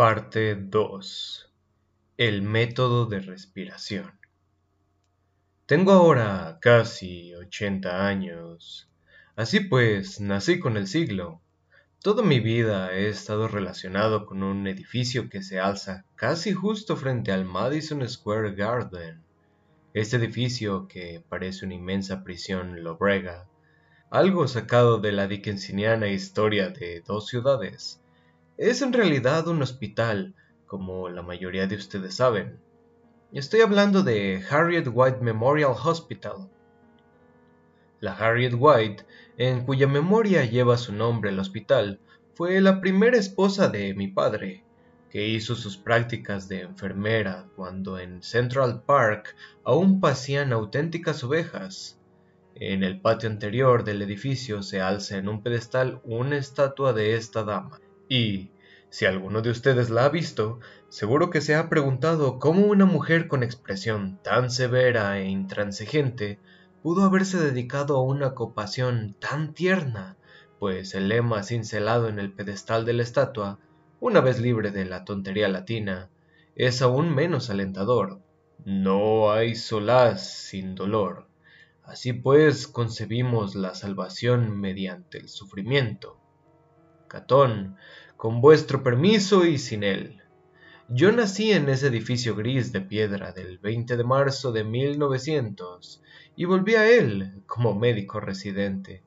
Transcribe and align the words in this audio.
Parte 0.00 0.54
2. 0.54 1.52
El 2.16 2.40
método 2.40 3.04
de 3.04 3.20
respiración. 3.20 4.18
Tengo 5.66 5.92
ahora 5.92 6.56
casi 6.62 7.34
80 7.34 8.06
años. 8.06 8.88
Así 9.36 9.60
pues, 9.60 10.18
nací 10.18 10.58
con 10.58 10.78
el 10.78 10.86
siglo. 10.86 11.42
Toda 12.02 12.22
mi 12.22 12.40
vida 12.40 12.94
he 12.94 13.10
estado 13.10 13.46
relacionado 13.46 14.24
con 14.24 14.42
un 14.42 14.66
edificio 14.66 15.28
que 15.28 15.42
se 15.42 15.60
alza 15.60 16.06
casi 16.16 16.54
justo 16.54 16.96
frente 16.96 17.30
al 17.30 17.44
Madison 17.44 18.08
Square 18.08 18.54
Garden. 18.54 19.22
Este 19.92 20.16
edificio, 20.16 20.88
que 20.88 21.22
parece 21.28 21.66
una 21.66 21.74
inmensa 21.74 22.24
prisión 22.24 22.82
lobrega, 22.82 23.50
algo 24.08 24.48
sacado 24.48 24.98
de 24.98 25.12
la 25.12 25.26
dickensiniana 25.26 26.08
historia 26.08 26.70
de 26.70 27.02
dos 27.06 27.26
ciudades, 27.26 27.99
es 28.60 28.82
en 28.82 28.92
realidad 28.92 29.48
un 29.48 29.62
hospital, 29.62 30.34
como 30.66 31.08
la 31.08 31.22
mayoría 31.22 31.66
de 31.66 31.76
ustedes 31.76 32.16
saben. 32.16 32.60
Estoy 33.32 33.62
hablando 33.62 34.02
de 34.02 34.44
Harriet 34.50 34.86
White 34.92 35.20
Memorial 35.22 35.72
Hospital. 35.82 36.50
La 38.00 38.12
Harriet 38.12 38.52
White, 38.54 39.06
en 39.38 39.64
cuya 39.64 39.86
memoria 39.86 40.44
lleva 40.44 40.76
su 40.76 40.92
nombre 40.92 41.30
el 41.30 41.38
hospital, 41.38 42.00
fue 42.34 42.60
la 42.60 42.82
primera 42.82 43.16
esposa 43.16 43.68
de 43.70 43.94
mi 43.94 44.08
padre, 44.08 44.62
que 45.08 45.26
hizo 45.26 45.54
sus 45.54 45.78
prácticas 45.78 46.46
de 46.46 46.60
enfermera 46.60 47.46
cuando 47.56 47.98
en 47.98 48.22
Central 48.22 48.82
Park 48.84 49.36
aún 49.64 50.00
pasían 50.00 50.52
auténticas 50.52 51.24
ovejas. 51.24 51.98
En 52.54 52.84
el 52.84 53.00
patio 53.00 53.30
anterior 53.30 53.84
del 53.84 54.02
edificio 54.02 54.62
se 54.62 54.82
alza 54.82 55.16
en 55.16 55.30
un 55.30 55.42
pedestal 55.42 56.02
una 56.04 56.36
estatua 56.36 56.92
de 56.92 57.14
esta 57.14 57.42
dama, 57.42 57.80
y, 58.10 58.50
si 58.90 59.06
alguno 59.06 59.40
de 59.40 59.50
ustedes 59.50 59.88
la 59.88 60.04
ha 60.04 60.08
visto, 60.08 60.58
seguro 60.88 61.30
que 61.30 61.40
se 61.40 61.54
ha 61.54 61.68
preguntado 61.68 62.40
cómo 62.40 62.66
una 62.66 62.84
mujer 62.84 63.28
con 63.28 63.44
expresión 63.44 64.18
tan 64.24 64.50
severa 64.50 65.20
e 65.20 65.28
intransigente 65.28 66.40
pudo 66.82 67.04
haberse 67.04 67.38
dedicado 67.38 67.96
a 67.96 68.02
una 68.02 68.26
ocupación 68.26 69.14
tan 69.20 69.54
tierna, 69.54 70.16
pues 70.58 70.96
el 70.96 71.08
lema 71.08 71.44
cincelado 71.44 72.08
en 72.08 72.18
el 72.18 72.32
pedestal 72.32 72.84
de 72.84 72.94
la 72.94 73.04
estatua, 73.04 73.60
una 74.00 74.20
vez 74.20 74.40
libre 74.40 74.72
de 74.72 74.86
la 74.86 75.04
tontería 75.04 75.48
latina, 75.48 76.10
es 76.56 76.82
aún 76.82 77.14
menos 77.14 77.48
alentador. 77.48 78.20
No 78.64 79.30
hay 79.30 79.54
solaz 79.54 80.48
sin 80.48 80.74
dolor. 80.74 81.28
Así 81.84 82.12
pues 82.12 82.66
concebimos 82.66 83.54
la 83.54 83.76
salvación 83.76 84.60
mediante 84.60 85.18
el 85.18 85.28
sufrimiento. 85.28 86.20
Catón, 87.10 87.76
con 88.20 88.42
vuestro 88.42 88.82
permiso 88.82 89.46
y 89.46 89.56
sin 89.56 89.82
él. 89.82 90.20
Yo 90.90 91.10
nací 91.10 91.52
en 91.52 91.70
ese 91.70 91.86
edificio 91.86 92.36
gris 92.36 92.70
de 92.70 92.82
piedra 92.82 93.32
del 93.32 93.56
20 93.56 93.96
de 93.96 94.04
marzo 94.04 94.52
de 94.52 94.62
1900 94.62 96.02
y 96.36 96.44
volví 96.44 96.74
a 96.74 96.86
él 96.86 97.42
como 97.46 97.74
médico 97.74 98.20
residente 98.20 99.02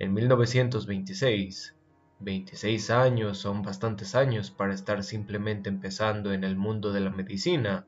en 0.00 0.12
1926. 0.12 1.76
26 2.18 2.90
años 2.90 3.38
son 3.38 3.62
bastantes 3.62 4.16
años 4.16 4.50
para 4.50 4.74
estar 4.74 5.04
simplemente 5.04 5.68
empezando 5.68 6.32
en 6.32 6.42
el 6.42 6.56
mundo 6.56 6.92
de 6.92 6.98
la 6.98 7.10
medicina, 7.10 7.86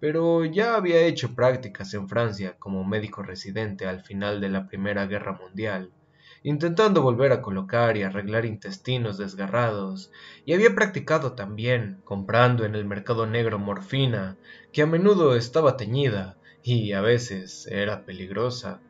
pero 0.00 0.44
ya 0.44 0.76
había 0.76 1.00
hecho 1.00 1.34
prácticas 1.34 1.94
en 1.94 2.10
Francia 2.10 2.56
como 2.58 2.84
médico 2.84 3.22
residente 3.22 3.86
al 3.86 4.02
final 4.02 4.42
de 4.42 4.50
la 4.50 4.68
Primera 4.68 5.06
Guerra 5.06 5.32
Mundial 5.32 5.90
intentando 6.42 7.02
volver 7.02 7.32
a 7.32 7.42
colocar 7.42 7.96
y 7.96 8.02
arreglar 8.02 8.44
intestinos 8.44 9.18
desgarrados, 9.18 10.10
y 10.44 10.54
había 10.54 10.74
practicado 10.74 11.32
también 11.32 12.00
comprando 12.04 12.64
en 12.64 12.74
el 12.74 12.84
mercado 12.84 13.26
negro 13.26 13.58
morfina, 13.58 14.36
que 14.72 14.82
a 14.82 14.86
menudo 14.86 15.36
estaba 15.36 15.76
teñida 15.76 16.38
y 16.62 16.92
a 16.92 17.00
veces 17.00 17.66
era 17.66 18.04
peligrosa. 18.04 18.80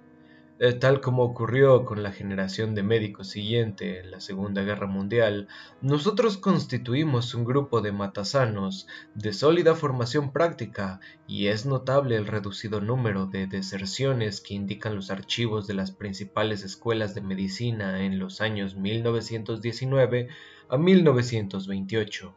Tal 0.79 1.01
como 1.01 1.23
ocurrió 1.23 1.87
con 1.87 2.03
la 2.03 2.13
generación 2.13 2.75
de 2.75 2.83
médicos 2.83 3.29
siguiente 3.29 4.01
en 4.01 4.11
la 4.11 4.21
Segunda 4.21 4.61
Guerra 4.61 4.87
Mundial, 4.87 5.49
nosotros 5.81 6.37
constituimos 6.37 7.35
un 7.35 7.47
grupo 7.47 7.81
de 7.81 7.93
matasanos 7.93 8.87
de 9.15 9.33
sólida 9.33 9.75
formación 9.75 10.35
práctica 10.35 11.01
y 11.27 11.47
es 11.47 11.65
notable 11.65 12.17
el 12.17 12.27
reducido 12.27 12.83
número 12.83 13.25
de 13.25 13.47
deserciones 13.47 14.43
que 14.43 14.53
indican 14.53 14.95
los 14.95 15.11
archivos 15.11 15.67
de 15.67 15.73
las 15.73 15.93
principales 15.93 16.63
escuelas 16.63 17.15
de 17.15 17.23
medicina 17.23 18.05
en 18.05 18.19
los 18.19 18.43
años 18.43 18.77
1919 18.77 20.29
a 20.69 20.77
1928. 20.77 22.35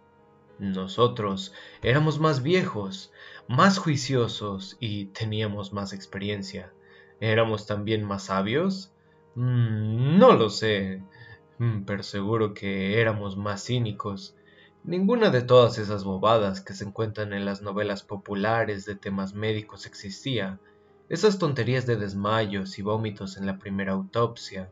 Nosotros 0.59 1.53
éramos 1.81 2.21
más 2.21 2.41
viejos, 2.41 3.11
más 3.49 3.79
juiciosos 3.79 4.77
y 4.79 5.07
teníamos 5.07 5.73
más 5.73 5.91
experiencia. 5.91 6.71
¿Éramos 7.23 7.65
también 7.65 8.03
más 8.03 8.23
sabios? 8.23 8.91
Mm, 9.35 10.17
no 10.19 10.33
lo 10.33 10.49
sé, 10.49 11.01
mm, 11.57 11.83
pero 11.85 12.03
seguro 12.03 12.53
que 12.53 12.99
éramos 12.99 13.37
más 13.37 13.63
cínicos. 13.63 14.35
Ninguna 14.83 15.29
de 15.29 15.41
todas 15.41 15.77
esas 15.77 16.03
bobadas 16.03 16.59
que 16.59 16.73
se 16.73 16.83
encuentran 16.83 17.31
en 17.31 17.45
las 17.45 17.61
novelas 17.61 18.03
populares 18.03 18.83
de 18.83 18.95
temas 18.95 19.35
médicos 19.35 19.85
existía. 19.85 20.59
Esas 21.07 21.39
tonterías 21.39 21.85
de 21.85 21.95
desmayos 21.95 22.77
y 22.77 22.81
vómitos 22.81 23.37
en 23.37 23.45
la 23.45 23.57
primera 23.57 23.93
autopsia. 23.93 24.69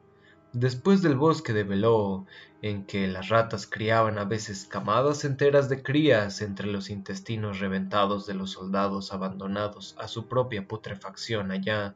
Después 0.52 1.02
del 1.02 1.16
bosque 1.16 1.54
de 1.54 1.64
Veló, 1.64 2.26
en 2.62 2.86
que 2.86 3.08
las 3.08 3.30
ratas 3.30 3.66
criaban 3.66 4.18
a 4.18 4.26
veces 4.26 4.66
camadas 4.66 5.24
enteras 5.24 5.70
de 5.70 5.82
crías 5.82 6.42
entre 6.42 6.68
los 6.68 6.90
intestinos 6.90 7.62
reventados 7.62 8.28
de 8.28 8.34
los 8.34 8.52
soldados 8.52 9.14
abandonados 9.14 9.96
a 9.98 10.10
su 10.10 10.28
propia 10.28 10.68
putrefacción 10.68 11.52
allá, 11.52 11.96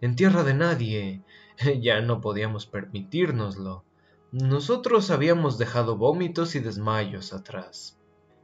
en 0.00 0.16
tierra 0.16 0.44
de 0.44 0.54
nadie. 0.54 1.22
Ya 1.80 2.00
no 2.00 2.20
podíamos 2.20 2.66
permitírnoslo. 2.66 3.84
Nosotros 4.30 5.10
habíamos 5.10 5.58
dejado 5.58 5.96
vómitos 5.96 6.54
y 6.54 6.60
desmayos 6.60 7.32
atrás. 7.32 7.98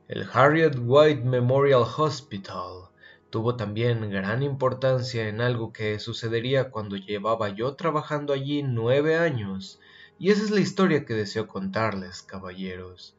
El 0.08 0.26
Harriet 0.32 0.76
White 0.78 1.22
Memorial 1.22 1.84
Hospital 1.96 2.88
tuvo 3.30 3.56
también 3.56 4.10
gran 4.10 4.42
importancia 4.42 5.28
en 5.28 5.40
algo 5.40 5.72
que 5.72 5.98
sucedería 5.98 6.70
cuando 6.70 6.96
llevaba 6.96 7.48
yo 7.48 7.74
trabajando 7.74 8.32
allí 8.32 8.62
nueve 8.62 9.16
años, 9.16 9.80
y 10.18 10.30
esa 10.30 10.44
es 10.44 10.50
la 10.50 10.60
historia 10.60 11.04
que 11.04 11.14
deseo 11.14 11.48
contarles, 11.48 12.22
caballeros. 12.22 13.16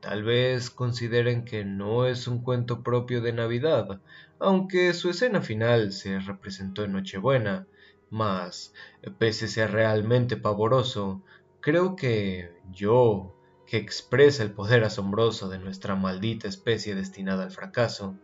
Tal 0.00 0.22
vez 0.22 0.70
consideren 0.70 1.44
que 1.44 1.64
no 1.64 2.06
es 2.06 2.28
un 2.28 2.40
cuento 2.42 2.82
propio 2.82 3.20
de 3.20 3.32
Navidad, 3.32 4.00
aunque 4.38 4.94
su 4.94 5.10
escena 5.10 5.42
final 5.42 5.92
se 5.92 6.18
representó 6.20 6.84
en 6.84 6.92
Nochebuena, 6.92 7.66
mas, 8.10 8.72
pese 9.18 9.46
a 9.46 9.48
ser 9.48 9.70
realmente 9.72 10.36
pavoroso, 10.36 11.22
creo 11.60 11.96
que 11.96 12.52
yo, 12.72 13.34
que 13.66 13.76
expresa 13.76 14.42
el 14.42 14.52
poder 14.52 14.84
asombroso 14.84 15.48
de 15.48 15.58
nuestra 15.58 15.94
maldita 15.94 16.48
especie 16.48 16.94
destinada 16.94 17.44
al 17.44 17.50
fracaso, 17.50 18.16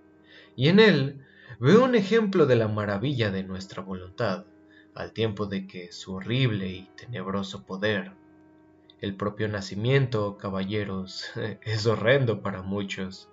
y 0.56 0.69
en 0.69 0.81
él 0.81 1.25
veo 1.61 1.84
un 1.84 1.94
ejemplo 1.94 2.47
de 2.47 2.56
la 2.56 2.69
maravilla 2.69 3.31
de 3.31 3.44
nuestra 3.44 3.83
voluntad, 3.83 4.47
al 4.94 5.12
tiempo 5.12 5.47
de 5.47 5.67
que 5.67 5.93
su 5.93 6.15
horrible 6.15 6.69
y 6.69 6.89
tenebroso 6.97 7.65
poder. 7.65 8.12
El 9.00 9.17
propio 9.17 9.49
nacimiento, 9.49 10.39
caballeros, 10.39 11.27
es 11.62 11.87
horrendo 11.87 12.43
para 12.43 12.62
muchos, 12.62 13.28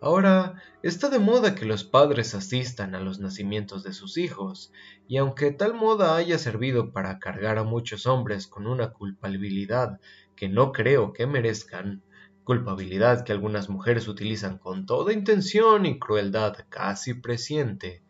Ahora 0.00 0.62
está 0.82 1.08
de 1.08 1.18
moda 1.18 1.54
que 1.54 1.64
los 1.64 1.82
padres 1.84 2.34
asistan 2.34 2.94
a 2.94 3.00
los 3.00 3.18
nacimientos 3.18 3.82
de 3.82 3.94
sus 3.94 4.18
hijos, 4.18 4.70
y 5.08 5.16
aunque 5.16 5.52
tal 5.52 5.74
moda 5.74 6.16
haya 6.16 6.38
servido 6.38 6.92
para 6.92 7.18
cargar 7.18 7.56
a 7.56 7.64
muchos 7.64 8.06
hombres 8.06 8.46
con 8.46 8.66
una 8.66 8.92
culpabilidad 8.92 9.98
que 10.36 10.48
no 10.50 10.72
creo 10.72 11.14
que 11.14 11.26
merezcan, 11.26 12.02
culpabilidad 12.44 13.24
que 13.24 13.32
algunas 13.32 13.70
mujeres 13.70 14.06
utilizan 14.06 14.58
con 14.58 14.84
toda 14.84 15.12
intención 15.12 15.86
y 15.86 15.98
crueldad 15.98 16.54
casi 16.68 17.14
presiente, 17.14 18.02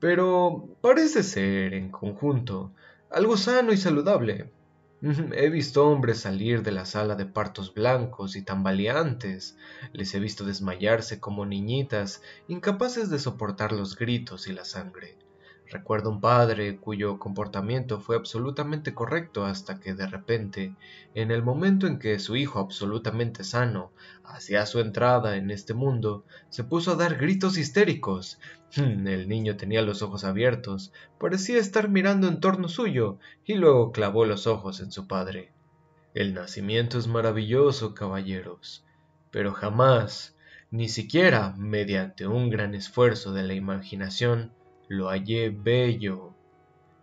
pero 0.00 0.76
parece 0.80 1.22
ser, 1.22 1.74
en 1.74 1.90
conjunto, 1.90 2.74
algo 3.10 3.36
sano 3.36 3.72
y 3.72 3.76
saludable, 3.76 4.52
He 5.02 5.48
visto 5.48 5.88
hombres 5.88 6.20
salir 6.20 6.62
de 6.62 6.72
la 6.72 6.84
sala 6.84 7.14
de 7.14 7.24
partos 7.24 7.72
blancos 7.72 8.36
y 8.36 8.42
tambaleantes, 8.42 9.56
les 9.92 10.14
he 10.14 10.20
visto 10.20 10.44
desmayarse 10.44 11.20
como 11.20 11.46
niñitas, 11.46 12.20
incapaces 12.48 13.08
de 13.08 13.18
soportar 13.18 13.72
los 13.72 13.96
gritos 13.96 14.46
y 14.46 14.52
la 14.52 14.66
sangre. 14.66 15.16
Recuerdo 15.70 16.10
un 16.10 16.20
padre 16.20 16.78
cuyo 16.78 17.20
comportamiento 17.20 18.00
fue 18.00 18.16
absolutamente 18.16 18.92
correcto 18.92 19.44
hasta 19.44 19.78
que 19.78 19.94
de 19.94 20.08
repente, 20.08 20.74
en 21.14 21.30
el 21.30 21.44
momento 21.44 21.86
en 21.86 22.00
que 22.00 22.18
su 22.18 22.34
hijo 22.34 22.58
absolutamente 22.58 23.44
sano 23.44 23.92
hacía 24.24 24.66
su 24.66 24.80
entrada 24.80 25.36
en 25.36 25.52
este 25.52 25.72
mundo, 25.72 26.24
se 26.48 26.64
puso 26.64 26.90
a 26.90 26.96
dar 26.96 27.16
gritos 27.18 27.56
histéricos. 27.56 28.40
El 28.74 29.28
niño 29.28 29.56
tenía 29.56 29.82
los 29.82 30.02
ojos 30.02 30.24
abiertos, 30.24 30.92
parecía 31.20 31.58
estar 31.58 31.88
mirando 31.88 32.26
en 32.26 32.40
torno 32.40 32.68
suyo, 32.68 33.18
y 33.44 33.54
luego 33.54 33.92
clavó 33.92 34.24
los 34.24 34.48
ojos 34.48 34.80
en 34.80 34.90
su 34.90 35.06
padre. 35.06 35.52
El 36.14 36.34
nacimiento 36.34 36.98
es 36.98 37.06
maravilloso, 37.06 37.94
caballeros, 37.94 38.84
pero 39.30 39.52
jamás, 39.52 40.34
Ni 40.72 40.88
siquiera, 40.88 41.54
mediante 41.56 42.28
un 42.28 42.48
gran 42.48 42.76
esfuerzo 42.76 43.32
de 43.32 43.42
la 43.42 43.54
imaginación, 43.54 44.52
lo 44.90 45.08
hallé 45.08 45.50
bello. 45.50 46.34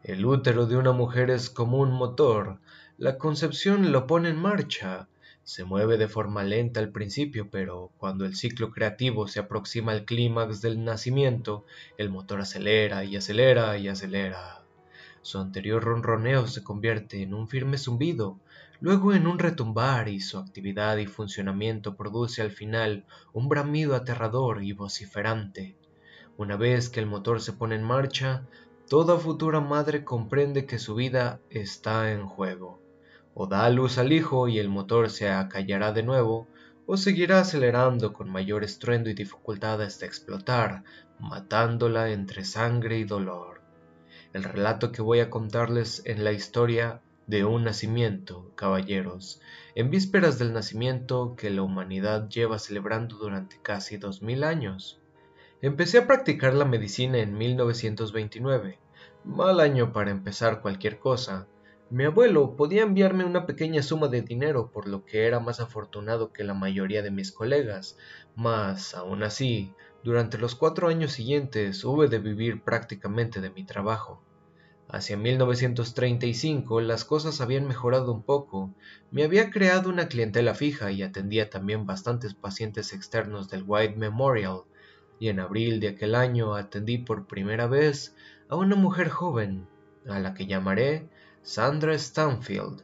El 0.03 0.25
útero 0.25 0.65
de 0.65 0.75
una 0.75 0.91
mujer 0.91 1.29
es 1.29 1.49
como 1.49 1.77
un 1.77 1.93
motor, 1.93 2.59
la 2.97 3.17
concepción 3.17 3.93
lo 3.93 4.07
pone 4.07 4.27
en 4.27 4.35
marcha, 4.35 5.07
se 5.45 5.63
mueve 5.63 5.97
de 5.97 6.09
forma 6.09 6.43
lenta 6.43 6.81
al 6.81 6.91
principio, 6.91 7.49
pero 7.49 7.93
cuando 7.97 8.25
el 8.25 8.35
ciclo 8.35 8.71
creativo 8.71 9.29
se 9.29 9.39
aproxima 9.39 9.93
al 9.93 10.03
clímax 10.03 10.61
del 10.61 10.83
nacimiento, 10.83 11.63
el 11.97 12.09
motor 12.09 12.41
acelera 12.41 13.05
y 13.05 13.15
acelera 13.15 13.77
y 13.77 13.87
acelera. 13.87 14.65
Su 15.21 15.39
anterior 15.39 15.81
ronroneo 15.81 16.45
se 16.45 16.65
convierte 16.65 17.21
en 17.21 17.33
un 17.33 17.47
firme 17.47 17.77
zumbido, 17.77 18.37
luego 18.81 19.13
en 19.13 19.27
un 19.27 19.39
retumbar 19.39 20.09
y 20.09 20.19
su 20.19 20.37
actividad 20.37 20.97
y 20.97 21.05
funcionamiento 21.05 21.95
produce 21.95 22.41
al 22.41 22.51
final 22.51 23.05
un 23.31 23.47
bramido 23.47 23.95
aterrador 23.95 24.61
y 24.61 24.73
vociferante. 24.73 25.77
Una 26.37 26.55
vez 26.55 26.89
que 26.89 26.99
el 26.99 27.05
motor 27.05 27.41
se 27.41 27.53
pone 27.53 27.75
en 27.75 27.83
marcha, 27.83 28.43
toda 28.89 29.17
futura 29.17 29.59
madre 29.59 30.03
comprende 30.03 30.65
que 30.65 30.79
su 30.79 30.95
vida 30.95 31.39
está 31.49 32.11
en 32.11 32.25
juego 32.25 32.79
o 33.39 33.45
da 33.45 33.69
luz 33.69 33.99
al 33.99 34.13
hijo 34.13 34.47
y 34.47 34.57
el 34.57 34.67
motor 34.67 35.11
se 35.11 35.29
acallará 35.29 35.91
de 35.91 36.01
nuevo, 36.01 36.47
o 36.87 36.97
seguirá 36.97 37.41
acelerando 37.41 38.11
con 38.11 38.31
mayor 38.31 38.63
estruendo 38.63 39.11
y 39.11 39.13
dificultad 39.13 39.79
hasta 39.83 40.07
explotar, 40.07 40.83
matándola 41.19 42.09
entre 42.09 42.43
sangre 42.43 42.97
y 42.97 43.03
dolor. 43.03 43.61
El 44.33 44.43
relato 44.43 44.91
que 44.91 45.03
voy 45.03 45.19
a 45.19 45.29
contarles 45.29 46.01
en 46.05 46.23
la 46.23 46.31
historia 46.31 46.99
de 47.27 47.45
un 47.45 47.63
nacimiento, 47.63 48.51
caballeros, 48.55 49.39
en 49.75 49.91
vísperas 49.91 50.39
del 50.39 50.51
nacimiento 50.51 51.35
que 51.35 51.51
la 51.51 51.61
humanidad 51.61 52.29
lleva 52.29 52.57
celebrando 52.57 53.17
durante 53.17 53.61
casi 53.61 53.97
dos 53.97 54.23
mil 54.23 54.43
años. 54.43 54.99
Empecé 55.59 55.97
a 55.97 56.05
practicar 56.05 56.53
la 56.53 56.65
medicina 56.65 57.17
en 57.17 57.35
1929, 57.35 58.79
mal 59.23 59.59
año 59.59 59.91
para 59.91 60.11
empezar 60.11 60.61
cualquier 60.61 60.99
cosa, 60.99 61.47
mi 61.89 62.03
abuelo 62.03 62.55
podía 62.55 62.83
enviarme 62.83 63.25
una 63.25 63.47
pequeña 63.47 63.81
suma 63.81 64.07
de 64.07 64.21
dinero 64.21 64.71
por 64.71 64.87
lo 64.87 65.03
que 65.03 65.25
era 65.25 65.39
más 65.39 65.59
afortunado 65.59 66.31
que 66.31 66.43
la 66.43 66.53
mayoría 66.53 67.01
de 67.01 67.09
mis 67.09 67.31
colegas, 67.31 67.97
mas 68.35 68.93
aún 68.93 69.23
así, 69.23 69.73
durante 70.03 70.37
los 70.37 70.53
cuatro 70.53 70.89
años 70.89 71.13
siguientes 71.13 71.83
hube 71.83 72.07
de 72.07 72.19
vivir 72.19 72.61
prácticamente 72.61 73.41
de 73.41 73.49
mi 73.49 73.65
trabajo. 73.65 74.21
Hacia 74.89 75.17
1935 75.17 76.81
las 76.81 77.03
cosas 77.03 77.41
habían 77.41 77.67
mejorado 77.67 78.11
un 78.11 78.21
poco, 78.21 78.75
me 79.09 79.23
había 79.23 79.49
creado 79.49 79.89
una 79.89 80.07
clientela 80.07 80.53
fija 80.53 80.91
y 80.91 81.01
atendía 81.01 81.49
también 81.49 81.87
bastantes 81.87 82.35
pacientes 82.35 82.93
externos 82.93 83.49
del 83.49 83.63
White 83.65 83.95
Memorial, 83.95 84.65
y 85.19 85.29
en 85.29 85.39
abril 85.39 85.79
de 85.79 85.89
aquel 85.89 86.15
año 86.15 86.55
atendí 86.55 86.97
por 86.97 87.27
primera 87.27 87.67
vez 87.67 88.15
a 88.49 88.55
una 88.55 88.75
mujer 88.75 89.09
joven, 89.09 89.67
a 90.07 90.19
la 90.19 90.33
que 90.33 90.45
llamaré 90.45 91.07
Sandra 91.41 91.97
Stanfield, 91.97 92.83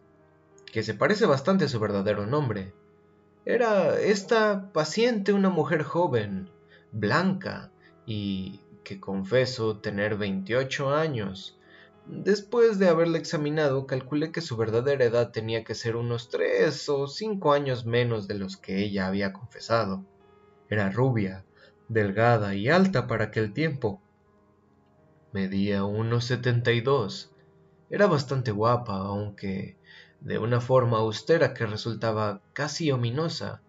que 0.72 0.84
se 0.84 0.94
parece 0.94 1.26
bastante 1.26 1.66
a 1.66 1.70
su 1.70 1.80
verdadero 1.80 2.26
nombre. 2.26 2.74
Era 3.46 4.00
esta 4.00 4.72
paciente 4.72 5.34
una 5.34 5.50
mujer 5.50 5.84
joven, 5.84 6.50
blanca, 6.92 7.72
y 8.06 8.62
que 8.84 9.00
confeso 9.00 9.78
tener 9.78 10.18
28 10.18 10.94
años. 10.94 11.58
Después 12.06 12.80
de 12.80 12.90
haberla 12.90 13.18
examinado, 13.18 13.88
calculé 13.88 14.32
que 14.32 14.42
su 14.42 14.58
verdadera 14.58 15.06
edad 15.06 15.32
tenía 15.32 15.64
que 15.64 15.76
ser 15.76 15.96
unos 15.96 16.30
3 16.30 16.90
o 16.90 17.08
5 17.08 17.54
años 17.54 17.86
menos 17.86 18.28
de 18.28 18.36
los 18.36 18.58
que 18.58 18.84
ella 18.84 19.08
había 19.08 19.32
confesado. 19.32 20.04
Era 20.70 20.90
rubia, 20.90 21.46
delgada 21.94 22.56
y 22.56 22.70
alta 22.70 23.08
para 23.08 23.26
aquel 23.26 23.54
tiempo. 23.54 24.02
Medía 25.32 25.86
unos 25.86 26.26
72 26.26 27.34
era 27.94 28.08
bastante 28.08 28.52
guapa, 28.52 28.96
aunque 28.96 29.78
de 30.20 30.40
una 30.40 30.62
forma 30.62 30.98
austera 30.98 31.54
que 31.54 31.68
resultaba 31.68 32.42
casi 32.54 32.90
ominosa. 32.90 33.62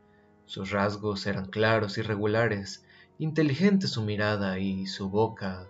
Sus 0.46 0.70
rasgos 0.70 1.26
eran 1.26 1.50
claros 1.50 1.98
y 1.98 2.02
regulares, 2.02 2.86
inteligente 3.18 3.86
su 3.86 4.00
mirada 4.00 4.58
y 4.58 4.86
su 4.86 5.10
boca, 5.10 5.68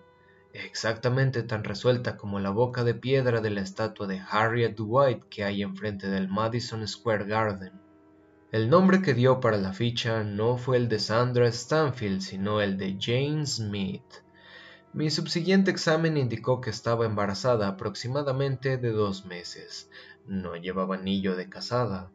exactamente 0.52 1.42
tan 1.42 1.64
resuelta 1.64 2.16
como 2.16 2.38
la 2.38 2.50
boca 2.50 2.84
de 2.84 2.94
piedra 2.94 3.40
de 3.40 3.50
la 3.50 3.60
estatua 3.60 4.06
de 4.06 4.22
Harriet 4.30 4.76
Dwight 4.76 5.24
que 5.24 5.42
hay 5.42 5.62
enfrente 5.62 6.08
del 6.08 6.28
Madison 6.28 6.86
Square 6.86 7.24
Garden. 7.24 7.83
El 8.54 8.70
nombre 8.70 9.02
que 9.02 9.14
dio 9.14 9.40
para 9.40 9.56
la 9.56 9.72
ficha 9.72 10.22
no 10.22 10.56
fue 10.58 10.76
el 10.76 10.88
de 10.88 11.00
Sandra 11.00 11.50
Stanfield, 11.50 12.20
sino 12.20 12.60
el 12.60 12.78
de 12.78 12.96
Jane 13.00 13.44
Smith. 13.48 14.22
Mi 14.92 15.10
subsiguiente 15.10 15.72
examen 15.72 16.16
indicó 16.16 16.60
que 16.60 16.70
estaba 16.70 17.04
embarazada 17.04 17.66
aproximadamente 17.66 18.78
de 18.78 18.92
dos 18.92 19.26
meses. 19.26 19.90
No 20.28 20.54
llevaba 20.54 20.94
anillo 20.94 21.34
de 21.34 21.48
casada. 21.48 22.12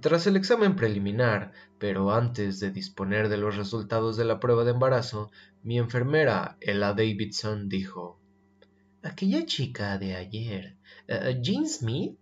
Tras 0.00 0.26
el 0.26 0.36
examen 0.36 0.74
preliminar, 0.74 1.52
pero 1.78 2.14
antes 2.14 2.60
de 2.60 2.70
disponer 2.70 3.28
de 3.28 3.36
los 3.36 3.58
resultados 3.58 4.16
de 4.16 4.24
la 4.24 4.40
prueba 4.40 4.64
de 4.64 4.70
embarazo, 4.70 5.30
mi 5.62 5.76
enfermera, 5.76 6.56
Ella 6.62 6.94
Davidson, 6.94 7.68
dijo 7.68 8.18
Aquella 9.02 9.44
chica 9.44 9.98
de 9.98 10.16
ayer, 10.16 10.78
uh, 11.10 11.38
Jean 11.42 11.68
Smith. 11.68 12.18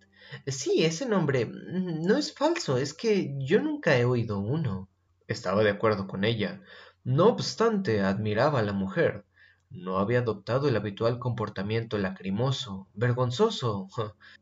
Sí, 0.46 0.84
ese 0.84 1.06
nombre 1.06 1.46
mm, 1.46 2.06
no 2.06 2.16
es 2.16 2.34
falso, 2.34 2.78
es 2.78 2.94
que 2.94 3.34
yo 3.38 3.60
nunca 3.60 3.96
he 3.96 4.04
oído 4.04 4.38
uno. 4.38 4.88
Estaba 5.28 5.62
de 5.62 5.70
acuerdo 5.70 6.06
con 6.06 6.24
ella. 6.24 6.60
No 7.04 7.26
obstante, 7.26 8.00
admiraba 8.00 8.60
a 8.60 8.62
la 8.62 8.72
mujer 8.72 9.24
no 9.70 9.98
había 9.98 10.20
adoptado 10.20 10.68
el 10.68 10.76
habitual 10.76 11.18
comportamiento 11.18 11.98
lacrimoso, 11.98 12.86
vergonzoso, 12.94 13.88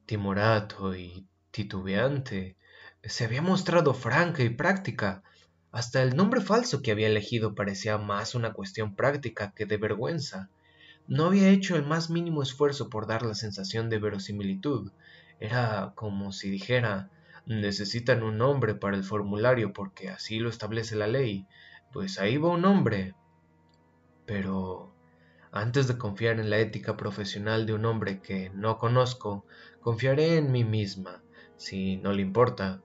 timorato 0.07 0.95
y 0.95 1.27
titubeante. 1.51 2.57
Se 3.03 3.25
había 3.25 3.43
mostrado 3.43 3.95
franca 3.95 4.43
y 4.43 4.51
práctica. 4.51 5.23
Hasta 5.73 6.03
el 6.03 6.15
nombre 6.15 6.41
falso 6.41 6.83
que 6.83 6.93
había 6.93 7.09
elegido 7.09 7.55
parecía 7.55 7.99
más 7.99 8.35
una 8.35 8.53
cuestión 8.53 8.95
práctica 8.95 9.53
que 9.53 9.67
de 9.67 9.77
vergüenza. 9.77 10.51
No 11.09 11.27
había 11.27 11.49
hecho 11.49 11.77
el 11.77 11.85
más 11.85 12.11
mínimo 12.11 12.43
esfuerzo 12.43 12.89
por 12.89 13.07
dar 13.07 13.23
la 13.23 13.35
sensación 13.35 13.91
de 13.91 13.99
verosimilitud. 13.99 14.91
Era 15.41 15.93
como 15.95 16.33
si 16.33 16.51
dijera 16.51 17.11
necesitan 17.47 18.23
un 18.23 18.39
nombre 18.39 18.75
para 18.75 18.97
el 18.97 19.05
formulario 19.05 19.73
porque 19.73 20.09
así 20.09 20.39
lo 20.39 20.49
establece 20.49 20.97
la 20.97 21.07
ley. 21.07 21.47
Pues 21.93 22.19
ahí 22.19 22.37
va 22.39 22.51
un 22.51 22.63
nombre. 22.63 23.15
Pero 24.27 24.95
antes 25.53 25.87
de 25.87 25.99
confiar 25.99 26.41
en 26.41 26.51
la 26.51 26.59
ética 26.59 26.97
profesional 26.97 27.67
de 27.67 27.75
un 27.75 27.85
hombre 27.85 28.21
que 28.21 28.51
no 28.51 28.79
conozco, 28.79 29.45
confiaré 29.81 30.39
en 30.39 30.51
mí 30.51 30.65
misma, 30.65 31.23
si 31.57 31.97
no 31.99 32.13
le 32.13 32.23
importa. 32.23 32.83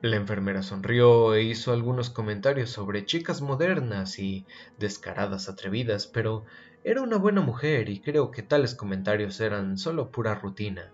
La 0.00 0.16
enfermera 0.16 0.62
sonrió 0.62 1.34
e 1.34 1.44
hizo 1.44 1.72
algunos 1.72 2.10
comentarios 2.10 2.70
sobre 2.70 3.06
chicas 3.06 3.40
modernas 3.40 4.18
y 4.18 4.46
descaradas 4.78 5.48
atrevidas, 5.48 6.06
pero 6.08 6.44
era 6.84 7.02
una 7.02 7.16
buena 7.16 7.40
mujer 7.40 7.88
y 7.88 8.00
creo 8.00 8.32
que 8.32 8.42
tales 8.42 8.74
comentarios 8.74 9.40
eran 9.40 9.78
solo 9.78 10.10
pura 10.10 10.34
rutina. 10.34 10.92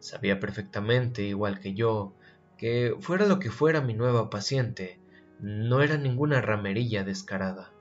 Sabía 0.00 0.38
perfectamente, 0.40 1.22
igual 1.22 1.58
que 1.58 1.74
yo, 1.74 2.14
que 2.56 2.94
fuera 3.00 3.26
lo 3.26 3.38
que 3.38 3.50
fuera 3.50 3.80
mi 3.80 3.94
nueva 3.94 4.30
paciente, 4.30 5.00
no 5.40 5.82
era 5.82 5.96
ninguna 5.96 6.40
ramerilla 6.40 7.04
descarada. 7.04 7.72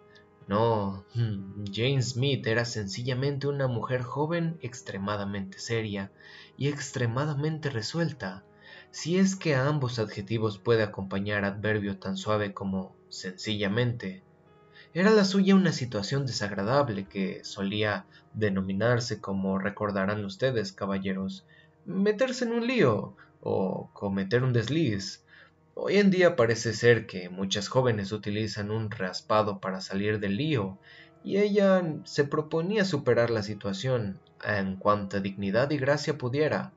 No, 0.47 1.05
hmm, 1.13 1.65
Jane 1.73 2.01
Smith 2.01 2.47
era 2.47 2.63
sencillamente 2.63 3.47
una 3.47 3.67
mujer 3.67 4.01
joven 4.01 4.57
extremadamente 4.61 5.59
seria 5.59 6.11
y 6.57 6.69
extremadamente 6.69 7.69
resuelta, 7.69 8.43
si 8.91 9.17
es 9.17 9.35
que 9.35 9.55
a 9.55 9.67
ambos 9.67 9.99
adjetivos 9.99 10.57
puede 10.57 10.83
acompañar 10.83 11.43
adverbio 11.43 11.97
tan 11.97 12.15
suave 12.15 12.53
como 12.53 12.95
sencillamente. 13.09 14.23
Era 14.93 15.11
la 15.11 15.25
suya 15.25 15.53
una 15.53 15.73
situación 15.73 16.25
desagradable 16.25 17.05
que 17.05 17.43
solía 17.43 18.05
denominarse 18.33 19.19
como 19.19 19.59
recordarán 19.59 20.23
ustedes, 20.23 20.71
caballeros, 20.71 21.45
meterse 21.87 22.45
en 22.45 22.53
un 22.53 22.67
lío 22.67 23.15
o 23.41 23.89
cometer 23.93 24.43
un 24.43 24.53
desliz, 24.53 25.23
Hoy 25.79 25.97
en 25.97 26.09
día 26.09 26.35
parece 26.35 26.73
ser 26.73 27.05
que 27.05 27.29
muchas 27.29 27.67
jóvenes 27.67 28.11
utilizan 28.11 28.71
un 28.71 28.89
raspado 28.89 29.59
para 29.59 29.79
salir 29.79 30.19
del 30.19 30.35
lío, 30.35 30.79
y 31.23 31.37
ella 31.37 31.83
se 32.03 32.23
proponía 32.23 32.83
superar 32.83 33.29
la 33.29 33.43
situación 33.43 34.19
en 34.43 34.75
cuanta 34.75 35.19
dignidad 35.19 35.69
y 35.69 35.77
gracia 35.77 36.17
pudiera. 36.17 36.73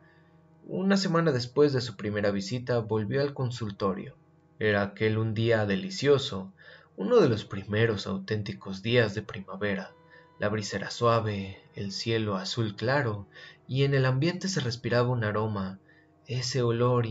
Una 0.66 0.98
semana 0.98 1.32
después 1.32 1.72
de 1.72 1.80
su 1.80 1.96
primera 1.96 2.30
visita 2.30 2.78
volvió 2.80 3.22
al 3.22 3.32
consultorio. 3.32 4.16
Era 4.58 4.82
aquel 4.82 5.16
un 5.16 5.32
día 5.32 5.64
delicioso, 5.64 6.52
uno 6.98 7.20
de 7.20 7.30
los 7.30 7.46
primeros 7.46 8.06
auténticos 8.06 8.82
días 8.82 9.14
de 9.14 9.22
primavera. 9.22 9.92
La 10.38 10.50
brisa 10.50 10.76
era 10.76 10.90
suave, 10.90 11.58
el 11.74 11.90
cielo 11.90 12.36
azul 12.36 12.76
claro, 12.76 13.26
y 13.70 13.84
en 13.84 13.94
el 13.94 14.04
ambiente 14.04 14.48
se 14.48 14.58
respiraba 14.58 15.10
un 15.10 15.22
aroma, 15.22 15.78
ese 16.26 16.60
olor 16.60 17.06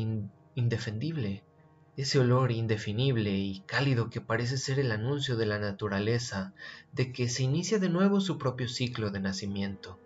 indefendible, 0.56 1.42
ese 1.96 2.20
olor 2.20 2.52
indefinible 2.52 3.32
y 3.32 3.62
cálido 3.62 4.10
que 4.10 4.20
parece 4.20 4.58
ser 4.58 4.78
el 4.78 4.92
anuncio 4.92 5.38
de 5.38 5.46
la 5.46 5.58
naturaleza 5.58 6.54
de 6.92 7.14
que 7.14 7.30
se 7.30 7.44
inicia 7.44 7.80
de 7.80 7.88
nuevo 7.88 8.20
su 8.20 8.38
propio 8.38 8.68
ciclo 8.68 9.10
de 9.10 9.22
nacimiento, 9.22 9.98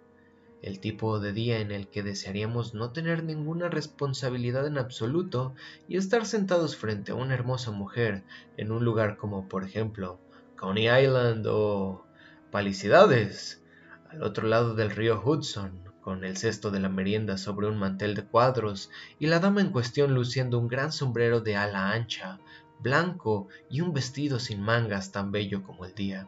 el 0.62 0.80
tipo 0.80 1.20
de 1.20 1.34
día 1.34 1.58
en 1.58 1.72
el 1.72 1.88
que 1.88 2.04
desearíamos 2.04 2.76
no 2.76 2.92
tener 2.92 3.24
ninguna 3.24 3.68
responsabilidad 3.68 4.68
en 4.68 4.78
absoluto 4.78 5.56
y 5.88 5.98
estar 5.98 6.28
sentados 6.28 6.76
frente 6.76 7.14
a 7.14 7.16
una 7.16 7.34
hermosa 7.34 7.72
mujer 7.72 8.22
en 8.58 8.72
un 8.72 8.86
lugar 8.86 9.18
como 9.18 9.50
por 9.50 9.64
ejemplo 9.64 10.20
Coney 10.56 10.88
Island 11.04 11.48
o 11.50 12.06
Palicidades, 12.52 13.64
al 14.12 14.22
otro 14.22 14.48
lado 14.48 14.76
del 14.76 14.92
río 14.92 15.20
Hudson, 15.20 15.83
con 16.04 16.26
el 16.26 16.38
cesto 16.38 16.70
de 16.70 16.80
la 16.80 16.90
merienda 16.90 17.38
sobre 17.38 17.68
un 17.68 17.80
mantel 17.80 18.14
de 18.14 18.26
cuadros 18.26 18.92
y 19.20 19.28
la 19.28 19.40
dama 19.40 19.62
en 19.62 19.72
cuestión 19.72 20.14
luciendo 20.14 20.60
un 20.60 20.68
gran 20.68 20.92
sombrero 20.92 21.40
de 21.40 21.56
ala 21.56 21.92
ancha, 21.92 22.40
blanco 22.80 23.48
y 23.70 23.82
un 23.82 23.94
vestido 23.94 24.40
sin 24.40 24.62
mangas 24.62 25.12
tan 25.12 25.32
bello 25.32 25.64
como 25.64 25.86
el 25.86 25.96
día. 25.96 26.28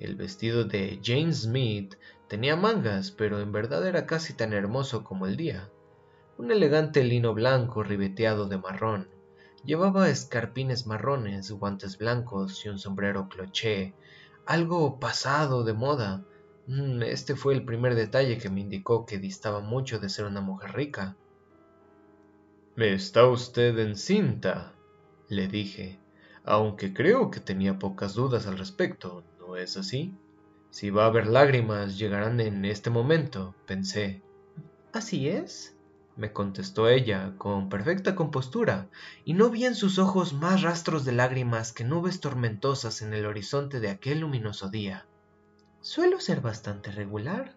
El 0.00 0.16
vestido 0.16 0.64
de 0.64 1.00
Jane 1.02 1.32
Smith 1.32 1.94
tenía 2.28 2.56
mangas, 2.56 3.12
pero 3.12 3.40
en 3.40 3.52
verdad 3.52 3.86
era 3.86 4.06
casi 4.06 4.34
tan 4.34 4.52
hermoso 4.52 5.04
como 5.04 5.26
el 5.26 5.36
día. 5.36 5.70
Un 6.36 6.50
elegante 6.50 7.04
lino 7.04 7.32
blanco 7.32 7.84
ribeteado 7.84 8.46
de 8.48 8.58
marrón. 8.58 9.08
Llevaba 9.64 10.10
escarpines 10.10 10.86
marrones, 10.86 11.52
guantes 11.52 11.96
blancos 11.96 12.66
y 12.66 12.68
un 12.68 12.78
sombrero 12.78 13.28
cloché, 13.28 13.94
algo 14.44 14.98
pasado 14.98 15.62
de 15.62 15.72
moda, 15.72 16.24
este 16.66 17.36
fue 17.36 17.54
el 17.54 17.64
primer 17.64 17.94
detalle 17.94 18.38
que 18.38 18.48
me 18.48 18.60
indicó 18.60 19.04
que 19.04 19.18
distaba 19.18 19.60
mucho 19.60 19.98
de 19.98 20.08
ser 20.08 20.24
una 20.24 20.40
mujer 20.40 20.72
rica. 20.72 21.16
¿Está 22.76 23.26
usted 23.26 23.78
encinta? 23.78 24.72
le 25.28 25.48
dije, 25.48 25.98
aunque 26.44 26.92
creo 26.92 27.30
que 27.30 27.40
tenía 27.40 27.78
pocas 27.78 28.14
dudas 28.14 28.46
al 28.46 28.58
respecto, 28.58 29.24
¿no 29.38 29.56
es 29.56 29.76
así? 29.76 30.14
Si 30.70 30.90
va 30.90 31.04
a 31.04 31.06
haber 31.06 31.26
lágrimas, 31.26 31.98
llegarán 31.98 32.40
en 32.40 32.64
este 32.64 32.90
momento, 32.90 33.54
pensé. 33.66 34.22
Así 34.92 35.28
es, 35.28 35.76
me 36.16 36.32
contestó 36.32 36.88
ella 36.88 37.34
con 37.38 37.68
perfecta 37.68 38.14
compostura, 38.14 38.88
y 39.24 39.34
no 39.34 39.50
vi 39.50 39.64
en 39.66 39.74
sus 39.74 39.98
ojos 39.98 40.32
más 40.32 40.62
rastros 40.62 41.04
de 41.04 41.12
lágrimas 41.12 41.72
que 41.72 41.84
nubes 41.84 42.20
tormentosas 42.20 43.02
en 43.02 43.14
el 43.14 43.26
horizonte 43.26 43.80
de 43.80 43.90
aquel 43.90 44.20
luminoso 44.20 44.68
día. 44.68 45.06
Suelo 45.84 46.18
ser 46.18 46.40
bastante 46.40 46.90
regular. 46.90 47.54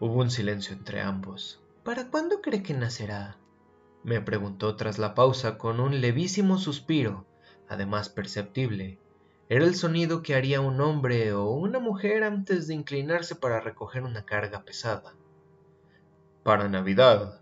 Hubo 0.00 0.20
un 0.20 0.30
silencio 0.30 0.74
entre 0.76 1.00
ambos. 1.00 1.62
¿Para 1.82 2.10
cuándo 2.10 2.42
cree 2.42 2.62
que 2.62 2.74
nacerá? 2.74 3.38
me 4.04 4.20
preguntó 4.20 4.76
tras 4.76 4.98
la 4.98 5.14
pausa 5.14 5.56
con 5.56 5.80
un 5.80 6.02
levísimo 6.02 6.58
suspiro, 6.58 7.24
además 7.70 8.10
perceptible. 8.10 8.98
Era 9.48 9.64
el 9.64 9.76
sonido 9.76 10.22
que 10.22 10.34
haría 10.34 10.60
un 10.60 10.78
hombre 10.82 11.32
o 11.32 11.52
una 11.52 11.78
mujer 11.78 12.22
antes 12.22 12.66
de 12.66 12.74
inclinarse 12.74 13.34
para 13.34 13.60
recoger 13.60 14.02
una 14.02 14.26
carga 14.26 14.62
pesada. 14.66 15.14
Para 16.42 16.68
Navidad, 16.68 17.40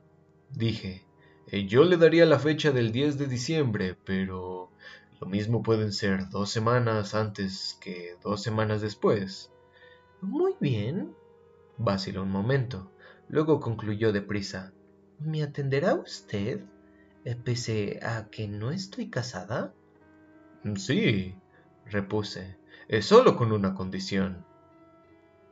dije. 0.51 1.05
Eh, 1.49 1.67
yo 1.67 1.83
le 1.83 1.97
daría 1.97 2.27
la 2.27 2.39
fecha 2.39 2.71
del 2.71 2.93
10 2.93 3.19
de 3.19 3.27
diciembre, 3.27 3.97
pero 4.05 4.71
lo 5.21 5.27
mismo 5.27 5.65
pueden 5.65 5.93
ser 5.93 6.29
dos 6.31 6.51
semanas 6.51 7.17
antes 7.17 7.77
que 7.81 8.17
dos 8.23 8.41
semanas 8.41 8.81
después. 8.81 9.51
Muy 10.25 10.55
bien. 10.59 11.15
Vaciló 11.77 12.23
un 12.23 12.31
momento. 12.31 12.91
Luego 13.29 13.61
concluyó 13.61 14.11
deprisa. 14.11 14.73
¿Me 15.19 15.43
atenderá 15.43 15.95
usted? 15.95 16.65
Pese 17.45 18.01
a 18.03 18.31
que 18.31 18.49
no 18.49 18.71
estoy 18.71 19.11
casada. 19.11 19.75
Sí, 20.77 21.37
repuse. 21.85 22.57
Es 22.89 23.05
solo 23.05 23.37
con 23.37 23.53
una 23.53 23.75
condición. 23.75 24.47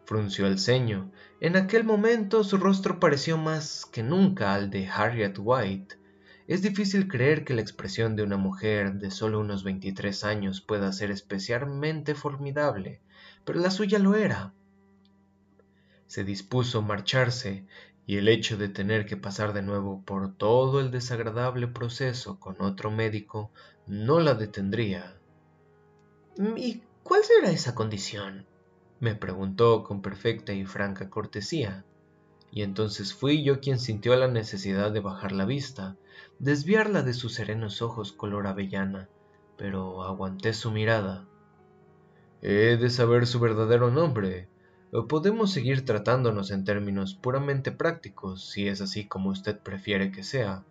Frunció 0.06 0.46
el 0.46 0.58
ceño. 0.58 1.12
En 1.40 1.56
aquel 1.56 1.84
momento 1.84 2.42
su 2.42 2.56
rostro 2.56 2.98
pareció 2.98 3.36
más 3.36 3.84
que 3.84 4.02
nunca 4.02 4.54
al 4.54 4.70
de 4.70 4.88
Harriet 4.88 5.36
White. 5.38 5.98
Es 6.46 6.62
difícil 6.62 7.08
creer 7.08 7.44
que 7.44 7.54
la 7.54 7.60
expresión 7.60 8.16
de 8.16 8.22
una 8.22 8.38
mujer 8.38 8.94
de 8.94 9.10
solo 9.10 9.38
unos 9.38 9.64
veintitrés 9.64 10.24
años 10.24 10.62
pueda 10.62 10.92
ser 10.92 11.10
especialmente 11.10 12.14
formidable, 12.14 13.02
pero 13.44 13.60
la 13.60 13.70
suya 13.70 13.98
lo 13.98 14.14
era 14.14 14.54
se 16.12 16.24
dispuso 16.24 16.80
a 16.80 16.82
marcharse 16.82 17.64
y 18.04 18.18
el 18.18 18.28
hecho 18.28 18.58
de 18.58 18.68
tener 18.68 19.06
que 19.06 19.16
pasar 19.16 19.54
de 19.54 19.62
nuevo 19.62 20.02
por 20.04 20.36
todo 20.36 20.78
el 20.78 20.90
desagradable 20.90 21.68
proceso 21.68 22.38
con 22.38 22.60
otro 22.60 22.90
médico 22.90 23.50
no 23.86 24.20
la 24.20 24.34
detendría. 24.34 25.16
¿Y 26.54 26.82
cuál 27.02 27.24
será 27.24 27.50
esa 27.50 27.74
condición? 27.74 28.44
me 29.00 29.14
preguntó 29.14 29.84
con 29.84 30.02
perfecta 30.02 30.52
y 30.52 30.66
franca 30.66 31.08
cortesía. 31.08 31.86
Y 32.50 32.60
entonces 32.60 33.14
fui 33.14 33.42
yo 33.42 33.60
quien 33.60 33.78
sintió 33.78 34.14
la 34.14 34.28
necesidad 34.28 34.92
de 34.92 35.00
bajar 35.00 35.32
la 35.32 35.46
vista, 35.46 35.96
desviarla 36.38 37.02
de 37.02 37.14
sus 37.14 37.32
serenos 37.32 37.80
ojos 37.80 38.12
color 38.12 38.46
avellana, 38.46 39.08
pero 39.56 40.02
aguanté 40.02 40.52
su 40.52 40.72
mirada. 40.72 41.26
He 42.42 42.76
de 42.76 42.90
saber 42.90 43.26
su 43.26 43.40
verdadero 43.40 43.90
nombre, 43.90 44.51
podemos 45.08 45.50
seguir 45.50 45.86
tratándonos 45.86 46.50
en 46.50 46.64
términos 46.64 47.14
puramente 47.14 47.72
prácticos, 47.72 48.44
si 48.50 48.68
es 48.68 48.82
así 48.82 49.06
como 49.06 49.30
usted 49.30 49.58
prefiere 49.58 50.12
que 50.12 50.22
sea, 50.22 50.64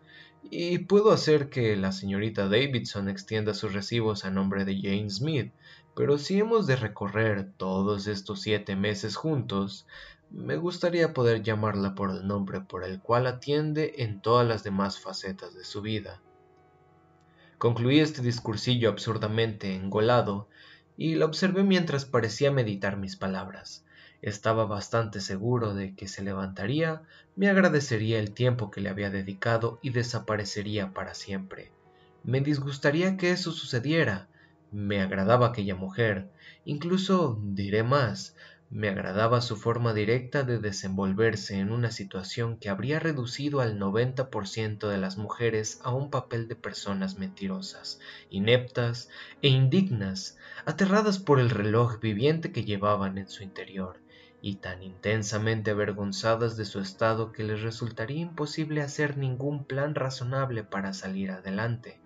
y 0.44 0.80
puedo 0.80 1.12
hacer 1.12 1.50
que 1.50 1.76
la 1.76 1.92
señorita 1.92 2.48
Davidson 2.48 3.10
extienda 3.10 3.56
sus 3.56 3.74
recibos 3.74 4.24
a 4.24 4.30
nombre 4.30 4.64
de 4.64 4.80
Jane 4.80 5.10
Smith, 5.10 5.52
pero 5.96 6.20
si 6.20 6.40
hemos 6.40 6.68
de 6.68 6.76
recorrer 6.76 7.52
todos 7.58 8.06
estos 8.06 8.42
siete 8.42 8.76
meses 8.76 9.16
juntos, 9.16 9.88
me 10.30 10.56
gustaría 10.56 11.14
poder 11.14 11.42
llamarla 11.42 11.96
por 11.96 12.12
el 12.12 12.28
nombre 12.28 12.62
por 12.62 12.84
el 12.84 13.02
cual 13.02 13.28
atiende 13.28 13.96
en 13.98 14.22
todas 14.22 14.48
las 14.48 14.64
demás 14.64 15.00
facetas 15.00 15.56
de 15.56 15.64
su 15.64 15.82
vida. 15.82 16.22
Concluí 17.58 18.00
este 18.00 18.22
discursillo 18.22 18.90
absurdamente 18.90 19.76
engolado 19.76 20.48
y 20.96 21.16
la 21.16 21.26
observé 21.26 21.64
mientras 21.64 22.06
parecía 22.06 22.52
meditar 22.52 22.98
mis 22.98 23.16
palabras. 23.16 23.84
Estaba 24.22 24.66
bastante 24.66 25.20
seguro 25.20 25.74
de 25.74 25.96
que 25.96 26.08
se 26.08 26.22
levantaría, 26.22 27.02
me 27.36 27.50
agradecería 27.50 28.20
el 28.20 28.34
tiempo 28.34 28.70
que 28.70 28.80
le 28.80 28.90
había 28.90 29.10
dedicado 29.10 29.80
y 29.82 29.90
desaparecería 29.90 30.94
para 30.94 31.16
siempre. 31.16 31.72
Me 32.24 32.42
disgustaría 32.42 33.18
que 33.18 33.32
eso 33.32 33.52
sucediera. 33.52 34.28
Me 34.72 35.02
agradaba 35.02 35.48
aquella 35.48 35.76
mujer. 35.76 36.30
Incluso 36.66 37.40
diré 37.42 37.82
más, 37.82 38.36
me 38.74 38.88
agradaba 38.88 39.42
su 39.42 39.58
forma 39.58 39.94
directa 39.94 40.44
de 40.44 40.58
desenvolverse 40.58 41.60
en 41.60 41.74
una 41.74 41.92
situación 41.92 42.56
que 42.56 42.70
habría 42.70 43.00
reducido 43.00 43.60
al 43.60 43.78
90% 43.78 44.88
de 44.88 44.98
las 44.98 45.18
mujeres 45.18 45.82
a 45.84 45.94
un 45.94 46.10
papel 46.10 46.48
de 46.48 46.56
personas 46.56 47.18
mentirosas, 47.18 48.00
ineptas 48.30 49.10
e 49.42 49.50
indignas, 49.50 50.38
aterradas 50.64 51.20
por 51.20 51.42
el 51.42 51.50
reloj 51.50 52.00
viviente 52.00 52.54
que 52.54 52.64
llevaban 52.64 53.18
en 53.18 53.28
su 53.28 53.44
interior, 53.44 54.00
y 54.42 54.56
tan 54.56 54.82
intensamente 54.82 55.72
avergonzadas 55.72 56.58
de 56.58 56.66
su 56.66 56.80
estado 56.80 57.32
que 57.32 57.44
les 57.44 57.62
resultaría 57.62 58.22
imposible 58.22 58.82
hacer 58.82 59.18
ningún 59.18 59.66
plan 59.66 59.94
razonable 59.94 60.64
para 60.64 60.94
salir 60.94 61.30
adelante. 61.30 62.00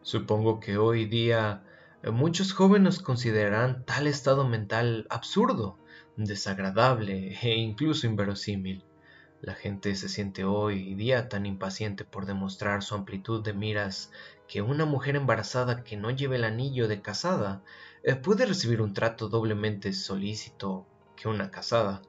Supongo 0.00 0.58
que 0.58 0.78
hoy 0.78 1.04
día 1.04 1.62
eh, 2.02 2.10
muchos 2.10 2.54
jóvenes 2.54 3.00
considerarán 3.00 3.84
tal 3.84 4.06
estado 4.06 4.48
mental 4.48 5.06
absurdo, 5.10 5.78
desagradable 6.16 7.36
e 7.42 7.56
incluso 7.56 8.06
inverosímil. 8.06 8.82
La 9.42 9.54
gente 9.54 9.94
se 9.96 10.08
siente 10.08 10.44
hoy 10.44 10.94
día 10.94 11.28
tan 11.28 11.44
impaciente 11.44 12.04
por 12.04 12.24
demostrar 12.24 12.82
su 12.82 12.94
amplitud 12.94 13.44
de 13.44 13.52
miras 13.52 14.10
que 14.48 14.62
una 14.62 14.86
mujer 14.86 15.14
embarazada 15.14 15.84
que 15.84 15.98
no 15.98 16.10
lleve 16.10 16.36
el 16.36 16.44
anillo 16.44 16.88
de 16.88 17.02
casada 17.02 17.62
eh, 18.02 18.14
puede 18.14 18.46
recibir 18.46 18.80
un 18.80 18.94
trato 18.94 19.28
doblemente 19.28 19.92
solícito 19.92 20.86
que 21.16 21.28
una 21.28 21.50
casada. 21.50 22.02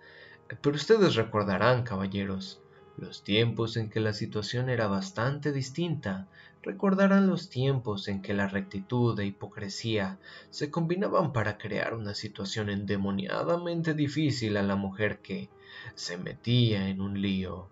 Pero 0.61 0.75
ustedes 0.75 1.15
recordarán, 1.15 1.83
caballeros, 1.83 2.61
los 2.97 3.23
tiempos 3.23 3.77
en 3.77 3.89
que 3.89 3.99
la 3.99 4.13
situación 4.13 4.69
era 4.69 4.87
bastante 4.87 5.51
distinta, 5.51 6.27
recordarán 6.63 7.27
los 7.27 7.49
tiempos 7.49 8.07
en 8.07 8.21
que 8.21 8.33
la 8.33 8.47
rectitud 8.47 9.19
e 9.19 9.25
hipocresía 9.25 10.19
se 10.49 10.71
combinaban 10.71 11.31
para 11.31 11.57
crear 11.57 11.93
una 11.93 12.13
situación 12.13 12.69
endemoniadamente 12.69 13.93
difícil 13.93 14.57
a 14.57 14.63
la 14.63 14.75
mujer 14.75 15.19
que 15.19 15.49
se 15.95 16.17
metía 16.17 16.89
en 16.89 17.01
un 17.01 17.21
lío. 17.21 17.69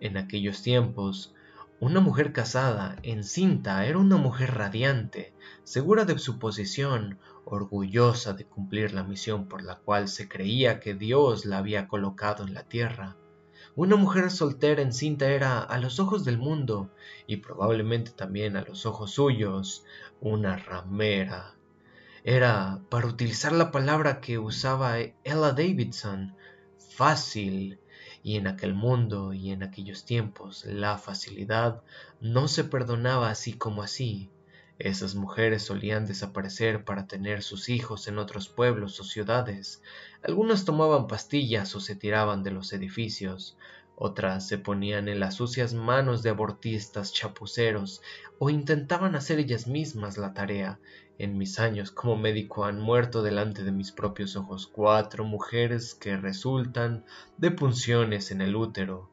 En 0.00 0.16
aquellos 0.16 0.62
tiempos, 0.62 1.34
una 1.80 2.00
mujer 2.00 2.32
casada, 2.32 2.96
encinta, 3.02 3.84
era 3.84 3.98
una 3.98 4.16
mujer 4.16 4.54
radiante, 4.54 5.34
segura 5.64 6.04
de 6.04 6.18
su 6.18 6.38
posición, 6.38 7.18
orgullosa 7.44 8.32
de 8.32 8.46
cumplir 8.46 8.94
la 8.94 9.02
misión 9.02 9.48
por 9.48 9.62
la 9.62 9.76
cual 9.78 10.08
se 10.08 10.28
creía 10.28 10.80
que 10.80 10.94
Dios 10.94 11.44
la 11.44 11.58
había 11.58 11.88
colocado 11.88 12.44
en 12.44 12.54
la 12.54 12.62
tierra. 12.64 13.16
Una 13.76 13.96
mujer 13.96 14.30
soltera 14.30 14.82
encinta 14.82 15.28
era, 15.28 15.58
a 15.60 15.78
los 15.78 15.98
ojos 15.98 16.24
del 16.24 16.38
mundo, 16.38 16.90
y 17.26 17.38
probablemente 17.38 18.12
también 18.12 18.56
a 18.56 18.62
los 18.62 18.86
ojos 18.86 19.10
suyos, 19.10 19.84
una 20.20 20.56
ramera. 20.56 21.56
Era, 22.22 22.80
para 22.88 23.08
utilizar 23.08 23.52
la 23.52 23.72
palabra 23.72 24.20
que 24.20 24.38
usaba 24.38 24.98
Ella 24.98 25.52
Davidson, 25.52 26.36
fácil, 26.78 27.80
y 28.24 28.38
en 28.38 28.46
aquel 28.46 28.74
mundo 28.74 29.34
y 29.34 29.50
en 29.50 29.62
aquellos 29.62 30.06
tiempos 30.06 30.64
la 30.64 30.96
facilidad 30.96 31.82
no 32.22 32.48
se 32.48 32.64
perdonaba 32.64 33.28
así 33.28 33.52
como 33.52 33.82
así. 33.82 34.30
Esas 34.78 35.14
mujeres 35.14 35.62
solían 35.62 36.06
desaparecer 36.06 36.84
para 36.84 37.06
tener 37.06 37.42
sus 37.42 37.68
hijos 37.68 38.08
en 38.08 38.18
otros 38.18 38.48
pueblos 38.48 38.98
o 38.98 39.04
ciudades. 39.04 39.82
Algunas 40.22 40.64
tomaban 40.64 41.06
pastillas 41.06 41.76
o 41.76 41.80
se 41.80 41.94
tiraban 41.94 42.42
de 42.42 42.50
los 42.50 42.72
edificios. 42.72 43.58
Otras 43.94 44.48
se 44.48 44.56
ponían 44.58 45.08
en 45.08 45.20
las 45.20 45.34
sucias 45.34 45.74
manos 45.74 46.22
de 46.22 46.30
abortistas 46.30 47.12
chapuceros 47.12 48.00
o 48.38 48.48
intentaban 48.48 49.14
hacer 49.14 49.38
ellas 49.38 49.66
mismas 49.68 50.16
la 50.16 50.32
tarea. 50.32 50.80
En 51.16 51.38
mis 51.38 51.60
años 51.60 51.92
como 51.92 52.16
médico 52.16 52.64
han 52.64 52.80
muerto 52.80 53.22
delante 53.22 53.62
de 53.62 53.70
mis 53.70 53.92
propios 53.92 54.34
ojos 54.34 54.66
cuatro 54.66 55.24
mujeres 55.24 55.94
que 55.94 56.16
resultan 56.16 57.04
de 57.38 57.52
punciones 57.52 58.32
en 58.32 58.40
el 58.40 58.56
útero. 58.56 59.10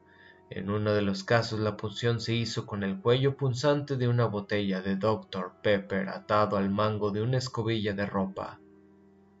En 0.50 0.68
uno 0.68 0.94
de 0.94 1.02
los 1.02 1.22
casos 1.22 1.60
la 1.60 1.76
punción 1.76 2.20
se 2.20 2.34
hizo 2.34 2.66
con 2.66 2.82
el 2.82 2.98
cuello 2.98 3.36
punzante 3.36 3.96
de 3.96 4.08
una 4.08 4.26
botella 4.26 4.82
de 4.82 4.96
Dr. 4.96 5.52
Pepper 5.62 6.08
atado 6.08 6.56
al 6.56 6.70
mango 6.70 7.12
de 7.12 7.22
una 7.22 7.38
escobilla 7.38 7.94
de 7.94 8.06
ropa. 8.06 8.58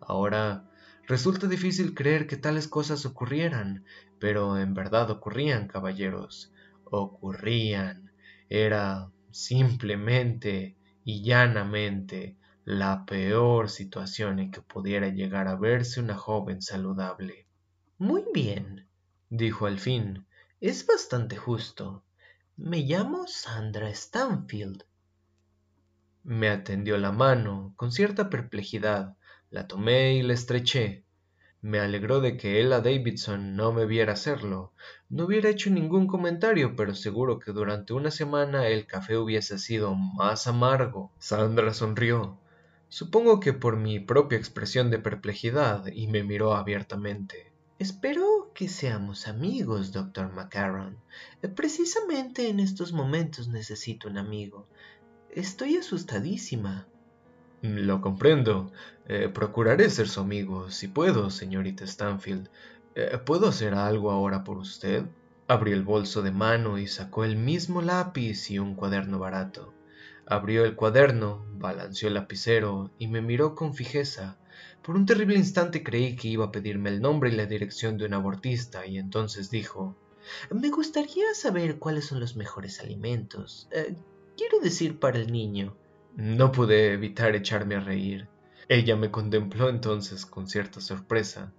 Ahora 0.00 0.70
resulta 1.08 1.48
difícil 1.48 1.94
creer 1.94 2.28
que 2.28 2.36
tales 2.36 2.68
cosas 2.68 3.04
ocurrieran, 3.04 3.84
pero 4.20 4.56
en 4.56 4.72
verdad 4.72 5.10
ocurrían, 5.10 5.66
caballeros. 5.66 6.52
Ocurrían. 6.84 8.12
Era 8.48 9.10
simplemente 9.32 10.76
y 11.04 11.22
llanamente 11.22 12.36
la 12.64 13.04
peor 13.06 13.68
situación 13.68 14.38
en 14.38 14.52
que 14.52 14.60
pudiera 14.60 15.08
llegar 15.08 15.48
a 15.48 15.56
verse 15.56 16.00
una 16.00 16.16
joven 16.16 16.62
saludable. 16.62 17.46
Muy 17.98 18.24
bien, 18.32 18.86
dijo 19.30 19.66
al 19.66 19.80
fin, 19.80 20.26
es 20.60 20.86
bastante 20.86 21.36
justo. 21.36 22.04
Me 22.56 22.78
llamo 22.78 23.26
Sandra 23.26 23.92
Stanfield. 23.92 24.84
Me 26.22 26.50
atendió 26.50 26.98
la 26.98 27.10
mano, 27.10 27.72
con 27.76 27.90
cierta 27.90 28.30
perplejidad. 28.30 29.16
La 29.50 29.66
tomé 29.66 30.14
y 30.14 30.22
la 30.22 30.34
estreché. 30.34 31.04
Me 31.62 31.80
alegró 31.80 32.20
de 32.20 32.36
que 32.36 32.60
Ella 32.60 32.80
Davidson 32.80 33.56
no 33.56 33.72
me 33.72 33.86
viera 33.86 34.12
hacerlo. 34.12 34.72
No 35.08 35.24
hubiera 35.24 35.48
hecho 35.48 35.70
ningún 35.70 36.06
comentario, 36.06 36.76
pero 36.76 36.94
seguro 36.94 37.38
que 37.40 37.52
durante 37.52 37.92
una 37.92 38.12
semana 38.12 38.68
el 38.68 38.86
café 38.86 39.16
hubiese 39.16 39.58
sido 39.58 39.94
más 39.94 40.46
amargo. 40.46 41.12
Sandra 41.18 41.74
sonrió. 41.74 42.41
Supongo 42.92 43.40
que 43.40 43.54
por 43.54 43.78
mi 43.78 44.00
propia 44.00 44.36
expresión 44.36 44.90
de 44.90 44.98
perplejidad, 44.98 45.86
y 45.86 46.08
me 46.08 46.22
miró 46.24 46.54
abiertamente. 46.54 47.50
Espero 47.78 48.52
que 48.54 48.68
seamos 48.68 49.28
amigos, 49.28 49.92
doctor 49.92 50.30
Macaron. 50.30 50.98
Eh, 51.40 51.48
precisamente 51.48 52.50
en 52.50 52.60
estos 52.60 52.92
momentos 52.92 53.48
necesito 53.48 54.08
un 54.10 54.18
amigo. 54.18 54.66
Estoy 55.30 55.76
asustadísima. 55.76 56.86
Mm, 57.62 57.86
lo 57.86 58.02
comprendo. 58.02 58.70
Eh, 59.08 59.30
procuraré 59.30 59.88
ser 59.88 60.06
su 60.06 60.20
amigo, 60.20 60.70
si 60.70 60.86
puedo, 60.86 61.30
señorita 61.30 61.86
Stanfield. 61.86 62.50
Eh, 62.94 63.16
¿Puedo 63.24 63.48
hacer 63.48 63.72
algo 63.72 64.10
ahora 64.10 64.44
por 64.44 64.58
usted? 64.58 65.06
Abrió 65.48 65.74
el 65.74 65.82
bolso 65.82 66.20
de 66.20 66.30
mano 66.30 66.76
y 66.76 66.86
sacó 66.88 67.24
el 67.24 67.36
mismo 67.36 67.80
lápiz 67.80 68.50
y 68.50 68.58
un 68.58 68.74
cuaderno 68.74 69.18
barato. 69.18 69.72
Abrió 70.26 70.64
el 70.64 70.76
cuaderno, 70.76 71.44
balanceó 71.54 72.08
el 72.08 72.14
lapicero 72.14 72.90
y 72.98 73.08
me 73.08 73.20
miró 73.20 73.54
con 73.54 73.74
fijeza. 73.74 74.38
Por 74.82 74.96
un 74.96 75.06
terrible 75.06 75.36
instante 75.36 75.82
creí 75.82 76.16
que 76.16 76.28
iba 76.28 76.46
a 76.46 76.52
pedirme 76.52 76.90
el 76.90 77.00
nombre 77.00 77.30
y 77.30 77.36
la 77.36 77.46
dirección 77.46 77.98
de 77.98 78.06
un 78.06 78.14
abortista, 78.14 78.86
y 78.86 78.98
entonces 78.98 79.50
dijo 79.50 79.96
Me 80.50 80.70
gustaría 80.70 81.34
saber 81.34 81.78
cuáles 81.78 82.06
son 82.06 82.20
los 82.20 82.36
mejores 82.36 82.80
alimentos. 82.80 83.68
Eh, 83.72 83.96
quiero 84.36 84.60
decir 84.60 84.98
para 84.98 85.18
el 85.18 85.32
niño. 85.32 85.76
No 86.16 86.52
pude 86.52 86.92
evitar 86.92 87.34
echarme 87.34 87.76
a 87.76 87.80
reír. 87.80 88.28
Ella 88.68 88.96
me 88.96 89.10
contempló 89.10 89.68
entonces 89.68 90.26
con 90.26 90.46
cierta 90.46 90.80
sorpresa. 90.80 91.52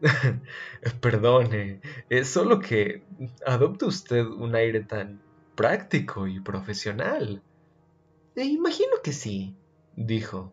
Perdone, 1.00 1.80
es 2.08 2.28
solo 2.28 2.60
que 2.60 3.02
adopta 3.46 3.86
usted 3.86 4.24
un 4.24 4.54
aire 4.54 4.80
tan 4.80 5.22
práctico 5.54 6.26
y 6.26 6.40
profesional. 6.40 7.42
Eh, 8.36 8.44
imagino 8.44 8.92
que 9.02 9.12
sí, 9.12 9.56
dijo. 9.96 10.52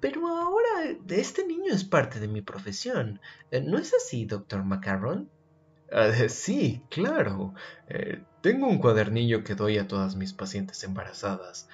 Pero 0.00 0.26
ahora 0.26 0.96
este 1.08 1.46
niño 1.46 1.72
es 1.72 1.84
parte 1.84 2.20
de 2.20 2.28
mi 2.28 2.42
profesión. 2.42 3.20
Eh, 3.50 3.60
¿No 3.60 3.78
es 3.78 3.94
así, 3.94 4.24
doctor 4.24 4.64
Macaron? 4.64 5.30
Ah, 5.90 6.12
sí, 6.28 6.82
claro. 6.90 7.54
Eh, 7.88 8.22
tengo 8.42 8.66
un 8.66 8.78
cuadernillo 8.78 9.44
que 9.44 9.54
doy 9.54 9.78
a 9.78 9.88
todas 9.88 10.16
mis 10.16 10.32
pacientes 10.32 10.82
embarazadas. 10.84 11.68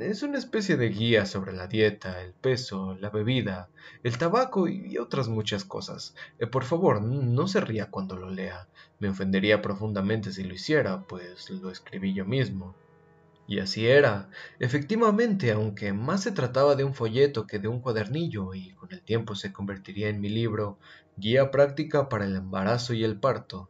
Es 0.00 0.22
una 0.22 0.38
especie 0.38 0.76
de 0.76 0.88
guía 0.88 1.26
sobre 1.26 1.52
la 1.52 1.66
dieta, 1.66 2.22
el 2.22 2.32
peso, 2.32 2.96
la 3.00 3.10
bebida, 3.10 3.68
el 4.02 4.18
tabaco 4.18 4.66
y 4.68 4.98
otras 4.98 5.28
muchas 5.28 5.64
cosas. 5.64 6.14
Eh, 6.38 6.46
por 6.46 6.64
favor, 6.64 7.02
no 7.02 7.46
se 7.48 7.60
ría 7.60 7.90
cuando 7.90 8.16
lo 8.16 8.30
lea. 8.30 8.68
Me 8.98 9.08
ofendería 9.08 9.62
profundamente 9.62 10.32
si 10.32 10.42
lo 10.44 10.54
hiciera, 10.54 11.02
pues 11.02 11.48
lo 11.50 11.70
escribí 11.70 12.14
yo 12.14 12.24
mismo. 12.24 12.74
Y 13.46 13.58
así 13.58 13.86
era. 13.86 14.30
Efectivamente, 14.58 15.52
aunque 15.52 15.92
más 15.92 16.22
se 16.22 16.32
trataba 16.32 16.76
de 16.76 16.84
un 16.84 16.94
folleto 16.94 17.46
que 17.46 17.58
de 17.58 17.68
un 17.68 17.80
cuadernillo, 17.80 18.54
y 18.54 18.70
con 18.72 18.92
el 18.92 19.02
tiempo 19.02 19.34
se 19.34 19.52
convertiría 19.52 20.08
en 20.08 20.20
mi 20.20 20.28
libro, 20.28 20.78
Guía 21.16 21.50
práctica 21.50 22.08
para 22.08 22.24
el 22.24 22.34
embarazo 22.34 22.92
y 22.94 23.04
el 23.04 23.20
parto. 23.20 23.68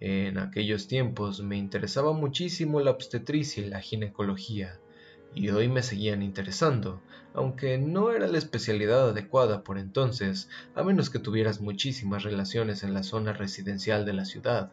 En 0.00 0.38
aquellos 0.38 0.86
tiempos 0.86 1.42
me 1.42 1.56
interesaba 1.56 2.12
muchísimo 2.12 2.80
la 2.80 2.92
obstetricia 2.92 3.66
y 3.66 3.68
la 3.68 3.80
ginecología, 3.80 4.78
y 5.34 5.50
hoy 5.50 5.68
me 5.68 5.82
seguían 5.82 6.22
interesando, 6.22 7.02
aunque 7.34 7.76
no 7.76 8.12
era 8.12 8.28
la 8.28 8.38
especialidad 8.38 9.10
adecuada 9.10 9.64
por 9.64 9.78
entonces, 9.78 10.48
a 10.74 10.82
menos 10.82 11.10
que 11.10 11.18
tuvieras 11.18 11.60
muchísimas 11.60 12.22
relaciones 12.22 12.82
en 12.84 12.94
la 12.94 13.02
zona 13.02 13.32
residencial 13.32 14.06
de 14.06 14.12
la 14.12 14.24
ciudad, 14.24 14.72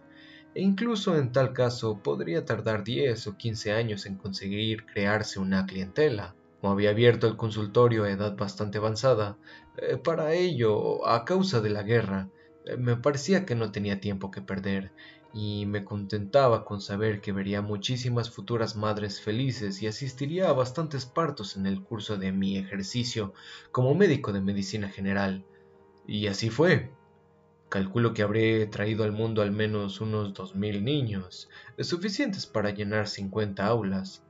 e 0.55 0.61
incluso 0.61 1.17
en 1.17 1.31
tal 1.33 1.53
caso 1.53 1.99
podría 2.01 2.45
tardar 2.45 2.83
10 2.83 3.27
o 3.27 3.37
15 3.37 3.73
años 3.73 4.05
en 4.05 4.15
conseguir 4.15 4.85
crearse 4.85 5.39
una 5.39 5.65
clientela. 5.65 6.33
Como 6.61 6.71
había 6.71 6.91
abierto 6.91 7.27
el 7.27 7.35
consultorio 7.35 8.05
a 8.05 8.09
edad 8.09 8.37
bastante 8.37 8.77
avanzada, 8.77 9.37
eh, 9.77 9.97
para 9.97 10.33
ello, 10.33 11.05
a 11.07 11.25
causa 11.25 11.59
de 11.59 11.69
la 11.69 11.83
guerra, 11.83 12.29
eh, 12.65 12.77
me 12.77 12.95
parecía 12.95 13.45
que 13.45 13.53
no 13.53 13.71
tenía 13.71 13.99
tiempo 13.99 14.31
que 14.31 14.41
perder 14.41 14.93
y 15.33 15.65
me 15.65 15.83
contentaba 15.83 16.63
con 16.63 16.79
saber 16.79 17.19
que 17.19 17.33
vería 17.33 17.61
muchísimas 17.61 18.31
futuras 18.31 18.77
madres 18.77 19.19
felices 19.19 19.81
y 19.81 19.87
asistiría 19.87 20.47
a 20.47 20.53
bastantes 20.53 21.05
partos 21.05 21.57
en 21.57 21.65
el 21.65 21.83
curso 21.83 22.15
de 22.15 22.31
mi 22.31 22.57
ejercicio 22.57 23.33
como 23.73 23.93
médico 23.93 24.31
de 24.31 24.39
medicina 24.39 24.87
general. 24.87 25.43
Y 26.07 26.27
así 26.27 26.49
fue. 26.49 26.89
Calculo 27.69 28.13
que 28.13 28.21
habré 28.21 28.65
traído 28.67 29.03
al 29.03 29.11
mundo 29.11 29.41
al 29.41 29.51
menos 29.51 29.99
unos 29.99 30.33
dos 30.33 30.55
mil 30.55 30.83
niños, 30.83 31.49
suficientes 31.79 32.45
para 32.45 32.69
llenar 32.69 33.07
cincuenta 33.07 33.65
aulas. 33.65 34.23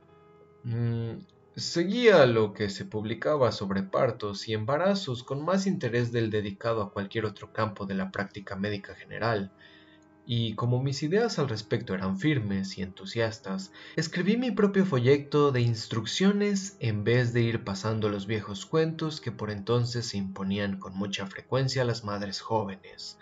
Mm, 0.64 1.18
seguía 1.54 2.26
lo 2.26 2.52
que 2.52 2.70
se 2.70 2.84
publicaba 2.84 3.52
sobre 3.52 3.82
partos 3.82 4.48
y 4.48 4.54
embarazos 4.54 5.22
con 5.22 5.44
más 5.44 5.66
interés 5.66 6.12
del 6.12 6.30
dedicado 6.30 6.82
a 6.82 6.90
cualquier 6.90 7.24
otro 7.24 7.52
campo 7.52 7.86
de 7.86 7.94
la 7.94 8.10
práctica 8.10 8.56
médica 8.56 8.94
general, 8.94 9.52
y 10.26 10.54
como 10.54 10.82
mis 10.82 11.04
ideas 11.04 11.38
al 11.38 11.48
respecto 11.48 11.94
eran 11.94 12.18
firmes 12.18 12.76
y 12.78 12.82
entusiastas, 12.82 13.70
escribí 13.94 14.36
mi 14.36 14.50
propio 14.50 14.84
folleto 14.84 15.52
de 15.52 15.60
instrucciones 15.60 16.76
en 16.80 17.04
vez 17.04 17.32
de 17.32 17.42
ir 17.42 17.62
pasando 17.62 18.08
los 18.08 18.26
viejos 18.26 18.66
cuentos 18.66 19.20
que 19.20 19.30
por 19.30 19.52
entonces 19.52 20.06
se 20.06 20.18
imponían 20.18 20.80
con 20.80 20.96
mucha 20.96 21.26
frecuencia 21.28 21.82
a 21.82 21.84
las 21.84 22.02
madres 22.02 22.40
jóvenes. 22.40 23.18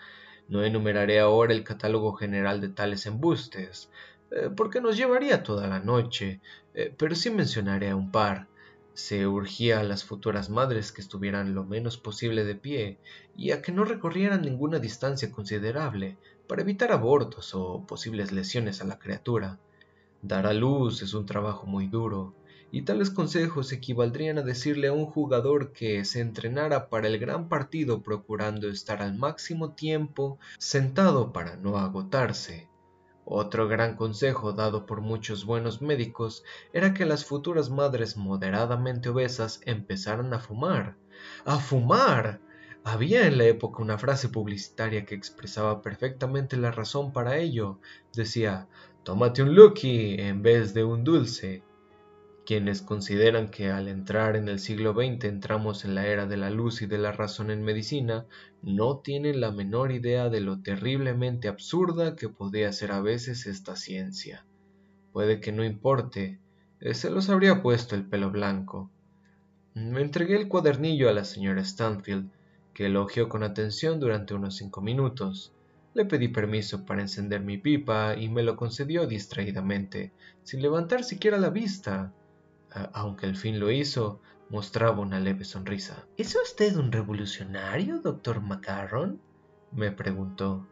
No 0.47 0.63
enumeraré 0.63 1.19
ahora 1.19 1.53
el 1.53 1.63
catálogo 1.63 2.13
general 2.13 2.59
de 2.59 2.69
tales 2.69 3.05
embustes, 3.05 3.89
eh, 4.31 4.49
porque 4.55 4.81
nos 4.81 4.97
llevaría 4.97 5.43
toda 5.43 5.67
la 5.67 5.79
noche, 5.79 6.39
eh, 6.73 6.91
pero 6.97 7.13
sí 7.13 7.29
mencionaré 7.29 7.91
a 7.91 7.95
un 7.95 8.11
par. 8.11 8.47
Se 8.93 9.27
urgía 9.27 9.81
a 9.81 9.83
las 9.83 10.05
futuras 10.05 10.49
madres 10.49 10.91
que 10.91 11.01
estuvieran 11.01 11.53
lo 11.53 11.65
menos 11.65 11.97
posible 11.97 12.45
de 12.45 12.55
pie 12.55 12.97
y 13.35 13.51
a 13.51 13.61
que 13.61 13.71
no 13.71 13.83
recorrieran 13.83 14.41
ninguna 14.41 14.79
distancia 14.79 15.31
considerable, 15.31 16.17
para 16.47 16.61
evitar 16.61 16.91
abortos 16.91 17.53
o 17.55 17.85
posibles 17.85 18.31
lesiones 18.31 18.81
a 18.81 18.85
la 18.85 18.99
criatura. 18.99 19.59
Dar 20.21 20.47
a 20.47 20.53
luz 20.53 21.01
es 21.01 21.13
un 21.13 21.25
trabajo 21.25 21.67
muy 21.67 21.87
duro, 21.87 22.35
y 22.71 22.81
tales 22.81 23.09
consejos 23.09 23.71
equivaldrían 23.71 24.37
a 24.37 24.41
decirle 24.41 24.87
a 24.87 24.93
un 24.93 25.05
jugador 25.05 25.71
que 25.71 26.03
se 26.03 26.19
entrenara 26.19 26.89
para 26.89 27.07
el 27.07 27.19
gran 27.19 27.47
partido 27.47 28.01
procurando 28.01 28.67
estar 28.67 29.01
al 29.01 29.15
máximo 29.15 29.75
tiempo 29.75 30.39
sentado 30.57 31.31
para 31.31 31.55
no 31.55 31.77
agotarse. 31.77 32.69
Otro 33.23 33.67
gran 33.67 33.95
consejo 33.95 34.53
dado 34.53 34.85
por 34.85 35.01
muchos 35.01 35.45
buenos 35.45 35.81
médicos 35.81 36.43
era 36.73 36.93
que 36.93 37.05
las 37.05 37.25
futuras 37.25 37.71
madres 37.71 38.17
moderadamente 38.17 39.09
obesas 39.09 39.61
empezaran 39.65 40.33
a 40.33 40.39
fumar. 40.39 40.95
¡A 41.43 41.57
fumar! 41.57 42.39
Había 42.87 43.25
en 43.25 43.39
la 43.39 43.45
época 43.45 43.81
una 43.81 43.97
frase 43.97 44.29
publicitaria 44.29 45.05
que 45.05 45.15
expresaba 45.15 45.81
perfectamente 45.81 46.55
la 46.55 46.69
razón 46.69 47.11
para 47.11 47.39
ello. 47.39 47.79
Decía, 48.13 48.67
tómate 49.01 49.41
un 49.41 49.55
Lucky 49.55 50.17
en 50.19 50.43
vez 50.43 50.75
de 50.75 50.83
un 50.83 51.03
dulce. 51.03 51.63
Quienes 52.45 52.83
consideran 52.83 53.49
que 53.49 53.71
al 53.71 53.87
entrar 53.87 54.35
en 54.35 54.49
el 54.49 54.59
siglo 54.59 54.93
XX 54.93 55.23
entramos 55.23 55.83
en 55.83 55.95
la 55.95 56.05
era 56.05 56.27
de 56.27 56.37
la 56.37 56.51
luz 56.51 56.83
y 56.83 56.85
de 56.85 56.99
la 56.99 57.11
razón 57.11 57.49
en 57.49 57.63
medicina, 57.63 58.27
no 58.61 58.99
tienen 58.99 59.41
la 59.41 59.49
menor 59.49 59.91
idea 59.91 60.29
de 60.29 60.41
lo 60.41 60.61
terriblemente 60.61 61.47
absurda 61.47 62.15
que 62.15 62.29
podía 62.29 62.71
ser 62.71 62.91
a 62.91 63.01
veces 63.01 63.47
esta 63.47 63.75
ciencia. 63.75 64.45
Puede 65.11 65.41
que 65.41 65.51
no 65.51 65.65
importe, 65.65 66.39
eh, 66.81 66.93
se 66.93 67.09
los 67.09 67.31
habría 67.31 67.63
puesto 67.63 67.95
el 67.95 68.05
pelo 68.05 68.29
blanco. 68.29 68.91
Me 69.73 70.01
entregué 70.01 70.35
el 70.35 70.47
cuadernillo 70.47 71.09
a 71.09 71.13
la 71.13 71.25
señora 71.25 71.65
Stanfield, 71.65 72.29
que 72.75 72.85
elogió 72.85 73.27
con 73.27 73.41
atención 73.41 73.99
durante 73.99 74.35
unos 74.35 74.57
cinco 74.57 74.81
minutos. 74.81 75.51
Le 75.95 76.05
pedí 76.05 76.27
permiso 76.27 76.85
para 76.85 77.01
encender 77.01 77.41
mi 77.41 77.57
pipa 77.57 78.15
y 78.15 78.29
me 78.29 78.43
lo 78.43 78.55
concedió 78.55 79.07
distraídamente, 79.07 80.11
sin 80.43 80.61
levantar 80.61 81.03
siquiera 81.03 81.39
la 81.39 81.49
vista 81.49 82.13
aunque 82.93 83.25
al 83.25 83.35
fin 83.35 83.59
lo 83.59 83.71
hizo, 83.71 84.21
mostraba 84.49 84.99
una 84.99 85.19
leve 85.19 85.45
sonrisa. 85.45 86.05
¿Es 86.17 86.35
usted 86.35 86.75
un 86.75 86.91
revolucionario, 86.91 87.99
doctor 88.01 88.41
Macaron? 88.41 89.19
me 89.71 89.91
preguntó. 89.91 90.67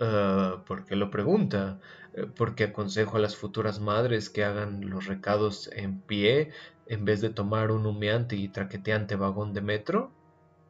Ah, 0.00 0.62
¿Por 0.66 0.84
qué 0.84 0.94
lo 0.96 1.10
pregunta? 1.10 1.80
Eh, 2.14 2.26
porque 2.36 2.64
aconsejo 2.64 3.16
a 3.16 3.20
las 3.20 3.36
futuras 3.36 3.80
madres 3.80 4.30
que 4.30 4.44
hagan 4.44 4.88
los 4.88 5.06
recados 5.06 5.70
en 5.72 6.00
pie 6.00 6.50
en 6.86 7.04
vez 7.04 7.20
de 7.20 7.30
tomar 7.30 7.70
un 7.70 7.86
humeante 7.86 8.36
y 8.36 8.48
traqueteante 8.48 9.16
vagón 9.16 9.52
de 9.52 9.60
metro. 9.60 10.12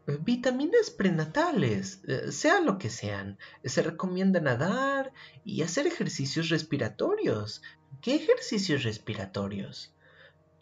Eh, 0.08 0.18
vitaminas 0.22 0.90
prenatales, 0.90 2.02
eh, 2.08 2.32
sean 2.32 2.64
lo 2.64 2.78
que 2.78 2.88
sean, 2.88 3.38
se 3.62 3.82
recomienda 3.82 4.40
nadar 4.40 5.12
y 5.44 5.60
hacer 5.62 5.86
ejercicios 5.86 6.48
respiratorios. 6.48 7.60
¿Qué 8.00 8.14
ejercicios 8.14 8.84
respiratorios? 8.84 9.92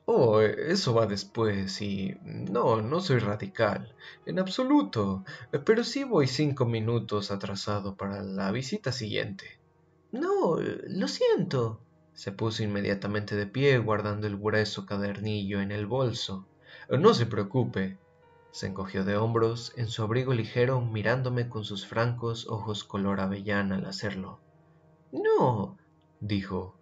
Oh, 0.05 0.41
eso 0.41 0.95
va 0.95 1.07
después 1.07 1.81
y... 1.81 2.17
No, 2.25 2.83
no 2.83 3.01
soy 3.01 3.19
radical, 3.19 3.95
en 4.25 4.39
absoluto, 4.39 5.25
pero 5.65 5.85
sí 5.85 6.05
voy 6.05 6.27
cinco 6.27 6.65
minutos 6.65 7.31
atrasado 7.31 7.97
para 7.97 8.23
la 8.23 8.51
visita 8.51 8.91
siguiente. 8.91 9.59
No, 10.13 10.59
lo 10.59 11.09
siento. 11.09 11.81
Se 12.15 12.33
puso 12.33 12.63
inmediatamente 12.63 13.37
de 13.37 13.47
pie, 13.47 13.79
guardando 13.79 14.27
el 14.27 14.39
grueso 14.39 14.87
cadernillo 14.87 15.61
en 15.61 15.71
el 15.71 15.87
bolso. 15.87 16.47
No 16.89 17.15
se 17.15 17.27
preocupe. 17.27 17.99
Se 18.57 18.69
encogió 18.69 19.05
de 19.05 19.19
hombros, 19.19 19.75
en 19.77 19.87
su 19.87 20.03
abrigo 20.03 20.33
ligero, 20.33 20.81
mirándome 20.81 21.51
con 21.51 21.63
sus 21.63 21.87
francos 21.87 22.47
ojos 22.49 22.85
color 22.85 23.21
avellana 23.21 23.77
al 23.77 23.85
hacerlo. 23.85 24.41
No, 25.13 25.77
dijo, 26.21 26.75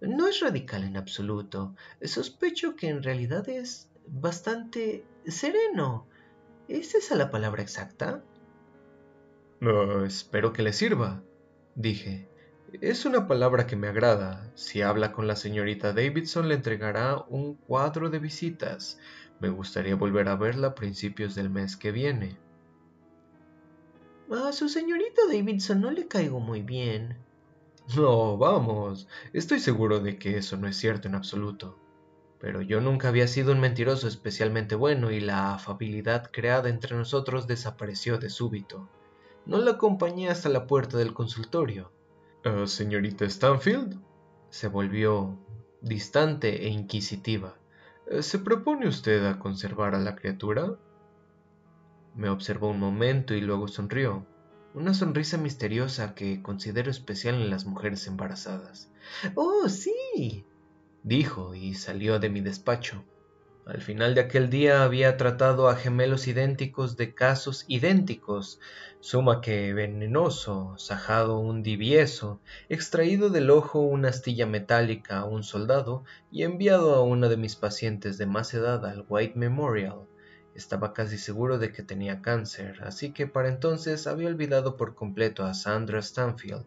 no 0.00 0.28
es 0.28 0.38
radical 0.38 0.84
en 0.84 0.96
absoluto. 0.96 1.74
Sospecho 2.00 2.76
que 2.76 2.90
en 2.90 3.02
realidad 3.02 3.48
es 3.48 3.90
bastante 4.06 5.04
sereno. 5.26 6.06
¿Es 6.68 6.94
esa 6.94 7.16
la 7.16 7.32
palabra 7.32 7.60
exacta? 7.60 8.22
espero 10.06 10.52
que 10.52 10.62
le 10.62 10.72
sirva, 10.72 11.24
dije. 11.74 12.28
Es 12.80 13.04
una 13.04 13.26
palabra 13.26 13.66
que 13.66 13.74
me 13.74 13.88
agrada. 13.88 14.52
Si 14.54 14.82
habla 14.82 15.12
con 15.12 15.26
la 15.26 15.34
señorita 15.34 15.92
Davidson 15.92 16.48
le 16.48 16.54
entregará 16.54 17.24
un 17.28 17.54
cuadro 17.54 18.10
de 18.10 18.18
visitas. 18.20 18.98
Me 19.40 19.48
gustaría 19.48 19.96
volver 19.96 20.28
a 20.28 20.36
verla 20.36 20.68
a 20.68 20.74
principios 20.74 21.34
del 21.34 21.50
mes 21.50 21.76
que 21.76 21.92
viene. 21.92 22.38
A 24.30 24.52
su 24.52 24.68
señorita 24.68 25.22
Davidson 25.30 25.80
no 25.80 25.90
le 25.90 26.08
caigo 26.08 26.40
muy 26.40 26.62
bien, 26.62 27.16
no, 27.94 28.36
vamos, 28.36 29.06
estoy 29.32 29.60
seguro 29.60 30.00
de 30.00 30.18
que 30.18 30.36
eso 30.38 30.56
no 30.56 30.66
es 30.66 30.76
cierto 30.76 31.06
en 31.06 31.14
absoluto. 31.14 31.78
Pero 32.40 32.60
yo 32.60 32.80
nunca 32.80 33.08
había 33.08 33.28
sido 33.28 33.52
un 33.52 33.60
mentiroso 33.60 34.08
especialmente 34.08 34.74
bueno 34.74 35.12
y 35.12 35.20
la 35.20 35.54
afabilidad 35.54 36.30
creada 36.32 36.68
entre 36.68 36.96
nosotros 36.96 37.46
desapareció 37.46 38.18
de 38.18 38.28
súbito. 38.28 38.88
No 39.46 39.58
la 39.58 39.72
acompañé 39.72 40.28
hasta 40.28 40.48
la 40.48 40.66
puerta 40.66 40.98
del 40.98 41.14
consultorio. 41.14 41.92
Ah, 42.44 42.66
señorita 42.66 43.24
Stanfield, 43.24 44.00
se 44.50 44.66
volvió 44.66 45.38
distante 45.80 46.66
e 46.66 46.68
inquisitiva. 46.68 47.56
¿Se 48.20 48.38
propone 48.38 48.86
usted 48.86 49.26
a 49.26 49.38
conservar 49.38 49.94
a 49.94 49.98
la 49.98 50.14
criatura? 50.14 50.76
Me 52.14 52.28
observó 52.28 52.70
un 52.70 52.78
momento 52.78 53.34
y 53.34 53.40
luego 53.40 53.68
sonrió 53.68 54.24
una 54.76 54.92
sonrisa 54.92 55.38
misteriosa 55.38 56.14
que 56.14 56.42
considero 56.42 56.90
especial 56.90 57.36
en 57.36 57.48
las 57.48 57.64
mujeres 57.64 58.06
embarazadas. 58.06 58.92
Oh, 59.34 59.70
sí, 59.70 60.44
dijo 61.02 61.54
y 61.54 61.74
salió 61.74 62.18
de 62.18 62.28
mi 62.28 62.42
despacho. 62.42 63.02
Al 63.64 63.80
final 63.80 64.14
de 64.14 64.20
aquel 64.20 64.50
día 64.50 64.84
había 64.84 65.16
tratado 65.16 65.68
a 65.68 65.76
gemelos 65.76 66.28
idénticos 66.28 66.96
de 66.98 67.14
casos 67.14 67.64
idénticos, 67.68 68.60
suma 69.06 69.40
que 69.40 69.72
venenoso, 69.72 70.74
sajado 70.78 71.38
un 71.38 71.62
divieso, 71.62 72.40
extraído 72.68 73.30
del 73.30 73.50
ojo 73.50 73.78
una 73.78 74.08
astilla 74.08 74.46
metálica 74.46 75.18
a 75.18 75.24
un 75.24 75.44
soldado 75.44 76.02
y 76.32 76.42
enviado 76.42 76.92
a 76.96 77.02
una 77.04 77.28
de 77.28 77.36
mis 77.36 77.54
pacientes 77.54 78.18
de 78.18 78.26
más 78.26 78.52
edad 78.52 78.84
al 78.84 79.06
White 79.08 79.38
Memorial, 79.38 80.08
estaba 80.56 80.92
casi 80.92 81.18
seguro 81.18 81.58
de 81.58 81.70
que 81.70 81.84
tenía 81.84 82.20
cáncer, 82.20 82.80
así 82.82 83.12
que 83.12 83.28
para 83.28 83.48
entonces 83.48 84.08
había 84.08 84.26
olvidado 84.26 84.76
por 84.76 84.96
completo 84.96 85.44
a 85.44 85.54
Sandra 85.54 86.02
Stanfield. 86.02 86.66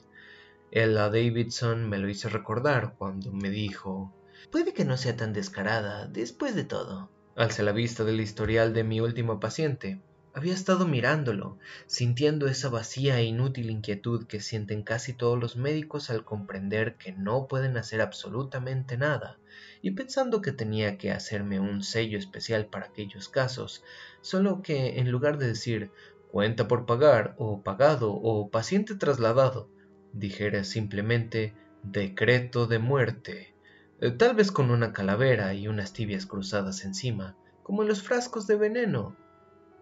Ella 0.71 1.09
Davidson 1.09 1.89
me 1.89 1.97
lo 1.97 2.07
hizo 2.07 2.29
recordar 2.29 2.95
cuando 2.97 3.33
me 3.33 3.49
dijo 3.49 4.13
Puede 4.49 4.73
que 4.73 4.85
no 4.85 4.95
sea 4.95 5.17
tan 5.17 5.33
descarada, 5.33 6.07
después 6.07 6.55
de 6.55 6.63
todo. 6.63 7.11
Alcé 7.35 7.63
la 7.63 7.73
vista 7.73 8.05
del 8.05 8.21
historial 8.21 8.73
de 8.73 8.85
mi 8.85 9.01
último 9.01 9.41
paciente. 9.41 10.01
Había 10.39 10.53
estado 10.53 10.87
mirándolo, 10.87 11.57
sintiendo 11.85 12.47
esa 12.47 12.69
vacía 12.69 13.19
e 13.19 13.25
inútil 13.25 13.69
inquietud 13.69 14.25
que 14.25 14.39
sienten 14.39 14.83
casi 14.83 15.11
todos 15.11 15.37
los 15.37 15.57
médicos 15.57 16.09
al 16.09 16.23
comprender 16.23 16.95
que 16.95 17.11
no 17.11 17.49
pueden 17.49 17.75
hacer 17.75 17.99
absolutamente 17.99 18.95
nada, 18.95 19.37
y 19.81 19.91
pensando 19.91 20.41
que 20.41 20.53
tenía 20.53 20.97
que 20.97 21.11
hacerme 21.11 21.59
un 21.59 21.83
sello 21.83 22.17
especial 22.17 22.67
para 22.67 22.85
aquellos 22.85 23.27
casos, 23.27 23.83
solo 24.21 24.61
que 24.61 24.99
en 24.99 25.11
lugar 25.11 25.39
de 25.39 25.47
decir 25.47 25.91
cuenta 26.31 26.69
por 26.69 26.85
pagar 26.85 27.35
o 27.37 27.61
pagado 27.61 28.13
o 28.13 28.49
paciente 28.49 28.95
trasladado, 28.95 29.69
dijera 30.13 30.63
simplemente 30.63 31.53
decreto 31.83 32.65
de 32.65 32.79
muerte, 32.79 33.53
eh, 33.99 34.11
tal 34.11 34.35
vez 34.35 34.53
con 34.53 34.71
una 34.71 34.93
calavera 34.93 35.53
y 35.53 35.67
unas 35.67 35.91
tibias 35.91 36.25
cruzadas 36.25 36.85
encima, 36.85 37.35
como 37.61 37.81
en 37.81 37.89
los 37.89 38.01
frascos 38.03 38.47
de 38.47 38.55
veneno. 38.55 39.17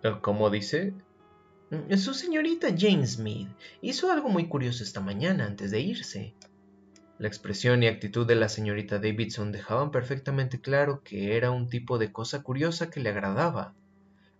Eh, 0.03 0.15
¿Cómo 0.21 0.49
dice? 0.49 0.93
Mm, 1.69 1.95
su 1.97 2.13
señorita 2.13 2.67
James 2.77 3.13
Smith 3.13 3.49
hizo 3.81 4.11
algo 4.11 4.29
muy 4.29 4.47
curioso 4.47 4.83
esta 4.83 5.01
mañana 5.01 5.45
antes 5.45 5.71
de 5.71 5.81
irse. 5.81 6.35
La 7.19 7.27
expresión 7.27 7.81
y 7.81 7.87
actitud 7.87 8.27
de 8.27 8.35
la 8.35 8.47
señorita 8.47 8.99
Davidson 8.99 9.51
dejaban 9.51 9.89
perfectamente 9.89 10.61
claro 10.61 11.01
que 11.03 11.35
era 11.35 11.49
un 11.49 11.67
tipo 11.67 11.97
de 11.97 12.11
cosa 12.11 12.43
curiosa 12.43 12.91
que 12.91 12.99
le 12.99 13.09
agradaba. 13.09 13.73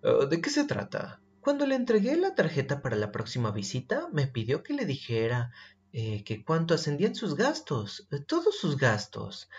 Oh, 0.03 0.27
¿De 0.27 0.39
qué 0.41 0.51
se 0.51 0.63
trata? 0.63 1.19
Cuando 1.41 1.65
le 1.65 1.73
entregué 1.73 2.15
la 2.17 2.35
tarjeta 2.35 2.81
para 2.83 2.95
la 2.95 3.11
próxima 3.11 3.51
visita, 3.51 4.09
me 4.13 4.27
pidió 4.27 4.61
que 4.61 4.75
le 4.75 4.85
dijera 4.85 5.51
eh, 5.91 6.23
que 6.23 6.43
cuánto 6.43 6.75
ascendían 6.75 7.15
sus 7.15 7.35
gastos, 7.35 8.07
eh, 8.11 8.19
todos 8.19 8.59
sus 8.59 8.77
gastos, 8.77 9.49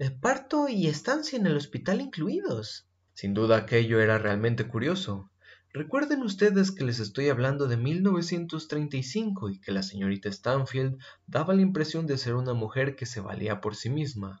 eh, 0.00 0.10
parto 0.10 0.68
y 0.68 0.88
estancia 0.88 1.38
en 1.38 1.46
el 1.46 1.56
hospital 1.56 2.00
incluidos. 2.00 2.87
Sin 3.20 3.34
duda 3.34 3.56
aquello 3.56 4.00
era 4.00 4.16
realmente 4.16 4.68
curioso. 4.68 5.28
Recuerden 5.72 6.22
ustedes 6.22 6.70
que 6.70 6.84
les 6.84 7.00
estoy 7.00 7.30
hablando 7.30 7.66
de 7.66 7.76
1935 7.76 9.50
y 9.50 9.58
que 9.58 9.72
la 9.72 9.82
señorita 9.82 10.30
Stanfield 10.30 11.00
daba 11.26 11.52
la 11.52 11.62
impresión 11.62 12.06
de 12.06 12.16
ser 12.16 12.36
una 12.36 12.54
mujer 12.54 12.94
que 12.94 13.06
se 13.06 13.20
valía 13.20 13.60
por 13.60 13.74
sí 13.74 13.90
misma. 13.90 14.40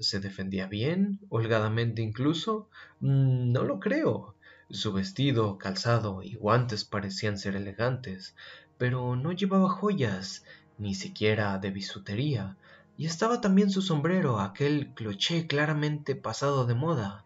¿Se 0.00 0.18
defendía 0.18 0.66
bien? 0.66 1.20
¿Holgadamente 1.28 2.00
incluso? 2.00 2.70
Mm, 3.00 3.52
no 3.52 3.64
lo 3.64 3.80
creo. 3.80 4.34
Su 4.70 4.94
vestido, 4.94 5.58
calzado 5.58 6.22
y 6.22 6.36
guantes 6.36 6.86
parecían 6.86 7.36
ser 7.36 7.54
elegantes, 7.54 8.34
pero 8.78 9.14
no 9.14 9.32
llevaba 9.32 9.68
joyas, 9.68 10.42
ni 10.78 10.94
siquiera 10.94 11.58
de 11.58 11.70
bisutería, 11.70 12.56
y 12.96 13.04
estaba 13.04 13.42
también 13.42 13.68
su 13.68 13.82
sombrero, 13.82 14.40
aquel 14.40 14.94
cloché 14.94 15.46
claramente 15.46 16.16
pasado 16.16 16.64
de 16.64 16.74
moda. 16.74 17.25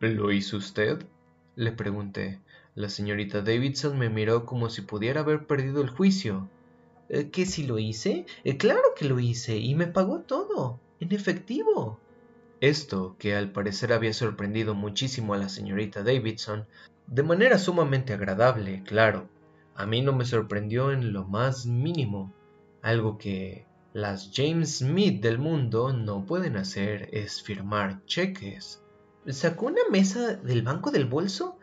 ¿Lo 0.00 0.32
hizo 0.32 0.56
usted? 0.56 1.04
le 1.56 1.72
pregunté. 1.72 2.40
La 2.74 2.88
señorita 2.88 3.42
Davidson 3.42 3.98
me 3.98 4.08
miró 4.08 4.46
como 4.46 4.70
si 4.70 4.80
pudiera 4.80 5.20
haber 5.20 5.46
perdido 5.46 5.82
el 5.82 5.90
juicio. 5.90 6.48
Eh, 7.10 7.28
¿Que 7.28 7.44
si 7.44 7.66
lo 7.66 7.78
hice? 7.78 8.24
Eh, 8.44 8.56
claro 8.56 8.94
que 8.96 9.04
lo 9.04 9.20
hice 9.20 9.58
y 9.58 9.74
me 9.74 9.86
pagó 9.86 10.20
todo, 10.20 10.80
en 11.00 11.12
efectivo. 11.12 12.00
Esto, 12.62 13.16
que 13.18 13.34
al 13.34 13.52
parecer 13.52 13.92
había 13.92 14.14
sorprendido 14.14 14.74
muchísimo 14.74 15.34
a 15.34 15.38
la 15.38 15.50
señorita 15.50 16.02
Davidson, 16.02 16.66
de 17.06 17.22
manera 17.22 17.58
sumamente 17.58 18.14
agradable, 18.14 18.82
claro, 18.84 19.28
a 19.74 19.84
mí 19.84 20.00
no 20.00 20.14
me 20.14 20.24
sorprendió 20.24 20.92
en 20.92 21.12
lo 21.12 21.24
más 21.24 21.66
mínimo. 21.66 22.32
Algo 22.80 23.18
que 23.18 23.66
las 23.92 24.30
James 24.32 24.78
Smith 24.78 25.20
del 25.20 25.38
mundo 25.38 25.92
no 25.92 26.24
pueden 26.24 26.56
hacer 26.56 27.10
es 27.12 27.42
firmar 27.42 28.02
cheques. 28.06 28.82
Sacó 29.32 29.66
una 29.66 29.82
mesa 29.90 30.36
del 30.36 30.62
banco 30.62 30.90
del 30.90 31.06
bolso 31.06 31.58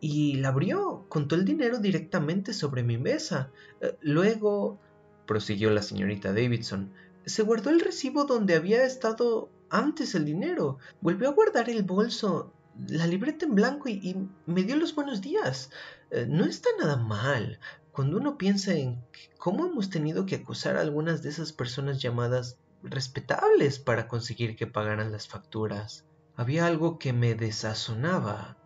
y 0.00 0.36
la 0.36 0.48
abrió. 0.48 1.06
Contó 1.08 1.34
el 1.34 1.44
dinero 1.44 1.78
directamente 1.78 2.52
sobre 2.52 2.82
mi 2.82 2.98
mesa. 2.98 3.50
Eh, 3.80 3.96
luego, 4.00 4.78
prosiguió 5.26 5.70
la 5.70 5.82
señorita 5.82 6.32
Davidson, 6.32 6.92
se 7.26 7.42
guardó 7.42 7.70
el 7.70 7.80
recibo 7.80 8.24
donde 8.24 8.54
había 8.54 8.84
estado 8.84 9.50
antes 9.68 10.14
el 10.14 10.24
dinero. 10.24 10.78
Volvió 11.00 11.28
a 11.28 11.32
guardar 11.32 11.70
el 11.70 11.82
bolso, 11.82 12.52
la 12.88 13.06
libreta 13.06 13.46
en 13.46 13.54
blanco 13.54 13.88
y, 13.88 14.16
me 14.46 14.62
dio 14.62 14.76
los 14.76 14.94
buenos 14.94 15.20
días. 15.20 15.70
Eh, 16.10 16.26
no 16.28 16.44
está 16.44 16.68
nada 16.78 16.96
mal. 16.96 17.60
Cuando 17.92 18.16
uno 18.16 18.38
piensa 18.38 18.74
en 18.74 19.00
cómo 19.38 19.66
hemos 19.66 19.90
tenido 19.90 20.26
que 20.26 20.36
acusar 20.36 20.76
a 20.76 20.80
algunas 20.80 21.22
de 21.22 21.28
esas 21.28 21.52
personas 21.52 22.00
llamadas 22.00 22.56
respetables 22.82 23.78
para 23.78 24.08
conseguir 24.08 24.56
que 24.56 24.66
pagaran 24.66 25.12
las 25.12 25.28
facturas, 25.28 26.04
había 26.40 26.64
algo 26.64 26.98
que 26.98 27.12
me 27.12 27.34
desazonaba. 27.34 28.56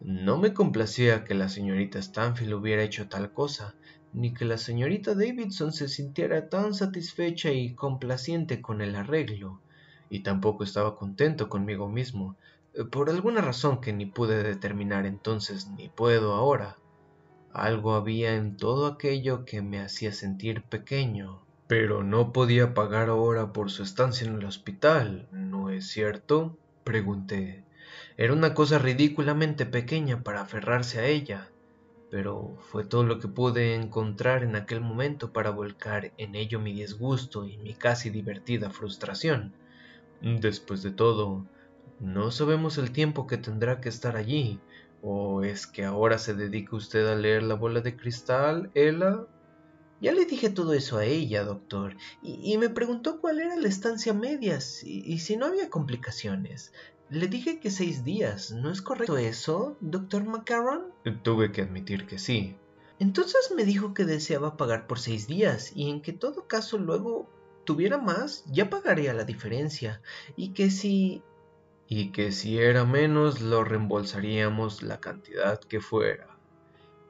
No 0.00 0.38
me 0.38 0.54
complacía 0.54 1.24
que 1.24 1.34
la 1.34 1.48
señorita 1.48 2.00
Stanfield 2.00 2.52
hubiera 2.52 2.84
hecho 2.84 3.08
tal 3.08 3.32
cosa, 3.32 3.74
ni 4.12 4.32
que 4.32 4.44
la 4.44 4.56
señorita 4.56 5.16
Davidson 5.16 5.72
se 5.72 5.88
sintiera 5.88 6.48
tan 6.48 6.74
satisfecha 6.74 7.50
y 7.50 7.74
complaciente 7.74 8.62
con 8.62 8.80
el 8.80 8.94
arreglo, 8.94 9.58
y 10.10 10.20
tampoco 10.20 10.62
estaba 10.62 10.96
contento 10.96 11.48
conmigo 11.48 11.88
mismo, 11.88 12.36
por 12.92 13.10
alguna 13.10 13.40
razón 13.40 13.80
que 13.80 13.92
ni 13.92 14.06
pude 14.06 14.44
determinar 14.44 15.04
entonces 15.04 15.66
ni 15.76 15.88
puedo 15.88 16.34
ahora. 16.34 16.78
Algo 17.52 17.94
había 17.94 18.36
en 18.36 18.56
todo 18.56 18.86
aquello 18.86 19.44
que 19.44 19.60
me 19.60 19.80
hacía 19.80 20.12
sentir 20.12 20.62
pequeño. 20.62 21.40
Pero 21.66 22.04
no 22.04 22.32
podía 22.32 22.74
pagar 22.74 23.08
ahora 23.08 23.52
por 23.52 23.72
su 23.72 23.82
estancia 23.82 24.24
en 24.24 24.34
el 24.34 24.44
hospital, 24.44 25.26
¿no 25.32 25.70
es 25.70 25.88
cierto? 25.88 26.56
Pregunté. 26.84 27.64
Era 28.16 28.32
una 28.32 28.54
cosa 28.54 28.78
ridículamente 28.78 29.66
pequeña 29.66 30.22
para 30.22 30.42
aferrarse 30.42 31.00
a 31.00 31.06
ella, 31.06 31.50
pero 32.10 32.56
fue 32.70 32.84
todo 32.84 33.02
lo 33.02 33.18
que 33.18 33.28
pude 33.28 33.74
encontrar 33.74 34.44
en 34.44 34.54
aquel 34.54 34.80
momento 34.80 35.32
para 35.32 35.50
volcar 35.50 36.12
en 36.16 36.34
ello 36.36 36.60
mi 36.60 36.72
disgusto 36.72 37.46
y 37.46 37.56
mi 37.58 37.74
casi 37.74 38.10
divertida 38.10 38.70
frustración. 38.70 39.54
Después 40.20 40.82
de 40.82 40.92
todo, 40.92 41.46
no 41.98 42.30
sabemos 42.30 42.78
el 42.78 42.92
tiempo 42.92 43.26
que 43.26 43.36
tendrá 43.36 43.80
que 43.80 43.88
estar 43.88 44.16
allí. 44.16 44.60
¿O 45.02 45.42
es 45.42 45.66
que 45.66 45.84
ahora 45.84 46.18
se 46.18 46.34
dedica 46.34 46.76
usted 46.76 47.06
a 47.06 47.14
leer 47.14 47.42
la 47.42 47.54
bola 47.54 47.80
de 47.80 47.96
cristal, 47.96 48.70
Ella? 48.74 49.26
Ya 50.04 50.12
le 50.12 50.26
dije 50.26 50.50
todo 50.50 50.74
eso 50.74 50.98
a 50.98 51.06
ella, 51.06 51.44
doctor, 51.44 51.96
y, 52.20 52.58
me 52.58 52.68
preguntó 52.68 53.22
cuál 53.22 53.40
era 53.40 53.56
la 53.56 53.68
estancia 53.68 54.12
media 54.12 54.58
y, 54.82 55.18
si 55.20 55.36
no 55.38 55.46
había 55.46 55.70
complicaciones. 55.70 56.74
Le 57.08 57.26
dije 57.26 57.58
que 57.58 57.70
seis 57.70 58.04
días. 58.04 58.50
¿No 58.50 58.70
es 58.70 58.82
correcto 58.82 59.16
eso, 59.16 59.78
doctor 59.80 60.24
Macaron? 60.24 60.92
Tuve 61.22 61.52
que 61.52 61.62
admitir 61.62 62.06
que 62.06 62.18
sí. 62.18 62.54
Entonces 62.98 63.50
me 63.56 63.64
dijo 63.64 63.94
que 63.94 64.04
deseaba 64.04 64.58
pagar 64.58 64.86
por 64.86 64.98
seis 64.98 65.26
días 65.26 65.72
y 65.74 65.88
en 65.88 66.02
que 66.02 66.12
todo 66.12 66.46
caso 66.46 66.76
luego 66.76 67.30
tuviera 67.64 67.96
más, 67.96 68.44
ya 68.52 68.68
pagaría 68.68 69.14
la 69.14 69.24
diferencia. 69.24 70.02
Y 70.36 70.50
que 70.50 70.70
si 70.70 71.22
y 71.88 72.12
que 72.12 72.30
si 72.30 72.58
era 72.58 72.84
menos 72.84 73.40
lo 73.40 73.64
reembolsaríamos 73.64 74.82
la 74.82 75.00
cantidad 75.00 75.58
que 75.60 75.80
fuera. 75.80 76.28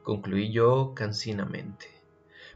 Concluí 0.01 0.53
yo 0.53 0.93
cansinamente. 0.95 1.95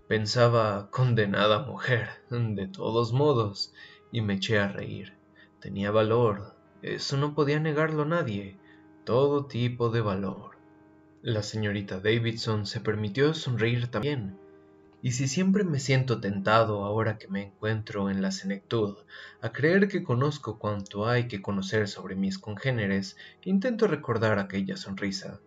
Pensaba, 0.10 0.90
condenada 0.90 1.60
mujer, 1.68 2.10
de 2.32 2.68
todos 2.68 3.14
modos, 3.14 3.76
y 4.12 4.22
me 4.22 4.34
eché 4.34 4.58
a 4.58 4.68
reír. 4.68 5.14
Tenía 5.60 5.92
valor, 5.92 6.56
eso 6.82 7.16
no 7.16 7.36
podía 7.36 7.60
negarlo 7.60 8.06
nadie, 8.06 8.58
todo 9.04 9.46
tipo 9.46 9.92
de 9.92 10.02
valor. 10.02 10.58
La 11.22 11.44
señorita 11.44 12.00
Davidson 12.00 12.66
se 12.66 12.80
permitió 12.80 13.36
sonreír 13.36 13.92
también, 13.92 14.36
y 15.04 15.12
si 15.12 15.28
siempre 15.28 15.64
me 15.64 15.80
siento 15.80 16.20
tentado 16.20 16.86
ahora 16.86 17.20
que 17.20 17.28
me 17.28 17.44
encuentro 17.44 18.10
en 18.10 18.24
la 18.24 18.32
senectud 18.32 18.98
a 19.42 19.52
creer 19.52 19.88
que 19.88 20.02
conozco 20.02 20.58
cuanto 20.58 21.08
hay 21.08 21.28
que 21.28 21.40
conocer 21.40 21.88
sobre 21.88 22.16
mis 22.16 22.40
congéneres, 22.40 23.16
intento 23.44 23.86
recordar 23.86 24.40
aquella 24.40 24.76
sonrisa. 24.76 25.40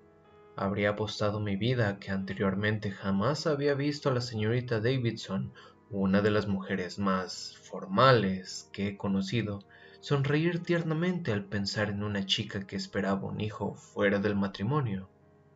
Habría 0.55 0.91
apostado 0.91 1.41
mi 1.41 1.57
vida 1.57 1.99
que 1.99 2.11
anteriormente 2.11 2.91
jamás 2.91 3.47
había 3.47 3.75
visto 3.75 4.11
a 4.11 4.13
la 4.13 4.21
señorita 4.21 4.81
Davidson, 4.81 5.53
una 5.91 6.21
de 6.21 6.31
las 6.31 6.47
mujeres 6.47 6.99
más 6.99 7.57
formales 7.63 8.69
que 8.73 8.89
he 8.89 8.97
conocido, 8.97 9.61
sonreír 10.01 10.63
tiernamente 10.63 11.33
al 11.33 11.45
pensar 11.45 11.91
en 11.91 12.03
una 12.03 12.27
chica 12.27 12.67
que 12.67 12.77
esperaba 12.77 13.29
un 13.29 13.41
hijo 13.41 13.75
fuera 13.75 14.19
del 14.19 14.37
matrimonio. 14.37 15.09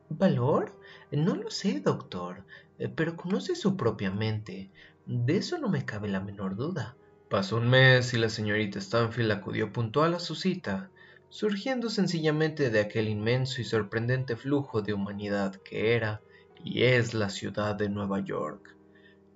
¿Valor? 0.08 0.78
No 1.10 1.34
lo 1.34 1.50
sé, 1.50 1.80
doctor. 1.80 2.44
Eh, 2.78 2.88
pero 2.88 3.16
conoce 3.16 3.54
su 3.56 3.76
propia 3.76 4.10
mente. 4.10 4.70
De 5.04 5.36
eso 5.36 5.58
no 5.58 5.68
me 5.68 5.84
cabe 5.84 6.08
la 6.08 6.20
menor 6.20 6.56
duda. 6.56 6.96
Pasó 7.28 7.56
un 7.56 7.68
mes 7.68 8.14
y 8.14 8.18
la 8.18 8.28
señorita 8.28 8.80
Stanfield 8.80 9.32
acudió 9.32 9.72
puntual 9.72 10.14
a 10.14 10.20
su 10.20 10.36
cita, 10.36 10.90
surgiendo 11.36 11.90
sencillamente 11.90 12.70
de 12.70 12.80
aquel 12.80 13.10
inmenso 13.10 13.60
y 13.60 13.64
sorprendente 13.64 14.36
flujo 14.36 14.80
de 14.80 14.94
humanidad 14.94 15.56
que 15.56 15.94
era 15.94 16.22
y 16.64 16.84
es 16.84 17.12
la 17.12 17.28
ciudad 17.28 17.74
de 17.74 17.90
Nueva 17.90 18.20
York. 18.20 18.74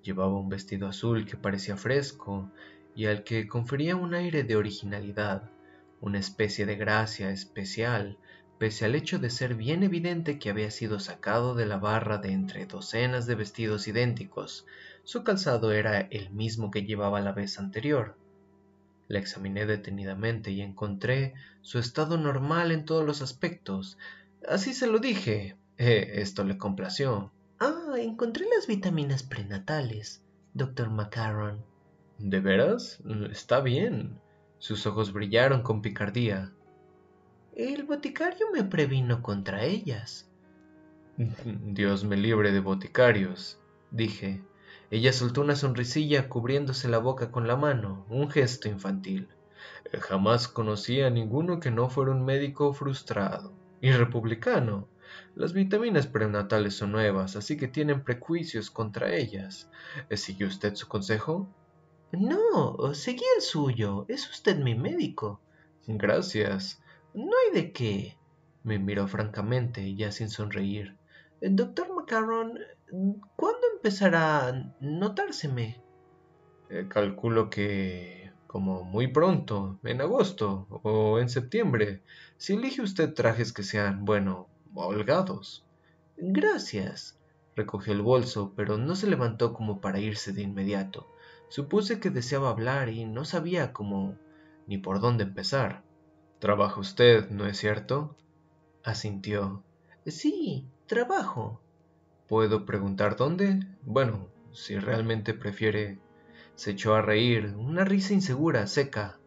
Llevaba 0.02 0.34
un 0.40 0.48
vestido 0.48 0.88
azul 0.88 1.26
que 1.26 1.36
parecía 1.36 1.76
fresco 1.76 2.50
y 2.94 3.04
al 3.04 3.22
que 3.22 3.46
confería 3.46 3.96
un 3.96 4.14
aire 4.14 4.44
de 4.44 4.56
originalidad, 4.56 5.50
una 6.00 6.18
especie 6.18 6.64
de 6.64 6.76
gracia 6.76 7.32
especial 7.32 8.16
pese 8.56 8.86
al 8.86 8.94
hecho 8.94 9.18
de 9.18 9.28
ser 9.28 9.54
bien 9.54 9.82
evidente 9.82 10.38
que 10.38 10.48
había 10.48 10.70
sido 10.70 11.00
sacado 11.00 11.54
de 11.54 11.66
la 11.66 11.76
barra 11.76 12.16
de 12.16 12.32
entre 12.32 12.64
docenas 12.64 13.26
de 13.26 13.34
vestidos 13.34 13.86
idénticos, 13.88 14.64
su 15.04 15.22
calzado 15.22 15.70
era 15.70 16.00
el 16.00 16.30
mismo 16.30 16.70
que 16.70 16.86
llevaba 16.86 17.20
la 17.20 17.32
vez 17.32 17.58
anterior. 17.58 18.16
La 19.10 19.18
examiné 19.18 19.66
detenidamente 19.66 20.52
y 20.52 20.60
encontré 20.60 21.34
su 21.62 21.80
estado 21.80 22.16
normal 22.16 22.70
en 22.70 22.84
todos 22.84 23.04
los 23.04 23.22
aspectos. 23.22 23.98
Así 24.48 24.72
se 24.72 24.86
lo 24.86 25.00
dije. 25.00 25.56
Eh, 25.78 26.12
esto 26.22 26.44
le 26.44 26.56
complació. 26.56 27.32
Ah, 27.58 27.94
encontré 27.98 28.46
las 28.54 28.68
vitaminas 28.68 29.24
prenatales, 29.24 30.22
doctor 30.54 30.90
Macaron. 30.90 31.64
¿De 32.18 32.38
veras? 32.38 33.00
Está 33.32 33.60
bien. 33.60 34.20
Sus 34.58 34.86
ojos 34.86 35.12
brillaron 35.12 35.64
con 35.64 35.82
picardía. 35.82 36.52
El 37.56 37.82
boticario 37.82 38.46
me 38.52 38.62
previno 38.62 39.22
contra 39.22 39.64
ellas. 39.64 40.30
Dios 41.16 42.04
me 42.04 42.16
libre 42.16 42.52
de 42.52 42.60
boticarios, 42.60 43.58
dije. 43.90 44.40
Ella 44.90 45.12
soltó 45.12 45.42
una 45.42 45.54
sonrisilla 45.54 46.28
cubriéndose 46.28 46.88
la 46.88 46.98
boca 46.98 47.30
con 47.30 47.46
la 47.46 47.56
mano, 47.56 48.04
un 48.08 48.28
gesto 48.28 48.68
infantil. 48.68 49.28
Jamás 50.00 50.48
conocí 50.48 51.00
a 51.00 51.10
ninguno 51.10 51.60
que 51.60 51.70
no 51.70 51.88
fuera 51.88 52.10
un 52.10 52.24
médico 52.24 52.72
frustrado 52.72 53.52
y 53.80 53.92
republicano. 53.92 54.88
Las 55.36 55.52
vitaminas 55.52 56.06
prenatales 56.06 56.74
son 56.76 56.92
nuevas, 56.92 57.36
así 57.36 57.56
que 57.56 57.68
tienen 57.68 58.02
prejuicios 58.02 58.70
contra 58.70 59.14
ellas. 59.14 59.70
¿Sigue 60.10 60.46
usted 60.46 60.74
su 60.74 60.88
consejo? 60.88 61.48
No, 62.12 62.92
seguí 62.92 63.24
el 63.36 63.42
suyo. 63.42 64.06
Es 64.08 64.28
usted 64.28 64.58
mi 64.58 64.74
médico. 64.74 65.40
Gracias. 65.86 66.80
No 67.14 67.30
hay 67.46 67.62
de 67.62 67.72
qué. 67.72 68.18
Me 68.64 68.78
miró 68.78 69.06
francamente, 69.06 69.94
ya 69.94 70.10
sin 70.10 70.28
sonreír. 70.28 70.99
Doctor 71.40 71.94
Macaron, 71.94 72.58
¿cuándo 73.36 73.66
empezará 73.76 74.48
a 74.48 74.74
notárseme? 74.80 75.80
Eh, 76.68 76.86
calculo 76.88 77.48
que 77.48 78.30
como 78.46 78.82
muy 78.82 79.06
pronto, 79.06 79.78
en 79.84 80.00
agosto 80.00 80.66
o 80.82 81.18
en 81.18 81.28
septiembre, 81.28 82.02
si 82.36 82.54
elige 82.54 82.82
usted 82.82 83.14
trajes 83.14 83.52
que 83.52 83.62
sean, 83.62 84.04
bueno, 84.04 84.48
holgados. 84.74 85.64
Gracias. 86.16 87.16
Recogió 87.54 87.92
el 87.92 88.02
bolso, 88.02 88.52
pero 88.56 88.76
no 88.76 88.96
se 88.96 89.06
levantó 89.06 89.54
como 89.54 89.80
para 89.80 90.00
irse 90.00 90.32
de 90.32 90.42
inmediato. 90.42 91.06
Supuse 91.48 92.00
que 92.00 92.10
deseaba 92.10 92.50
hablar 92.50 92.88
y 92.88 93.04
no 93.04 93.24
sabía 93.24 93.72
cómo 93.72 94.16
ni 94.66 94.78
por 94.78 95.00
dónde 95.00 95.24
empezar. 95.24 95.84
Trabaja 96.40 96.80
usted, 96.80 97.30
¿no 97.30 97.46
es 97.46 97.56
cierto? 97.56 98.16
Asintió. 98.82 99.62
Sí, 100.06 100.66
trabajo. 100.90 101.60
¿Puedo 102.26 102.66
preguntar 102.66 103.14
dónde? 103.14 103.60
Bueno, 103.82 104.26
si 104.50 104.76
realmente 104.76 105.34
prefiere... 105.34 106.00
Se 106.56 106.72
echó 106.72 106.96
a 106.96 107.00
reír, 107.00 107.54
una 107.56 107.84
risa 107.84 108.12
insegura, 108.12 108.66
seca, 108.66 109.20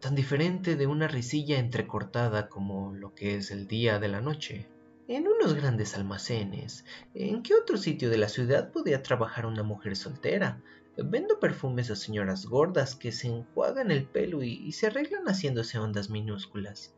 tan 0.00 0.14
diferente 0.14 0.74
de 0.74 0.86
una 0.86 1.06
risilla 1.06 1.58
entrecortada 1.58 2.48
como 2.48 2.94
lo 2.94 3.14
que 3.14 3.36
es 3.36 3.50
el 3.50 3.68
día 3.68 3.98
de 3.98 4.08
la 4.08 4.22
noche. 4.22 4.68
En 5.06 5.28
unos 5.28 5.52
grandes 5.52 5.94
almacenes, 5.94 6.86
¿en 7.14 7.42
qué 7.42 7.54
otro 7.54 7.76
sitio 7.76 8.08
de 8.08 8.16
la 8.16 8.30
ciudad 8.30 8.72
podía 8.72 9.02
trabajar 9.02 9.44
una 9.44 9.62
mujer 9.62 9.96
soltera? 9.96 10.62
Vendo 10.96 11.38
perfumes 11.38 11.90
a 11.90 11.94
señoras 11.94 12.46
gordas 12.46 12.96
que 12.96 13.12
se 13.12 13.28
enjuagan 13.28 13.90
el 13.90 14.06
pelo 14.06 14.42
y, 14.42 14.72
se 14.72 14.86
arreglan 14.86 15.26
haciéndose 15.26 15.78
ondas 15.78 16.08
minúsculas. 16.08 16.94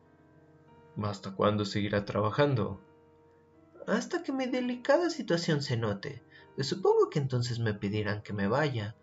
¿Hasta 1.03 1.35
cuándo 1.35 1.65
seguirá 1.65 2.05
trabajando? 2.05 2.79
Hasta 3.89 4.21
que 4.21 4.31
mi 4.31 4.45
delicada 4.45 5.09
situación 5.09 5.63
se 5.63 5.75
note. 5.75 6.21
Supongo 6.59 7.09
que 7.09 7.17
entonces 7.17 7.57
me 7.57 7.73
pedirán 7.73 8.21
que 8.21 8.33
me 8.33 8.47
vaya, 8.47 8.95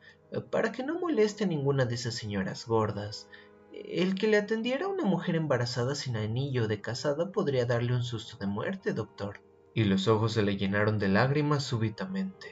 para 0.52 0.70
que 0.70 0.84
no 0.84 1.00
moleste 1.00 1.42
a 1.42 1.48
ninguna 1.48 1.86
de 1.86 1.96
esas 1.96 2.14
señoras 2.14 2.66
gordas. 2.68 3.28
El 3.72 4.14
que 4.14 4.28
le 4.28 4.36
atendiera 4.36 4.86
a 4.86 4.88
una 4.88 5.04
mujer 5.04 5.34
embarazada 5.34 5.96
sin 5.96 6.16
anillo 6.16 6.68
de 6.68 6.80
casada 6.80 7.32
podría 7.32 7.66
darle 7.66 7.96
un 7.96 8.04
susto 8.04 8.36
de 8.36 8.46
muerte, 8.46 8.92
doctor. 8.92 9.40
Y 9.74 9.84
los 9.84 10.06
ojos 10.06 10.34
se 10.34 10.42
le 10.42 10.56
llenaron 10.56 11.00
de 11.00 11.08
lágrimas 11.08 11.64
súbitamente. 11.64 12.46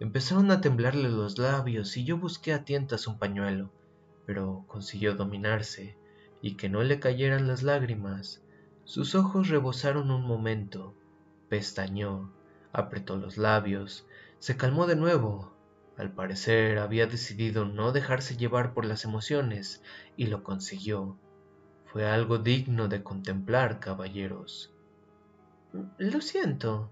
Empezaron 0.00 0.50
a 0.52 0.62
temblarle 0.62 1.10
los 1.10 1.36
labios 1.36 1.96
y 1.98 2.04
yo 2.04 2.16
busqué 2.16 2.54
a 2.54 2.64
tientas 2.64 3.06
un 3.06 3.18
pañuelo, 3.18 3.70
pero 4.24 4.64
consiguió 4.68 5.16
dominarse 5.16 5.98
y 6.40 6.56
que 6.56 6.70
no 6.70 6.82
le 6.82 6.98
cayeran 6.98 7.46
las 7.46 7.62
lágrimas. 7.62 8.42
Sus 8.84 9.14
ojos 9.14 9.48
rebosaron 9.48 10.10
un 10.10 10.26
momento, 10.26 10.96
pestañó, 11.52 12.32
apretó 12.72 13.16
los 13.16 13.36
labios, 13.36 14.06
se 14.38 14.56
calmó 14.56 14.86
de 14.86 14.96
nuevo. 14.96 15.52
Al 15.98 16.10
parecer 16.10 16.78
había 16.78 17.06
decidido 17.06 17.66
no 17.66 17.92
dejarse 17.92 18.38
llevar 18.38 18.72
por 18.72 18.86
las 18.86 19.04
emociones 19.04 19.82
y 20.16 20.28
lo 20.28 20.44
consiguió. 20.44 21.18
Fue 21.84 22.08
algo 22.08 22.38
digno 22.38 22.88
de 22.88 23.02
contemplar, 23.02 23.80
caballeros. 23.80 24.72
Lo 25.98 26.22
siento, 26.22 26.90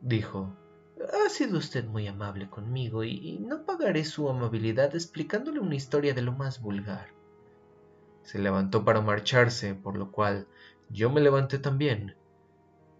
dijo. 0.00 0.52
Ha 0.98 1.28
sido 1.28 1.58
usted 1.58 1.84
muy 1.84 2.08
amable 2.08 2.50
conmigo 2.50 3.04
y, 3.04 3.38
no 3.38 3.64
pagaré 3.64 4.04
su 4.04 4.28
amabilidad 4.28 4.96
explicándole 4.96 5.60
una 5.60 5.76
historia 5.76 6.12
de 6.12 6.22
lo 6.22 6.32
más 6.32 6.60
vulgar. 6.60 7.06
Se 8.24 8.40
levantó 8.40 8.84
para 8.84 9.00
marcharse, 9.00 9.76
por 9.76 9.96
lo 9.96 10.10
cual 10.10 10.48
yo 10.90 11.08
me 11.08 11.20
levanté 11.20 11.60
también. 11.60 12.16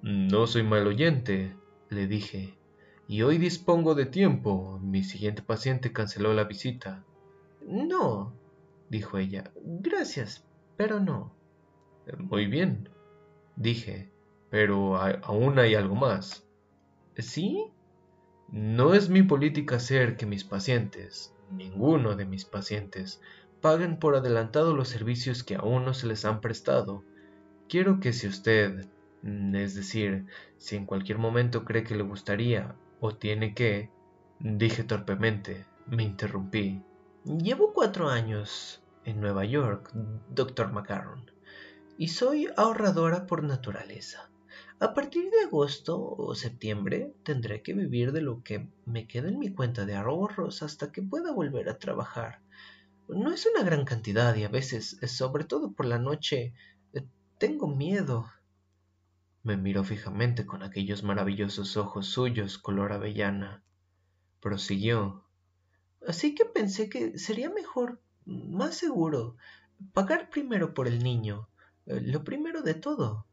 No 0.02 0.48
soy 0.48 0.64
mal 0.64 0.84
oyente, 0.88 1.54
le 1.88 2.08
dije, 2.08 2.58
y 3.06 3.22
hoy 3.22 3.38
dispongo 3.38 3.94
de 3.94 4.04
tiempo. 4.04 4.80
Mi 4.82 5.04
siguiente 5.04 5.42
paciente 5.42 5.92
canceló 5.92 6.34
la 6.34 6.42
visita. 6.42 7.04
No, 7.64 8.32
dijo 8.90 9.18
ella. 9.18 9.52
Gracias, 9.62 10.44
pero 10.76 10.98
no. 10.98 11.32
Muy 12.18 12.46
bien, 12.46 12.88
dije, 13.54 14.10
pero 14.50 14.96
aún 14.96 15.60
hay 15.60 15.76
algo 15.76 15.94
más. 15.94 16.44
¿Sí? 17.16 17.66
No 18.50 18.94
es 18.94 19.08
mi 19.08 19.22
política 19.22 19.76
hacer 19.76 20.16
que 20.16 20.26
mis 20.26 20.42
pacientes, 20.42 21.32
ninguno 21.52 22.16
de 22.16 22.24
mis 22.24 22.44
pacientes, 22.44 23.20
paguen 23.60 24.00
por 24.00 24.16
adelantado 24.16 24.74
los 24.74 24.88
servicios 24.88 25.44
que 25.44 25.54
aún 25.54 25.84
no 25.84 25.94
se 25.94 26.08
les 26.08 26.24
han 26.24 26.40
prestado. 26.40 27.04
Quiero 27.68 28.00
que 28.00 28.12
si 28.12 28.26
usted, 28.26 28.88
es 29.22 29.74
decir, 29.74 30.26
si 30.58 30.76
en 30.76 30.86
cualquier 30.86 31.18
momento 31.18 31.64
cree 31.64 31.84
que 31.84 31.94
le 31.94 32.02
gustaría 32.02 32.74
o 33.00 33.14
tiene 33.14 33.54
que, 33.54 33.90
dije 34.40 34.84
torpemente, 34.84 35.66
me 35.86 36.02
interrumpí. 36.02 36.82
Llevo 37.24 37.72
cuatro 37.72 38.08
años 38.08 38.82
en 39.04 39.20
Nueva 39.20 39.44
York, 39.44 39.90
doctor 40.28 40.72
Macaron, 40.72 41.30
y 41.98 42.08
soy 42.08 42.48
ahorradora 42.56 43.26
por 43.26 43.44
naturaleza. 43.44 44.28
A 44.80 44.94
partir 44.94 45.30
de 45.30 45.42
agosto 45.46 46.16
o 46.16 46.34
septiembre 46.34 47.14
tendré 47.22 47.62
que 47.62 47.72
vivir 47.72 48.10
de 48.10 48.22
lo 48.22 48.42
que 48.42 48.68
me 48.84 49.06
queda 49.06 49.28
en 49.28 49.38
mi 49.38 49.52
cuenta 49.52 49.86
de 49.86 49.94
ahorros 49.94 50.64
hasta 50.64 50.90
que 50.90 51.02
pueda 51.02 51.30
volver 51.30 51.68
a 51.68 51.78
trabajar. 51.78 52.40
No 53.08 53.30
es 53.30 53.46
una 53.46 53.62
gran 53.62 53.84
cantidad 53.84 54.34
y 54.34 54.42
a 54.42 54.48
veces, 54.48 54.98
sobre 55.06 55.44
todo 55.44 55.72
por 55.72 55.86
la 55.86 55.98
noche, 55.98 56.54
eh, 56.94 57.06
tengo 57.38 57.68
miedo. 57.68 58.26
Me 59.42 59.56
miró 59.56 59.84
fijamente 59.84 60.46
con 60.46 60.62
aquellos 60.62 61.02
maravillosos 61.02 61.76
ojos 61.76 62.06
suyos 62.06 62.58
color 62.58 62.92
avellana. 62.92 63.62
Prosiguió. 64.40 65.24
Así 66.06 66.34
que 66.34 66.44
pensé 66.44 66.88
que 66.88 67.18
sería 67.18 67.50
mejor, 67.50 68.00
más 68.24 68.76
seguro, 68.76 69.36
pagar 69.92 70.30
primero 70.30 70.74
por 70.74 70.86
el 70.86 71.02
niño, 71.02 71.48
eh, 71.86 72.00
lo 72.00 72.24
primero 72.24 72.62
de 72.62 72.74
todo 72.74 73.26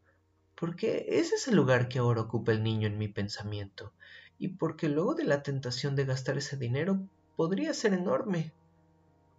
porque 0.60 1.06
ese 1.08 1.36
es 1.36 1.48
el 1.48 1.56
lugar 1.56 1.88
que 1.88 2.00
ahora 2.00 2.22
ocupa 2.22 2.52
el 2.52 2.64
niño 2.64 2.88
en 2.88 2.98
mi 2.98 3.08
pensamiento, 3.08 3.94
y 4.38 4.50
porque 4.50 4.90
luego 4.90 5.16
de 5.16 5.24
la 5.24 5.42
tentación 5.42 5.96
de 5.96 6.04
gastar 6.04 6.38
ese 6.38 6.58
dinero 6.58 7.00
podría 7.38 7.74
ser 7.74 7.94
enorme. 7.94 8.52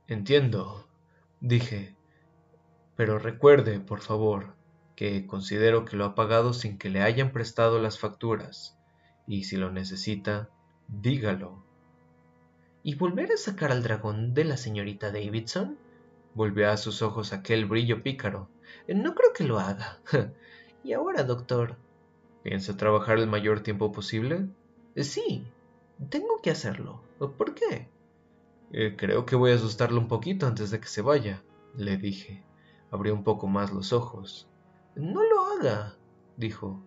Entiendo, 0.07 0.89
dije, 1.41 1.95
pero 2.97 3.19
recuerde, 3.19 3.81
por 3.81 4.01
favor, 4.01 4.55
que 5.01 5.27
considero 5.27 5.87
que 5.87 5.97
lo 5.97 6.05
ha 6.05 6.15
pagado 6.15 6.53
sin 6.53 6.77
que 6.77 6.91
le 6.91 7.01
hayan 7.01 7.33
prestado 7.33 7.81
las 7.81 7.99
facturas, 7.99 8.77
y 9.27 9.45
si 9.45 9.57
lo 9.57 9.71
necesita, 9.71 10.51
dígalo. 10.89 11.65
¿Y 12.83 12.97
volver 12.97 13.33
a 13.33 13.39
sacar 13.39 13.73
al 13.73 13.83
dragón 13.83 14.35
de 14.35 14.45
la 14.45 14.59
señorita 14.59 15.11
Davidson? 15.11 15.79
Volvió 16.35 16.71
a 16.71 16.77
sus 16.77 17.01
ojos 17.01 17.33
aquel 17.33 17.65
brillo 17.65 18.03
pícaro. 18.03 18.51
No 18.89 19.15
creo 19.15 19.33
que 19.33 19.45
lo 19.45 19.59
haga. 19.59 20.01
¿Y 20.85 20.93
ahora, 20.93 21.23
doctor? 21.23 21.77
¿Piensa 22.43 22.77
trabajar 22.77 23.19
el 23.19 23.27
mayor 23.27 23.61
tiempo 23.61 23.93
posible? 23.93 24.49
Sí, 24.97 25.47
tengo 26.11 26.43
que 26.43 26.51
hacerlo. 26.51 27.01
¿Por 27.19 27.55
qué? 27.55 27.89
Eh, 28.71 28.97
creo 28.99 29.25
que 29.25 29.37
voy 29.37 29.53
a 29.53 29.55
asustarlo 29.55 29.99
un 29.99 30.09
poquito 30.09 30.47
antes 30.47 30.71
de 30.71 30.79
que 30.79 30.89
se 30.89 31.01
vaya, 31.01 31.43
le 31.75 31.97
dije. 31.97 32.45
Abrió 32.91 33.15
un 33.15 33.25
poco 33.25 33.47
más 33.47 33.73
los 33.73 33.95
ojos. 33.95 34.47
No 34.95 35.23
lo 35.23 35.41
haga, 35.45 35.97
dijo. 36.37 36.85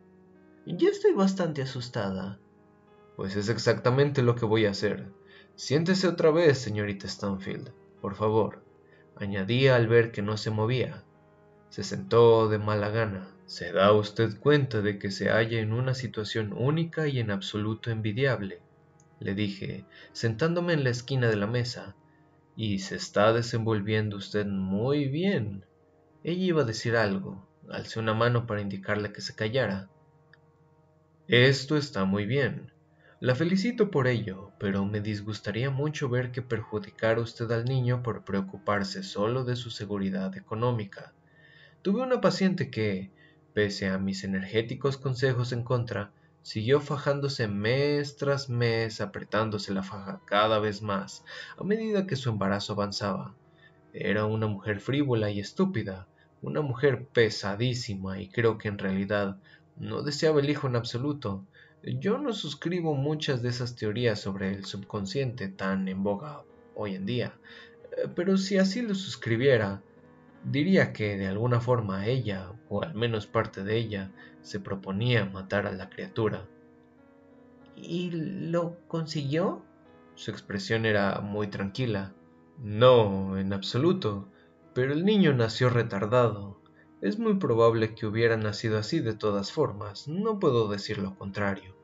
Ya 0.65 0.89
estoy 0.89 1.13
bastante 1.13 1.61
asustada. 1.61 2.39
Pues 3.15 3.35
es 3.35 3.49
exactamente 3.49 4.21
lo 4.21 4.35
que 4.35 4.45
voy 4.45 4.65
a 4.65 4.71
hacer. 4.71 5.11
Siéntese 5.55 6.07
otra 6.07 6.31
vez, 6.31 6.57
señorita 6.57 7.07
Stanfield, 7.07 7.71
por 8.01 8.15
favor, 8.15 8.63
añadía 9.15 9.75
al 9.75 9.87
ver 9.87 10.11
que 10.11 10.21
no 10.21 10.37
se 10.37 10.49
movía. 10.49 11.03
Se 11.69 11.83
sentó 11.83 12.49
de 12.49 12.59
mala 12.59 12.89
gana. 12.89 13.29
¿Se 13.45 13.71
da 13.71 13.91
usted 13.91 14.39
cuenta 14.39 14.81
de 14.81 14.97
que 14.99 15.11
se 15.11 15.29
halla 15.29 15.59
en 15.59 15.73
una 15.73 15.93
situación 15.93 16.53
única 16.53 17.07
y 17.07 17.19
en 17.19 17.29
absoluto 17.29 17.91
envidiable? 17.91 18.61
le 19.23 19.35
dije, 19.35 19.85
sentándome 20.11 20.73
en 20.73 20.83
la 20.83 20.89
esquina 20.89 21.29
de 21.29 21.37
la 21.37 21.47
mesa. 21.47 21.95
Y 22.55 22.79
se 22.79 22.95
está 22.95 23.33
desenvolviendo 23.33 24.17
usted 24.17 24.45
muy 24.45 25.07
bien. 25.07 25.65
Ella 26.23 26.43
iba 26.43 26.61
a 26.61 26.65
decir 26.65 26.95
algo. 26.95 27.47
Alcé 27.69 27.99
una 27.99 28.13
mano 28.13 28.45
para 28.45 28.62
indicarle 28.62 29.12
que 29.12 29.21
se 29.21 29.36
callara. 29.36 29.89
Esto 31.28 31.78
está 31.78 32.06
muy 32.06 32.26
bien. 32.26 32.73
La 33.21 33.36
felicito 33.36 33.89
por 33.89 34.08
ello, 34.08 34.52
pero 34.60 34.84
me 34.84 34.99
disgustaría 34.99 35.69
mucho 35.69 36.10
ver 36.10 36.32
que 36.32 36.41
perjudicara 36.41 37.21
usted 37.21 37.49
al 37.52 37.63
niño 37.63 38.04
por 38.04 38.26
preocuparse 38.26 39.02
solo 39.02 39.45
de 39.45 39.56
su 39.56 39.71
seguridad 39.71 40.36
económica. 40.36 41.13
Tuve 41.82 42.02
una 42.02 42.19
paciente 42.19 42.69
que, 42.69 43.12
pese 43.54 43.88
a 43.88 43.97
mis 43.97 44.26
energéticos 44.26 44.97
consejos 44.97 45.54
en 45.54 45.63
contra, 45.63 46.12
siguió 46.41 46.82
fajándose 46.82 47.47
mes 47.47 48.17
tras 48.17 48.49
mes, 48.49 48.99
apretándose 48.99 49.73
la 49.73 49.84
faja 49.84 50.19
cada 50.26 50.60
vez 50.60 50.82
más 50.82 51.23
a 51.58 51.63
medida 51.63 52.06
que 52.06 52.17
su 52.17 52.30
embarazo 52.30 52.73
avanzaba. 52.73 53.34
Era 53.93 54.26
una 54.26 54.47
mujer 54.47 54.82
frívola 54.82 55.31
y 55.31 55.40
estúpida, 55.40 56.08
una 56.44 56.62
mujer 56.62 57.08
pesadísima 57.08 58.21
y 58.21 58.29
creo 58.29 58.60
que 58.60 58.67
en 58.67 58.77
realidad 58.77 59.37
no 59.77 60.04
deseaba 60.04 60.39
el 60.39 60.50
hijo 60.50 60.67
en 60.67 60.75
absoluto. 60.75 61.44
Yo 61.83 62.19
no 62.19 62.31
suscribo 62.31 62.94
muchas 62.94 63.41
de 63.41 63.50
esas 63.50 63.75
teorías 63.75 64.19
sobre 64.19 64.54
el 64.54 64.65
subconsciente 64.65 65.48
tan 65.48 65.87
en 65.87 66.04
boga 66.04 66.44
hoy 66.75 66.94
en 66.94 67.08
día, 67.08 67.33
eh, 67.98 68.08
pero 68.15 68.37
si 68.37 68.58
así 68.58 68.83
lo 68.83 68.94
suscribiera, 68.94 69.81
Diría 70.44 70.91
que 70.91 71.17
de 71.17 71.27
alguna 71.27 71.62
forma 71.62 72.06
ella, 72.06 72.52
o 72.67 72.83
al 72.83 72.94
menos 72.94 73.27
parte 73.27 73.63
de 73.63 73.77
ella, 73.77 74.12
se 74.41 74.60
proponía 74.60 75.25
matar 75.25 75.65
a 75.67 75.71
la 75.71 75.89
criatura. 75.89 76.46
¿Y 77.77 78.12
lo 78.12 78.77
consiguió? 78.87 79.63
Su 80.15 80.31
expresión 80.31 80.85
era 80.85 81.21
muy 81.21 81.48
tranquila. 81.48 82.13
No, 82.62 83.37
en 83.37 83.54
absoluto, 83.54 84.27
pero 84.74 84.94
el 84.94 85.06
niño 85.06 85.34
nació 85.34 85.69
retardado. 85.69 86.58
Es 87.02 87.19
muy 87.19 87.36
probable 87.36 87.96
que 87.96 88.06
hubiera 88.06 88.38
nacido 88.38 88.78
así 88.78 89.00
de 89.00 89.13
todas 89.13 89.52
formas, 89.52 90.08
no 90.08 90.40
puedo 90.40 90.67
decir 90.67 90.98
lo 90.98 91.15
contrario, 91.15 91.76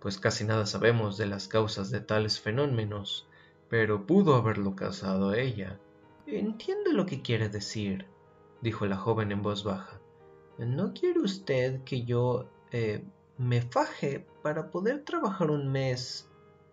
pues 0.00 0.18
casi 0.18 0.44
nada 0.44 0.66
sabemos 0.66 1.16
de 1.16 1.26
las 1.26 1.48
causas 1.48 1.90
de 1.90 2.00
tales 2.00 2.40
fenómenos, 2.40 3.26
pero 3.68 4.06
pudo 4.06 4.34
haberlo 4.34 4.76
causado 4.76 5.34
ella. 5.34 5.80
Entiendo 6.26 6.92
lo 6.92 7.06
que 7.06 7.22
quiere 7.22 7.48
decir, 7.48 8.06
dijo 8.60 8.86
la 8.86 8.96
joven 8.96 9.32
en 9.32 9.42
voz 9.42 9.64
baja. 9.64 10.00
¿No 10.58 10.92
quiere 10.92 11.20
usted 11.20 11.82
que 11.84 12.04
yo 12.04 12.48
eh, 12.70 13.04
me 13.38 13.62
faje 13.62 14.26
para 14.42 14.70
poder 14.70 15.04
trabajar 15.04 15.50
un 15.50 15.70
mes 15.70 16.28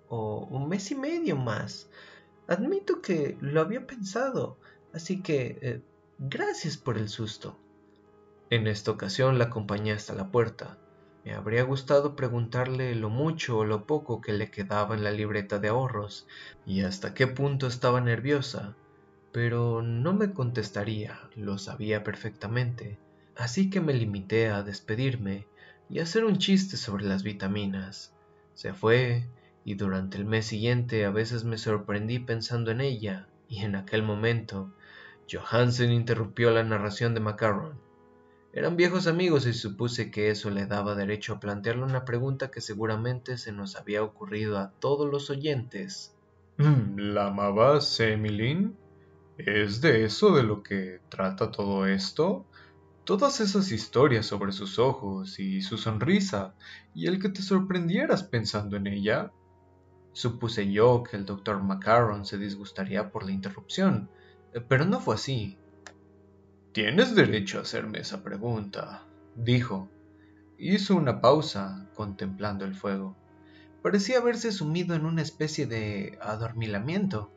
o 0.09 0.47
un 0.49 0.67
mes 0.69 0.91
y 0.91 0.95
medio 0.95 1.35
más? 1.35 1.89
Admito 2.47 3.01
que 3.01 3.37
lo 3.41 3.61
había 3.61 3.87
pensado, 3.87 4.57
así 4.93 5.21
que 5.21 5.57
eh, 5.61 5.81
gracias 6.19 6.77
por 6.77 6.97
el 6.97 7.09
susto. 7.09 7.59
En 8.49 8.67
esta 8.67 8.91
ocasión 8.91 9.39
la 9.39 9.45
acompañé 9.45 9.91
hasta 9.91 10.13
la 10.13 10.29
puerta. 10.31 10.77
Me 11.25 11.33
habría 11.33 11.63
gustado 11.63 12.15
preguntarle 12.15 12.93
lo 12.95 13.09
mucho 13.09 13.57
o 13.57 13.65
lo 13.65 13.87
poco 13.87 14.21
que 14.21 14.33
le 14.33 14.51
quedaba 14.51 14.95
en 14.95 15.03
la 15.03 15.11
libreta 15.11 15.57
de 15.57 15.69
ahorros 15.69 16.27
y 16.65 16.81
hasta 16.81 17.13
qué 17.13 17.27
punto 17.27 17.65
estaba 17.65 18.01
nerviosa, 18.01 18.75
pero 19.31 19.81
no 19.81 20.13
me 20.13 20.33
contestaría, 20.33 21.19
lo 21.35 21.57
sabía 21.57 22.03
perfectamente, 22.03 22.99
así 23.35 23.69
que 23.69 23.81
me 23.81 23.93
limité 23.93 24.49
a 24.49 24.63
despedirme 24.63 25.47
y 25.89 25.99
hacer 25.99 26.25
un 26.25 26.37
chiste 26.37 26.77
sobre 26.77 27.05
las 27.05 27.23
vitaminas. 27.23 28.13
Se 28.53 28.73
fue 28.73 29.27
y 29.65 29.75
durante 29.75 30.17
el 30.17 30.25
mes 30.25 30.45
siguiente 30.45 31.05
a 31.05 31.09
veces 31.09 31.45
me 31.45 31.57
sorprendí 31.57 32.19
pensando 32.19 32.69
en 32.69 32.81
ella 32.81 33.27
y 33.47 33.59
en 33.59 33.75
aquel 33.75 34.03
momento 34.03 34.73
Johansen 35.31 35.91
interrumpió 35.91 36.51
la 36.51 36.63
narración 36.63 37.13
de 37.13 37.19
Macaron. 37.19 37.79
Eran 38.53 38.75
viejos 38.75 39.07
amigos 39.07 39.47
y 39.47 39.53
supuse 39.53 40.11
que 40.11 40.29
eso 40.29 40.51
le 40.51 40.67
daba 40.67 40.93
derecho 40.93 41.33
a 41.33 41.39
plantearle 41.39 41.83
una 41.83 42.05
pregunta 42.05 42.51
que 42.51 42.61
seguramente 42.61 43.37
se 43.37 43.51
nos 43.51 43.75
había 43.75 44.03
ocurrido 44.03 44.59
a 44.59 44.71
todos 44.79 45.09
los 45.09 45.31
oyentes. 45.31 46.15
Mm, 46.57 46.99
¿La 46.99 47.27
amabas, 47.27 47.99
Emilyn? 47.99 48.77
¿Es 49.37 49.81
de 49.81 50.05
eso 50.05 50.35
de 50.35 50.43
lo 50.43 50.61
que 50.61 50.99
trata 51.09 51.49
todo 51.49 51.87
esto? 51.87 52.45
Todas 53.03 53.41
esas 53.41 53.71
historias 53.71 54.27
sobre 54.27 54.51
sus 54.51 54.77
ojos 54.77 55.39
y 55.39 55.63
su 55.63 55.77
sonrisa, 55.77 56.53
y 56.93 57.07
el 57.07 57.19
que 57.19 57.29
te 57.29 57.41
sorprendieras 57.41 58.23
pensando 58.23 58.77
en 58.77 58.85
ella. 58.85 59.31
Supuse 60.11 60.71
yo 60.71 61.01
que 61.01 61.17
el 61.17 61.25
doctor 61.25 61.63
Macaron 61.63 62.23
se 62.23 62.37
disgustaría 62.37 63.09
por 63.09 63.25
la 63.25 63.31
interrupción, 63.31 64.11
pero 64.67 64.85
no 64.85 64.99
fue 64.99 65.15
así. 65.15 65.57
Tienes 66.71 67.15
derecho 67.15 67.59
a 67.59 67.61
hacerme 67.61 67.99
esa 67.99 68.23
pregunta, 68.23 69.03
dijo. 69.35 69.89
Hizo 70.57 70.95
una 70.95 71.21
pausa, 71.21 71.87
contemplando 71.93 72.65
el 72.65 72.73
fuego. 72.73 73.15
Parecía 73.83 74.19
haberse 74.19 74.51
sumido 74.51 74.95
en 74.95 75.05
una 75.05 75.21
especie 75.21 75.67
de 75.67 76.17
adormilamiento. 76.21 77.31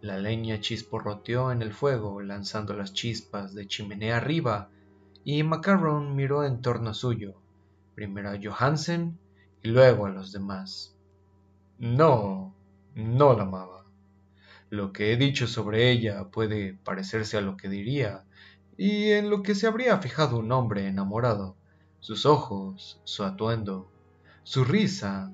La 0.00 0.18
leña 0.18 0.60
chisporroteó 0.60 1.52
en 1.52 1.62
el 1.62 1.72
fuego, 1.72 2.20
lanzando 2.20 2.74
las 2.74 2.92
chispas 2.92 3.54
de 3.54 3.66
chimenea 3.66 4.18
arriba, 4.18 4.68
y 5.24 5.42
Macaron 5.42 6.14
miró 6.14 6.44
en 6.44 6.60
torno 6.60 6.92
suyo, 6.92 7.40
primero 7.94 8.30
a 8.30 8.38
Johansen 8.42 9.18
y 9.62 9.68
luego 9.68 10.06
a 10.06 10.10
los 10.10 10.32
demás. 10.32 10.96
No, 11.78 12.54
no 12.94 13.34
la 13.34 13.44
amaba. 13.44 13.85
Lo 14.68 14.92
que 14.92 15.12
he 15.12 15.16
dicho 15.16 15.46
sobre 15.46 15.92
ella 15.92 16.24
puede 16.24 16.74
parecerse 16.74 17.36
a 17.36 17.40
lo 17.40 17.56
que 17.56 17.68
diría 17.68 18.24
y 18.76 19.12
en 19.12 19.30
lo 19.30 19.44
que 19.44 19.54
se 19.54 19.68
habría 19.68 19.96
fijado 19.98 20.38
un 20.38 20.50
hombre 20.50 20.88
enamorado, 20.88 21.56
sus 22.00 22.26
ojos, 22.26 23.00
su 23.04 23.22
atuendo, 23.22 23.88
su 24.42 24.64
risa. 24.64 25.30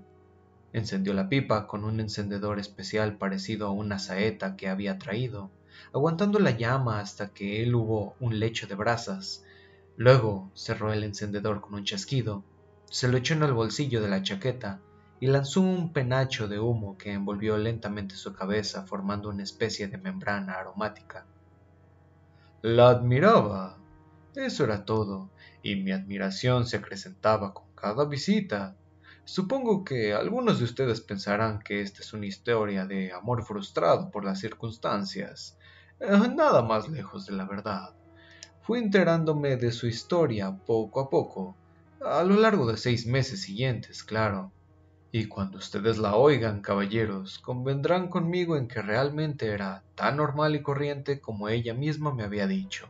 Encendió 0.75 1.15
la 1.15 1.31
pipa 1.31 1.67
con 1.67 1.85
un 1.85 1.99
encendedor 2.01 2.59
especial 2.59 3.17
parecido 3.17 3.69
a 3.69 3.73
una 3.73 3.99
saeta 3.99 4.55
que 4.55 4.69
había 4.69 4.99
traído, 4.99 5.51
aguantando 5.95 6.39
la 6.39 6.51
llama 6.51 7.01
hasta 7.01 7.33
que 7.33 7.63
él 7.63 7.75
hubo 7.75 8.15
un 8.21 8.39
lecho 8.39 8.67
de 8.67 8.75
brasas. 8.75 9.45
Luego 9.97 10.51
cerró 10.55 10.93
el 10.93 11.05
encendedor 11.05 11.63
con 11.63 11.73
un 11.73 11.85
chasquido, 11.85 12.45
se 12.91 13.09
lo 13.09 13.17
echó 13.17 13.33
en 13.33 13.45
el 13.45 13.55
bolsillo 13.55 14.03
de 14.03 14.09
la 14.09 14.23
chaqueta 14.23 14.83
y 15.23 15.29
lanzó 15.29 15.61
un 15.61 15.93
penacho 15.93 16.49
de 16.49 16.59
humo 16.59 16.99
que 16.99 17.13
envolvió 17.13 17.57
lentamente 17.57 18.17
su 18.17 18.35
cabeza 18.35 18.85
formando 18.89 19.29
una 19.29 19.45
especie 19.45 19.87
de 19.87 19.97
membrana 19.97 20.55
aromática. 20.55 21.25
La 22.61 22.89
admiraba. 22.89 23.79
Eso 24.35 24.65
era 24.65 24.85
todo, 24.85 25.31
y 25.63 25.77
mi 25.77 25.93
admiración 25.93 26.67
se 26.67 26.79
acrecentaba 26.79 27.55
con 27.55 27.67
cada 27.77 28.05
visita. 28.05 28.77
Supongo 29.25 29.85
que 29.85 30.13
algunos 30.13 30.59
de 30.59 30.65
ustedes 30.65 31.01
pensarán 31.01 31.61
que 31.61 31.83
esta 31.83 32.03
es 32.03 32.13
una 32.13 32.27
historia 32.27 32.85
de 32.85 33.13
amor 33.13 33.45
frustrado 33.45 34.11
por 34.11 34.25
las 34.25 34.41
circunstancias. 34.41 35.57
Eh, 36.01 36.19
nada 36.35 36.63
más 36.63 36.89
lejos 36.89 37.27
de 37.27 37.35
la 37.35 37.47
verdad. 37.47 37.95
Fui 38.63 38.81
enterándome 38.81 39.57
de 39.57 39.71
su 39.71 39.87
historia 39.87 40.59
poco 40.67 40.99
a 40.99 41.09
poco, 41.09 41.57
a 42.01 42.25
lo 42.25 42.35
largo 42.41 42.67
de 42.67 42.77
seis 42.77 43.07
meses 43.07 43.43
siguientes, 43.43 44.03
claro. 44.03 44.53
Y 45.15 45.27
cuando 45.27 45.59
ustedes 45.59 45.99
la 45.99 46.17
oigan, 46.17 46.63
caballeros, 46.63 47.39
convendrán 47.39 48.09
conmigo 48.09 48.57
en 48.57 48.67
que 48.67 48.81
realmente 48.81 49.49
era 49.49 49.85
tan 49.95 50.17
normal 50.17 50.57
y 50.57 50.63
corriente 50.63 51.21
como 51.21 51.51
ella 51.51 51.75
misma 51.75 52.15
me 52.15 52.23
había 52.23 52.47
dicho. 52.47 52.89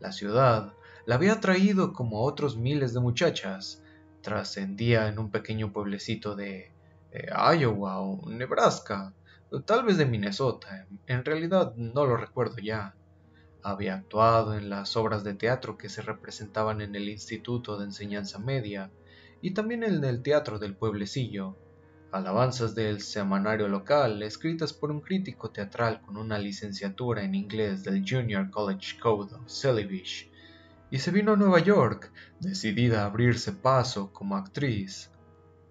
La 0.00 0.10
ciudad 0.10 0.72
la 1.06 1.14
había 1.14 1.38
traído 1.38 1.92
como 1.92 2.24
otros 2.24 2.56
miles 2.56 2.92
de 2.92 2.98
muchachas. 2.98 3.80
Trascendía 4.20 5.06
en 5.06 5.20
un 5.20 5.30
pequeño 5.30 5.72
pueblecito 5.72 6.34
de 6.34 6.72
eh, 7.12 7.28
Iowa 7.56 8.00
o 8.00 8.28
Nebraska, 8.28 9.14
o 9.52 9.60
tal 9.60 9.84
vez 9.84 9.96
de 9.96 10.06
Minnesota, 10.06 10.88
en 11.06 11.24
realidad 11.24 11.72
no 11.76 12.04
lo 12.04 12.16
recuerdo 12.16 12.56
ya. 12.58 12.96
Había 13.62 13.94
actuado 13.94 14.54
en 14.54 14.68
las 14.68 14.96
obras 14.96 15.22
de 15.22 15.34
teatro 15.34 15.78
que 15.78 15.88
se 15.88 16.02
representaban 16.02 16.80
en 16.80 16.96
el 16.96 17.08
Instituto 17.08 17.78
de 17.78 17.84
Enseñanza 17.84 18.40
Media, 18.40 18.90
y 19.40 19.52
también 19.52 19.84
el 19.84 20.22
teatro 20.22 20.58
del 20.58 20.74
pueblecillo, 20.74 21.56
alabanzas 22.10 22.74
del 22.74 23.00
semanario 23.00 23.68
local 23.68 24.22
escritas 24.22 24.72
por 24.72 24.90
un 24.90 25.00
crítico 25.00 25.50
teatral 25.50 26.00
con 26.00 26.16
una 26.16 26.38
licenciatura 26.38 27.22
en 27.22 27.34
inglés 27.34 27.84
del 27.84 28.02
Junior 28.08 28.50
College 28.50 28.98
Code 28.98 29.34
of 29.34 29.46
Celebish, 29.46 30.30
y 30.90 30.98
se 30.98 31.10
vino 31.10 31.32
a 31.32 31.36
Nueva 31.36 31.58
York 31.58 32.10
decidida 32.40 33.02
a 33.02 33.06
abrirse 33.06 33.52
paso 33.52 34.10
como 34.12 34.36
actriz. 34.36 35.10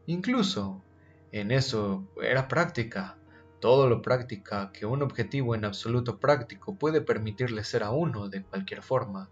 Incluso, 0.05 0.83
en 1.31 1.51
eso 1.51 2.07
era 2.21 2.47
práctica, 2.47 3.17
todo 3.59 3.89
lo 3.89 4.01
práctica 4.03 4.71
que 4.71 4.85
un 4.85 5.01
objetivo 5.01 5.55
en 5.55 5.65
absoluto 5.65 6.19
práctico 6.19 6.75
puede 6.75 7.01
permitirle 7.01 7.63
ser 7.63 7.83
a 7.83 7.89
uno 7.89 8.29
de 8.29 8.43
cualquier 8.43 8.83
forma. 8.83 9.29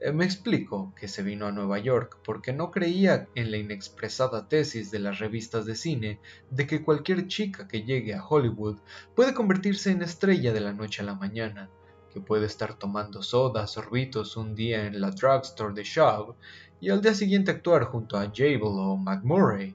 Eh, 0.00 0.12
me 0.12 0.24
explico 0.24 0.94
que 0.94 1.08
se 1.08 1.24
vino 1.24 1.46
a 1.46 1.50
Nueva 1.50 1.80
York 1.80 2.18
porque 2.24 2.52
no 2.52 2.70
creía 2.70 3.26
en 3.34 3.50
la 3.50 3.56
inexpresada 3.56 4.48
tesis 4.48 4.92
de 4.92 5.00
las 5.00 5.18
revistas 5.18 5.66
de 5.66 5.74
cine 5.74 6.20
de 6.50 6.68
que 6.68 6.84
cualquier 6.84 7.26
chica 7.26 7.66
que 7.66 7.82
llegue 7.82 8.14
a 8.14 8.24
Hollywood 8.24 8.78
puede 9.16 9.34
convertirse 9.34 9.90
en 9.90 10.02
estrella 10.02 10.52
de 10.52 10.60
la 10.60 10.72
noche 10.72 11.02
a 11.02 11.04
la 11.04 11.16
mañana, 11.16 11.68
que 12.12 12.20
puede 12.20 12.46
estar 12.46 12.74
tomando 12.74 13.24
sodas 13.24 13.72
sorbitos 13.72 14.36
un 14.36 14.54
día 14.54 14.86
en 14.86 15.00
la 15.00 15.10
drugstore 15.10 15.74
de 15.74 15.82
Shaw 15.82 16.36
y 16.80 16.90
al 16.90 17.02
día 17.02 17.14
siguiente 17.14 17.50
actuar 17.50 17.82
junto 17.86 18.16
a 18.16 18.30
Jabel 18.32 18.60
o 18.62 18.96
McMurray. 18.96 19.74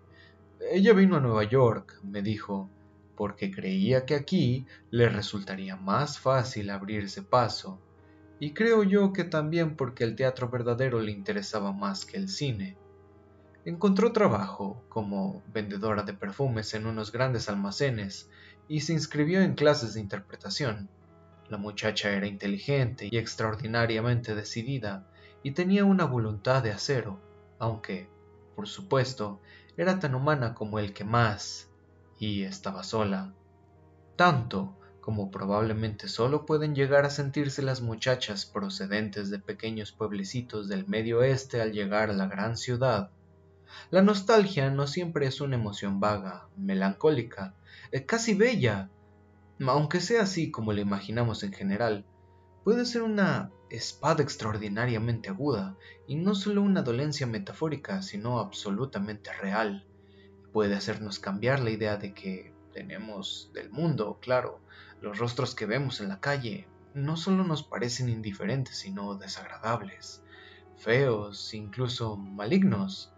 Ella 0.71 0.93
vino 0.93 1.17
a 1.17 1.19
Nueva 1.19 1.43
York, 1.43 1.99
me 2.01 2.21
dijo, 2.21 2.69
porque 3.17 3.51
creía 3.51 4.05
que 4.05 4.15
aquí 4.15 4.65
le 4.89 5.09
resultaría 5.09 5.76
más 5.76 6.17
fácil 6.17 6.69
abrirse 6.69 7.24
paso 7.24 7.82
y 8.44 8.54
creo 8.54 8.84
yo 8.84 9.14
que 9.14 9.24
también 9.24 9.78
porque 9.78 10.04
el 10.04 10.18
teatro 10.18 10.50
verdadero 10.50 11.00
le 11.00 11.14
interesaba 11.14 11.72
más 11.72 12.06
que 12.06 12.18
el 12.18 12.28
cine. 12.28 12.76
Encontró 13.64 14.12
trabajo 14.12 14.84
como 14.89 15.41
vendedora 15.54 16.04
de 16.04 16.14
perfumes 16.14 16.74
en 16.74 16.86
unos 16.86 17.14
grandes 17.14 17.48
almacenes 17.48 18.30
y 18.68 18.82
se 18.82 18.91
inscribió 18.91 19.41
en 19.41 19.56
clases 19.56 19.94
de 19.94 20.02
interpretación. 20.02 20.89
La 21.48 21.58
muchacha 21.58 22.12
era 22.12 22.28
inteligente 22.28 23.08
y 23.10 23.18
extraordinariamente 23.18 24.36
decidida 24.36 25.08
y 25.41 25.52
tenía 25.52 25.86
una 25.86 26.04
voluntad 26.04 26.62
de 26.62 26.72
acero, 26.72 27.22
aunque, 27.60 28.10
por 28.58 28.68
supuesto, 28.68 29.39
era 29.78 30.00
tan 30.00 30.16
humana 30.16 30.54
como 30.54 30.80
el 30.80 30.91
que 30.91 31.06
más, 31.06 31.70
y 32.20 32.44
estaba 32.44 32.84
sola. 32.84 33.34
Tanto 34.18 34.76
como 35.04 35.32
probablemente 35.32 36.08
solo 36.08 36.45
pueden 36.45 36.76
llegar 36.76 37.04
a 37.04 37.10
sentirse 37.10 37.62
las 37.62 37.82
muchachas 37.82 38.45
procedentes 38.45 39.30
de 39.30 39.38
pequeños 39.38 39.91
pueblecitos 39.91 40.70
del 40.70 40.88
medio 40.88 41.20
oeste 41.20 41.60
al 41.60 41.74
llegar 41.74 42.10
a 42.10 42.14
la 42.14 42.28
gran 42.28 42.56
ciudad. 42.56 43.12
La 43.91 44.01
nostalgia 44.01 44.70
no 44.70 44.88
siempre 44.88 45.28
es 45.28 45.41
una 45.41 45.58
emoción 45.58 45.99
vaga, 45.99 46.47
melancólica, 46.56 47.54
eh, 47.91 48.06
casi 48.06 48.34
bella, 48.34 48.89
aunque 49.68 49.99
sea 49.99 50.22
así 50.22 50.51
como 50.51 50.72
la 50.72 50.80
imaginamos 50.80 51.43
en 51.43 51.51
general. 51.51 52.06
Puede 52.64 52.86
ser 52.86 53.01
una 53.01 53.51
espada 53.70 54.24
extraordinariamente 54.24 55.28
aguda, 55.28 55.76
y 56.08 56.16
no 56.16 56.34
solo 56.34 56.62
una 56.62 56.82
dolencia 56.82 57.28
metafórica, 57.28 58.01
sino 58.04 58.39
absolutamente 58.39 59.34
real. 59.34 59.86
puede 60.54 60.76
hacernos 60.76 61.20
cambiar 61.20 61.60
la 61.60 61.72
idea 61.72 61.97
de 61.97 62.14
que 62.14 62.54
tenemos 62.74 63.51
del 63.54 63.70
mundo, 63.70 64.20
claro, 64.22 64.62
los 65.04 65.20
rostros 65.20 65.54
que 65.54 65.66
vemos 65.66 65.99
en 65.99 66.08
la 66.08 66.22
calle 66.22 66.66
no 66.93 67.18
solo 67.18 67.43
nos 67.43 67.62
parecen 67.62 68.08
indiferentes, 68.08 68.78
sino 68.78 69.16
desagradables, 69.16 70.24
feos, 70.78 71.54
incluso 71.54 72.16
malignos. 72.16 73.12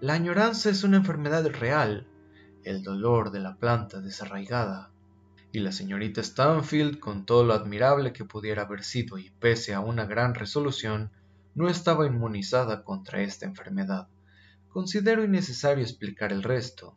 La 0.00 0.14
añoranza 0.14 0.70
es 0.70 0.82
una 0.82 0.96
enfermedad 0.96 1.46
real, 1.50 2.08
el 2.64 2.82
dolor 2.82 3.32
de 3.32 3.40
la 3.40 3.56
planta 3.56 4.00
desarraigada. 4.00 4.90
Y 5.52 5.58
la 5.58 5.72
señorita 5.72 6.22
Stanfield, 6.22 7.00
con 7.00 7.26
todo 7.26 7.44
lo 7.44 7.52
admirable 7.52 8.14
que 8.14 8.24
pudiera 8.24 8.62
haber 8.62 8.82
sido 8.82 9.18
y 9.18 9.28
pese 9.28 9.74
a 9.74 9.80
una 9.80 10.06
gran 10.06 10.34
resolución, 10.34 11.10
no 11.54 11.68
estaba 11.68 12.06
inmunizada 12.06 12.82
contra 12.82 13.20
esta 13.20 13.44
enfermedad. 13.44 14.08
Considero 14.70 15.22
innecesario 15.22 15.84
explicar 15.84 16.32
el 16.32 16.42
resto. 16.42 16.96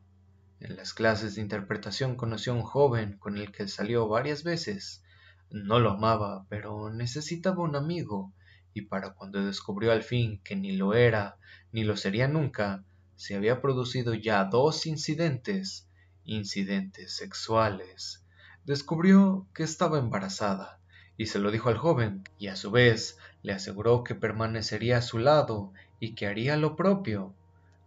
En 0.62 0.76
las 0.76 0.94
clases 0.94 1.36
de 1.36 1.42
interpretación 1.42 2.16
conoció 2.16 2.52
a 2.52 2.58
un 2.58 2.64
joven 2.64 3.18
con 3.18 3.38
el 3.38 3.52
que 3.52 3.68
salió 3.70 4.10
varias 4.10 4.44
veces. 4.44 5.02
No 5.50 5.80
lo 5.80 5.92
amaba, 5.92 6.46
pero 6.50 6.90
necesitaba 6.90 7.64
un 7.64 7.78
amigo, 7.78 8.34
y 8.74 8.82
para 8.82 9.14
cuando 9.14 9.44
descubrió 9.44 9.94
al 9.94 10.04
fin 10.04 10.42
que 10.44 10.58
ni 10.58 10.76
lo 10.76 10.94
era, 10.94 11.38
ni 11.72 11.86
lo 11.86 11.96
sería 11.96 12.28
nunca, 12.28 12.84
se 13.16 13.36
había 13.36 13.62
producido 13.62 14.14
ya 14.14 14.44
dos 14.46 14.86
incidentes, 14.86 15.88
incidentes 16.26 17.16
sexuales. 17.16 18.26
Descubrió 18.66 19.48
que 19.54 19.64
estaba 19.64 19.98
embarazada, 19.98 20.80
y 21.16 21.28
se 21.28 21.40
lo 21.40 21.52
dijo 21.52 21.70
al 21.70 21.78
joven, 21.78 22.24
y 22.38 22.48
a 22.48 22.58
su 22.58 22.70
vez 22.70 23.18
le 23.44 23.54
aseguró 23.54 24.04
que 24.04 24.14
permanecería 24.14 24.98
a 24.98 25.02
su 25.02 25.20
lado 25.20 25.72
y 26.02 26.16
que 26.16 26.28
haría 26.28 26.58
lo 26.58 26.76
propio. 26.76 27.34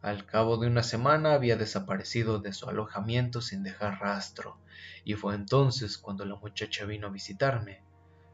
Al 0.03 0.27
cabo 0.27 0.57
de 0.57 0.67
una 0.67 0.83
semana 0.83 1.33
había 1.33 1.55
desaparecido 1.55 2.41
de 2.41 2.53
su 2.53 2.69
alojamiento 2.69 3.41
sin 3.41 3.63
dejar 3.63 4.01
rastro, 4.01 4.59
y 5.05 5.15
fue 5.15 5.37
entonces 5.37 5.97
cuando 5.97 6.25
la 6.25 6.35
muchacha 6.35 6.85
vino 6.85 7.07
a 7.07 7.11
visitarme. 7.11 7.83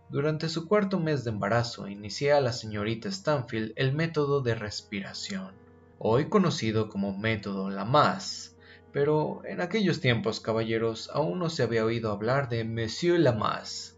Durante 0.08 0.48
su 0.48 0.66
cuarto 0.66 0.98
mes 0.98 1.24
de 1.24 1.30
embarazo 1.30 1.86
inicié 1.86 2.32
a 2.32 2.40
la 2.40 2.54
señorita 2.54 3.10
Stanfield 3.10 3.74
el 3.76 3.92
método 3.92 4.40
de 4.40 4.54
respiración, 4.54 5.52
hoy 5.98 6.30
conocido 6.30 6.88
como 6.88 7.18
método 7.18 7.68
Lamas, 7.68 8.56
pero 8.90 9.42
en 9.44 9.60
aquellos 9.60 10.00
tiempos, 10.00 10.40
caballeros, 10.40 11.10
aún 11.12 11.38
no 11.38 11.50
se 11.50 11.62
había 11.62 11.84
oído 11.84 12.10
hablar 12.10 12.48
de 12.48 12.64
Monsieur 12.64 13.20
Lamas. 13.20 13.94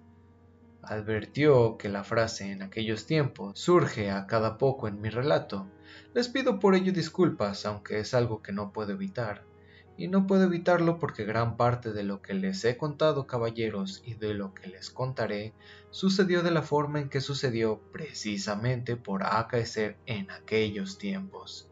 Advirtió 0.83 1.77
que 1.79 1.89
la 1.89 2.03
frase 2.03 2.51
en 2.51 2.63
aquellos 2.63 3.07
tiempos 3.07 3.61
surge 3.61 4.11
a 4.11 4.27
cada 4.27 4.59
poco 4.59 4.89
en 4.89 5.01
mi 5.01 5.11
relato, 5.11 5.69
les 6.13 6.29
pido 6.29 6.59
por 6.59 6.75
ello 6.75 6.93
disculpas, 6.93 7.65
aunque 7.67 8.01
es 8.01 8.15
algo 8.15 8.43
que 8.43 8.53
no 8.53 8.73
puedo 8.73 8.93
evitar. 8.93 9.45
Y 9.97 10.09
no 10.09 10.27
puedo 10.27 10.45
evitarlo 10.45 10.99
porque 10.99 11.25
gran 11.25 11.57
parte 11.57 11.93
de 11.93 12.03
lo 12.03 12.21
que 12.23 12.35
les 12.35 12.65
he 12.65 12.77
contado, 12.77 13.27
caballeros, 13.27 14.03
y 14.05 14.15
de 14.15 14.35
lo 14.35 14.55
que 14.55 14.69
les 14.69 14.91
contaré, 14.91 15.53
sucedió 15.91 16.43
de 16.43 16.51
la 16.51 16.63
forma 16.63 17.01
en 17.01 17.11
que 17.11 17.21
sucedió 17.21 17.81
precisamente 17.93 18.97
por 18.97 19.23
acaecer 19.23 19.99
en 20.07 20.31
aquellos 20.31 20.99
tiempos. 20.99 21.69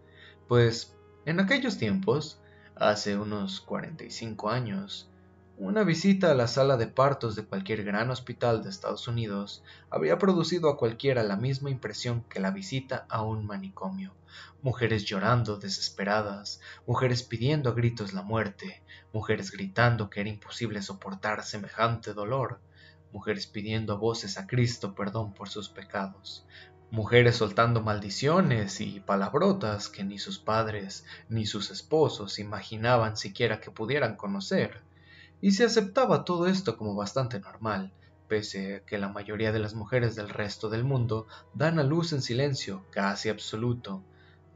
Pues, 0.47 0.95
en 1.25 1.41
aquellos 1.41 1.79
tiempos, 1.79 2.41
hace 2.77 3.17
unos 3.17 3.61
45 3.61 4.51
años, 4.51 5.11
una 5.57 5.83
visita 5.83 6.31
a 6.31 6.35
la 6.35 6.47
sala 6.47 6.77
de 6.77 6.87
partos 6.87 7.35
de 7.35 7.45
cualquier 7.45 7.83
gran 7.83 8.11
hospital 8.11 8.63
de 8.63 8.71
Estados 8.71 9.09
Unidos 9.09 9.65
habría 9.91 10.17
producido 10.17 10.69
a 10.71 10.77
cualquiera 10.77 11.25
la 11.25 11.37
misma 11.37 11.71
impresión 11.71 12.23
que 12.29 12.39
la 12.39 12.53
visita 12.53 13.07
a 13.09 13.23
un 13.23 13.45
manicomio. 13.45 14.18
Mujeres 14.63 15.05
llorando 15.05 15.57
desesperadas, 15.57 16.61
mujeres 16.87 17.23
pidiendo 17.23 17.71
a 17.71 17.75
gritos 17.75 18.13
la 18.13 18.23
muerte, 18.23 18.83
mujeres 19.13 19.51
gritando 19.51 20.11
que 20.11 20.21
era 20.21 20.29
imposible 20.29 20.83
soportar 20.83 21.45
semejante 21.45 22.13
dolor, 22.13 22.61
mujeres 23.13 23.47
pidiendo 23.47 23.93
a 23.93 23.97
voces 23.97 24.37
a 24.39 24.47
Cristo 24.47 24.95
perdón 24.95 25.33
por 25.33 25.49
sus 25.49 25.69
pecados, 25.69 26.47
mujeres 26.91 27.37
soltando 27.37 27.83
maldiciones 27.83 28.81
y 28.81 29.01
palabrotas 29.01 29.89
que 29.89 30.05
ni 30.05 30.19
sus 30.19 30.39
padres 30.39 31.05
ni 31.29 31.47
sus 31.47 31.71
esposos 31.71 32.39
imaginaban 32.39 33.17
siquiera 33.17 33.61
que 33.61 33.71
pudieran 33.71 34.17
conocer. 34.17 34.83
Y 35.41 35.53
se 35.53 35.65
aceptaba 35.65 36.25
todo 36.25 36.47
esto 36.47 36.77
como 36.77 36.97
bastante 36.97 37.39
normal, 37.39 37.93
pese 38.27 38.77
a 38.77 38.81
que 38.81 38.99
la 38.99 39.09
mayoría 39.09 39.53
de 39.53 39.59
las 39.59 39.75
mujeres 39.75 40.17
del 40.17 40.29
resto 40.29 40.69
del 40.69 40.85
mundo 40.85 41.27
dan 41.55 41.79
a 41.79 41.83
luz 41.83 42.13
en 42.13 42.23
silencio 42.23 42.85
casi 42.91 43.29
absoluto, 43.29 44.03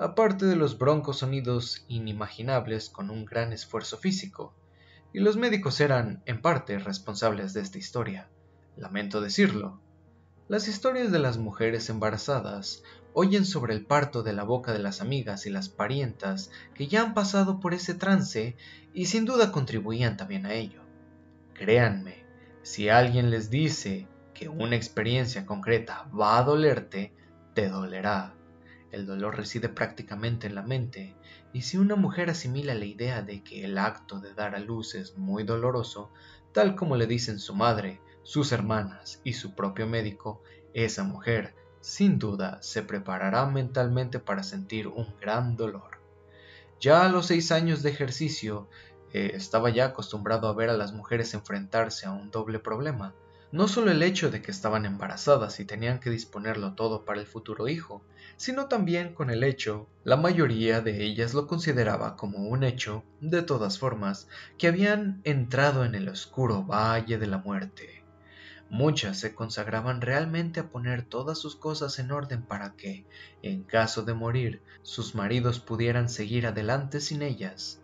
aparte 0.03 0.47
de 0.47 0.57
los 0.57 0.79
broncos 0.79 1.19
sonidos 1.19 1.85
inimaginables 1.87 2.91
con 2.91 3.09
un 3.09 3.25
gran 3.25 3.53
esfuerzo 3.53 3.99
físico. 3.99 4.53
Y 5.13 5.21
los 5.21 5.37
médicos 5.37 5.81
eran, 5.81 6.23
en 6.27 6.43
parte, 6.43 6.79
responsables 6.79 7.53
de 7.53 7.61
esta 7.61 7.79
historia. 7.79 8.29
Lamento 8.77 9.21
decirlo. 9.21 9.81
Las 10.49 10.67
historias 10.67 11.13
de 11.13 11.21
las 11.21 11.39
mujeres 11.39 11.89
embarazadas 11.89 12.83
oyen 13.15 13.45
sobre 13.45 13.75
el 13.75 13.87
parto 13.87 14.25
de 14.25 14.33
la 14.33 14.43
boca 14.43 14.73
de 14.73 14.81
las 14.81 15.01
amigas 15.01 15.47
y 15.47 15.51
las 15.51 15.69
parientas 15.69 16.51
que 16.75 16.89
ya 16.89 17.03
han 17.03 17.15
pasado 17.15 17.61
por 17.61 17.73
ese 17.73 17.95
trance 17.95 18.57
y 18.93 19.07
sin 19.07 19.25
duda 19.25 19.53
contribuían 19.53 20.17
también 20.17 20.47
a 20.47 20.55
ello. 20.55 20.81
Créanme, 21.55 22.25
si 22.63 22.89
alguien 22.89 23.31
les 23.31 23.51
dice 23.51 24.09
que 24.35 24.49
una 24.49 24.75
experiencia 24.75 25.47
concreta 25.47 26.09
va 26.19 26.39
a 26.39 26.43
dolerte, 26.43 27.13
te 27.55 27.69
dolerá. 27.69 28.35
El 28.93 29.07
dolor 29.07 29.37
reside 29.37 29.69
prácticamente 29.69 30.47
en 30.47 30.55
la 30.55 30.63
mente, 30.63 31.17
y 31.53 31.63
si 31.63 31.79
una 31.79 31.97
mujer 31.97 32.31
asimila 32.31 32.75
la 32.75 32.85
idea 32.85 33.23
de 33.23 33.43
que 33.43 33.65
el 33.65 33.79
acto 33.79 34.21
de 34.21 34.35
dar 34.35 34.55
a 34.55 34.61
luz 34.61 34.95
es 34.95 35.17
muy 35.17 35.45
doloroso, 35.45 36.11
tal 36.53 36.77
como 36.77 36.97
le 36.97 37.07
dicen 37.07 37.39
su 37.39 37.55
madre, 37.55 38.01
sus 38.23 38.53
hermanas 38.53 39.21
y 39.25 39.33
su 39.33 39.55
propio 39.55 39.87
médico, 39.87 40.43
esa 40.75 41.05
mujer 41.05 41.55
sin 41.81 42.19
duda 42.19 42.63
se 42.63 42.83
preparará 42.83 43.45
mentalmente 43.47 44.21
para 44.21 44.43
sentir 44.45 44.87
un 44.87 45.17
gran 45.21 45.57
dolor. 45.57 45.99
Ya 46.81 47.05
a 47.05 47.09
los 47.09 47.27
seis 47.27 47.51
años 47.51 47.83
de 47.83 47.91
ejercicio 47.91 48.69
eh, 49.13 49.33
estaba 49.35 49.71
ya 49.71 49.87
acostumbrado 49.87 50.49
a 50.49 50.55
ver 50.55 50.71
a 50.71 50.77
las 50.77 50.93
mujeres 50.93 51.35
enfrentarse 51.35 52.07
a 52.07 52.13
un 52.13 52.31
doble 52.31 52.59
problema. 52.59 53.15
No 53.53 53.69
solo 53.69 53.91
el 53.91 54.03
hecho 54.03 54.31
de 54.31 54.41
que 54.41 54.51
estaban 54.51 54.87
embarazadas 54.87 55.61
y 55.61 55.67
tenían 55.67 56.01
que 56.01 56.09
disponerlo 56.09 56.73
todo 56.73 57.05
para 57.05 57.21
el 57.21 57.27
futuro 57.27 57.69
hijo, 57.69 58.03
sino 58.39 58.65
también 58.65 59.13
con 59.13 59.29
el 59.29 59.45
hecho, 59.45 59.91
la 60.05 60.17
mayoría 60.17 60.81
de 60.81 61.05
ellas 61.05 61.35
lo 61.35 61.47
consideraba 61.47 62.17
como 62.17 62.49
un 62.49 62.65
hecho, 62.65 63.05
de 63.21 63.43
todas 63.43 63.79
formas, 63.79 64.27
que 64.57 64.69
habían 64.69 65.21
entrado 65.25 65.85
en 65.85 65.95
el 65.95 66.09
oscuro 66.09 66.65
valle 66.65 67.19
de 67.19 67.27
la 67.27 67.37
muerte. 67.37 68.03
Muchas 68.71 69.21
se 69.21 69.35
consagraban 69.35 70.01
realmente 70.01 70.61
a 70.61 70.71
poner 70.71 71.03
todas 71.03 71.39
sus 71.39 71.55
cosas 71.55 71.99
en 71.99 72.11
orden 72.11 72.41
para 72.41 72.73
que, 72.75 73.05
en 73.43 73.65
caso 73.65 74.03
de 74.03 74.15
morir, 74.15 74.63
sus 74.81 75.15
maridos 75.15 75.61
pudieran 75.61 76.09
seguir 76.09 76.47
adelante 76.47 77.01
sin 77.01 77.21
ellas. 77.21 77.83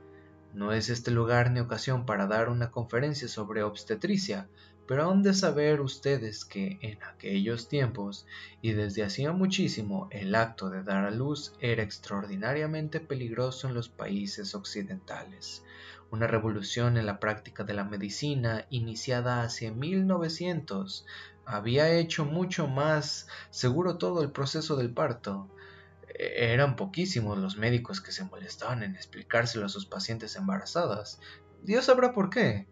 No 0.55 0.73
es 0.73 0.89
este 0.89 1.11
lugar 1.11 1.51
ni 1.51 1.61
ocasión 1.61 2.07
para 2.07 2.27
dar 2.27 2.49
una 2.49 2.71
conferencia 2.71 3.29
sobre 3.29 3.63
obstetricia, 3.63 4.49
pero 4.89 5.09
han 5.09 5.23
de 5.23 5.35
saber 5.35 5.81
ustedes 5.81 6.45
que 6.45 6.79
en 6.83 7.01
aquellos 7.05 7.69
tiempos, 7.69 8.27
y 8.63 8.73
desde 8.73 9.05
hacía 9.05 9.31
muchísimo, 9.31 10.09
el 10.11 10.35
acto 10.35 10.71
de 10.71 10.83
dar 10.83 11.05
a 11.05 11.13
luz 11.13 11.53
era 11.61 11.85
extraordinariamente 11.85 12.99
peligroso 12.99 13.69
en 13.69 13.75
los 13.75 13.89
países 13.89 14.57
occidentales 14.57 15.63
una 16.11 16.27
revolución 16.27 16.97
en 16.97 17.07
la 17.07 17.21
práctica 17.21 17.65
de 17.65 17.75
la 17.75 17.85
medicina 17.85 18.67
iniciada 18.71 19.43
hacia 19.43 19.73
1900 19.73 21.05
había 21.45 21.91
hecho 21.91 22.25
mucho 22.25 22.67
más 22.67 23.27
seguro 23.51 23.97
todo 23.97 24.23
el 24.23 24.31
proceso 24.31 24.77
del 24.77 24.93
parto. 24.93 25.49
Eran 26.19 26.77
poquísimos 26.77 27.39
los 27.39 27.57
médicos 27.57 28.01
que 28.01 28.13
se 28.13 28.25
molestaban 28.25 28.83
en 28.83 28.97
explicárselo 28.97 29.67
a 29.67 29.71
sus 29.71 29.87
pacientes 29.87 30.37
embarazadas. 30.37 31.21
Dios 31.63 31.87
sabrá 31.87 32.13
por 32.13 32.29
qué. 32.29 32.67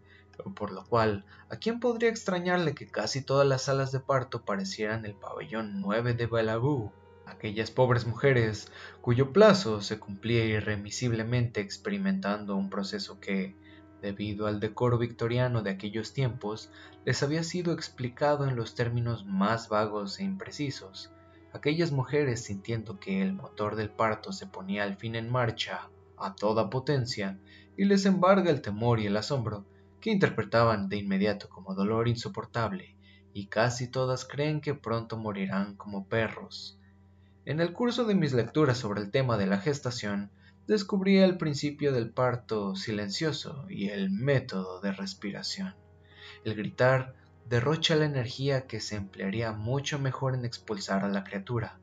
Por 0.55 0.71
lo 0.71 0.85
cual, 0.85 1.25
¿a 1.49 1.57
quién 1.57 1.79
podría 1.79 2.09
extrañarle 2.09 2.75
que 2.75 2.87
casi 2.87 3.21
todas 3.21 3.47
las 3.47 3.63
salas 3.63 3.91
de 3.91 3.99
parto 3.99 4.43
parecieran 4.43 5.05
el 5.05 5.15
pabellón 5.15 5.81
9 5.81 6.13
de 6.13 6.25
Bellevue? 6.27 6.91
aquellas 7.27 7.71
pobres 7.71 8.07
mujeres 8.07 8.71
cuyo 9.01 9.31
plazo 9.31 9.81
se 9.81 9.99
cumplía 9.99 10.45
irremisiblemente 10.45 11.61
experimentando 11.61 12.55
un 12.55 12.69
proceso 12.69 13.19
que, 13.19 13.55
debido 14.01 14.47
al 14.47 14.59
decoro 14.59 14.97
victoriano 14.97 15.61
de 15.61 15.71
aquellos 15.71 16.13
tiempos, 16.13 16.71
les 17.05 17.21
había 17.23 17.43
sido 17.43 17.73
explicado 17.73 18.47
en 18.47 18.55
los 18.55 18.75
términos 18.75 19.25
más 19.25 19.69
vagos 19.69 20.19
e 20.19 20.23
imprecisos, 20.23 21.11
aquellas 21.53 21.91
mujeres 21.91 22.43
sintiendo 22.43 22.99
que 22.99 23.21
el 23.21 23.33
motor 23.33 23.75
del 23.75 23.89
parto 23.89 24.31
se 24.31 24.47
ponía 24.47 24.83
al 24.83 24.95
fin 24.95 25.15
en 25.15 25.29
marcha 25.29 25.89
a 26.17 26.35
toda 26.35 26.69
potencia 26.69 27.39
y 27.77 27.85
les 27.85 28.05
embarga 28.05 28.49
el 28.49 28.61
temor 28.61 28.99
y 28.99 29.05
el 29.05 29.17
asombro, 29.17 29.65
interpretaban 30.11 30.89
de 30.89 30.97
inmediato 30.97 31.49
como 31.49 31.75
dolor 31.75 32.07
insoportable, 32.07 32.95
y 33.33 33.47
casi 33.47 33.87
todas 33.87 34.25
creen 34.25 34.61
que 34.61 34.73
pronto 34.73 35.17
morirán 35.17 35.75
como 35.75 36.07
perros, 36.07 36.77
en 37.47 37.61
el 37.61 37.71
curso 37.71 38.03
de 38.03 38.13
mis 38.13 38.33
lecturas 38.33 38.77
sobre 38.77 38.99
el 38.99 39.09
tema 39.09 39.37
de 39.37 39.47
la 39.47 39.59
gestación, 39.59 40.31
descubría 40.67 41.23
el 41.23 41.37
principio 41.37 41.93
del 41.93 42.09
parto 42.09 42.75
silencioso 42.75 43.65
y 43.69 43.87
el 43.87 44.09
método 44.09 44.81
de 44.81 44.91
respiración. 44.91 45.73
El 46.43 46.55
gritar 46.55 47.15
derrocha 47.47 47.95
la 47.95 48.03
energía 48.03 48.67
que 48.67 48.81
se 48.81 48.97
emplearía 48.97 49.53
mucho 49.53 49.97
mejor 49.97 50.35
en 50.35 50.43
expulsar 50.43 51.05
a 51.05 51.07
la 51.07 51.23
criatura. 51.23 51.79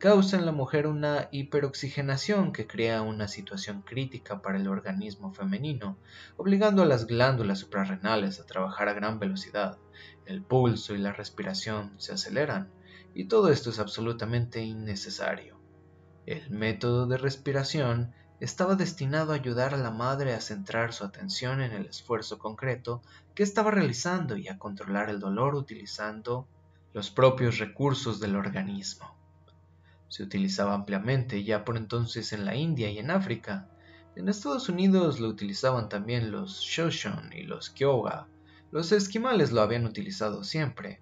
Causa 0.00 0.38
en 0.38 0.46
la 0.46 0.52
mujer 0.52 0.86
una 0.86 1.28
hiperoxigenación 1.30 2.54
que 2.54 2.66
crea 2.66 3.02
una 3.02 3.28
situación 3.28 3.82
crítica 3.82 4.40
para 4.40 4.56
el 4.56 4.66
organismo 4.66 5.34
femenino, 5.34 5.98
obligando 6.38 6.82
a 6.82 6.86
las 6.86 7.06
glándulas 7.06 7.58
suprarrenales 7.58 8.40
a 8.40 8.46
trabajar 8.46 8.88
a 8.88 8.94
gran 8.94 9.18
velocidad. 9.18 9.76
El 10.24 10.42
pulso 10.42 10.94
y 10.94 10.98
la 10.98 11.12
respiración 11.12 12.00
se 12.00 12.14
aceleran, 12.14 12.70
y 13.12 13.26
todo 13.26 13.50
esto 13.50 13.68
es 13.68 13.78
absolutamente 13.78 14.62
innecesario. 14.62 15.60
El 16.24 16.48
método 16.48 17.06
de 17.06 17.18
respiración 17.18 18.14
estaba 18.40 18.76
destinado 18.76 19.32
a 19.32 19.36
ayudar 19.36 19.74
a 19.74 19.76
la 19.76 19.90
madre 19.90 20.32
a 20.32 20.40
centrar 20.40 20.94
su 20.94 21.04
atención 21.04 21.60
en 21.60 21.72
el 21.72 21.84
esfuerzo 21.84 22.38
concreto 22.38 23.02
que 23.34 23.42
estaba 23.42 23.70
realizando 23.70 24.38
y 24.38 24.48
a 24.48 24.56
controlar 24.56 25.10
el 25.10 25.20
dolor 25.20 25.54
utilizando 25.54 26.48
los 26.94 27.10
propios 27.10 27.58
recursos 27.58 28.18
del 28.18 28.34
organismo. 28.34 29.19
Se 30.10 30.22
utilizaba 30.22 30.74
ampliamente 30.74 31.42
ya 31.42 31.64
por 31.64 31.78
entonces 31.78 32.34
en 32.34 32.44
la 32.44 32.54
India 32.54 32.90
y 32.90 32.98
en 32.98 33.10
África. 33.10 33.70
En 34.14 34.28
Estados 34.28 34.68
Unidos 34.68 35.18
lo 35.20 35.28
utilizaban 35.28 35.88
también 35.88 36.30
los 36.30 36.60
Shoshone 36.60 37.34
y 37.38 37.44
los 37.44 37.70
Kiowa. 37.70 38.28
Los 38.70 38.92
esquimales 38.92 39.52
lo 39.52 39.62
habían 39.62 39.86
utilizado 39.86 40.44
siempre, 40.44 41.00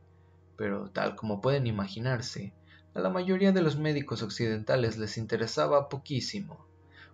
pero 0.57 0.91
tal 0.91 1.17
como 1.17 1.41
pueden 1.41 1.67
imaginarse, 1.67 2.55
a 2.95 3.01
la 3.01 3.11
mayoría 3.11 3.51
de 3.51 3.63
los 3.63 3.77
médicos 3.77 4.23
occidentales 4.23 4.97
les 4.97 5.19
interesaba 5.19 5.89
poquísimo 5.89 6.69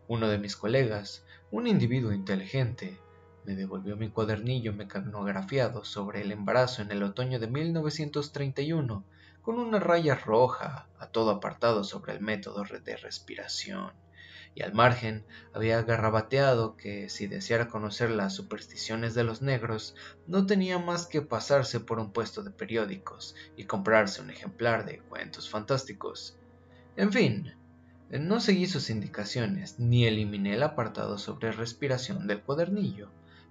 uno 0.07 0.29
de 0.29 0.39
mis 0.39 0.55
colegas, 0.55 1.25
un 1.51 1.67
individuo 1.67 2.13
inteligente, 2.13 2.99
me 3.47 3.55
devolvió 3.55 3.97
mi 3.97 4.11
cuadernillo 4.11 4.73
mecanografiado 4.73 5.85
sobre 5.85 6.23
el 6.23 6.33
embarazo 6.33 6.83
en 6.83 6.91
el 6.91 7.03
otoño 7.03 7.39
de 7.39 7.47
1931, 7.47 9.05
con 9.45 9.59
una 9.59 9.79
raya 9.79 10.15
roja 10.15 10.89
a 10.99 11.09
todo 11.09 11.31
apartado 11.31 11.85
sobre 11.85 12.15
el 12.15 12.21
método 12.21 12.65
de 12.83 12.97
respiración, 12.97 13.93
y 14.55 14.63
al 14.63 14.73
margen 14.73 15.27
había 15.53 15.83
garrabateado 15.83 16.79
que 16.79 17.11
si 17.11 17.27
deseara 17.27 17.69
conocer 17.69 18.11
las 18.11 18.33
supersticiones 18.33 19.15
de 19.15 19.25
los 19.25 19.43
negros, 19.43 19.97
no 20.27 20.47
tenía 20.47 20.79
más 20.79 21.07
que 21.07 21.21
pasarse 21.21 21.79
por 21.81 21.99
un 21.99 22.11
puesto 22.11 22.43
de 22.43 22.53
periódicos 22.53 23.35
y 23.55 23.65
comprarse 23.65 24.23
un 24.23 24.31
ejemplar 24.31 24.87
de 24.87 25.01
cuentos 25.01 25.51
fantásticos. 25.51 26.39
En 26.97 27.13
fin, 27.13 27.53
no 28.09 28.41
seguí 28.41 28.67
sus 28.67 28.89
indicaciones 28.89 29.79
ni 29.79 30.07
eliminé 30.07 30.55
el 30.55 30.63
apartado 30.63 31.19
sobre 31.19 31.53
respiración 31.53 32.27
del 32.27 32.41
cuadernillo, 32.41 33.11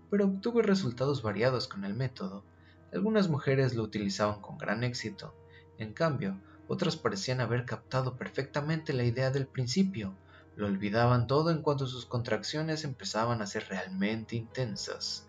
pero 0.10 0.26
obtuve 0.26 0.64
resultados 0.64 1.22
variados 1.22 1.68
con 1.68 1.86
el 1.86 1.94
método. 1.94 2.44
Algunas 2.92 3.30
mujeres 3.30 3.76
lo 3.76 3.84
utilizaban 3.84 4.42
con 4.42 4.58
gran 4.58 4.84
éxito, 4.84 5.36
en 5.84 5.94
cambio, 5.94 6.42
otras 6.68 6.98
parecían 6.98 7.42
haber 7.42 7.66
captado 7.66 8.18
perfectamente 8.18 8.94
la 8.94 9.04
idea 9.04 9.30
del 9.30 9.46
principio, 9.46 10.16
lo 10.56 10.68
olvidaban 10.68 11.28
todo 11.28 11.50
en 11.50 11.62
cuanto 11.62 11.88
sus 11.88 12.06
contracciones 12.06 12.84
empezaban 12.84 13.42
a 13.42 13.48
ser 13.48 13.68
realmente 13.70 14.36
intensas. 14.36 15.28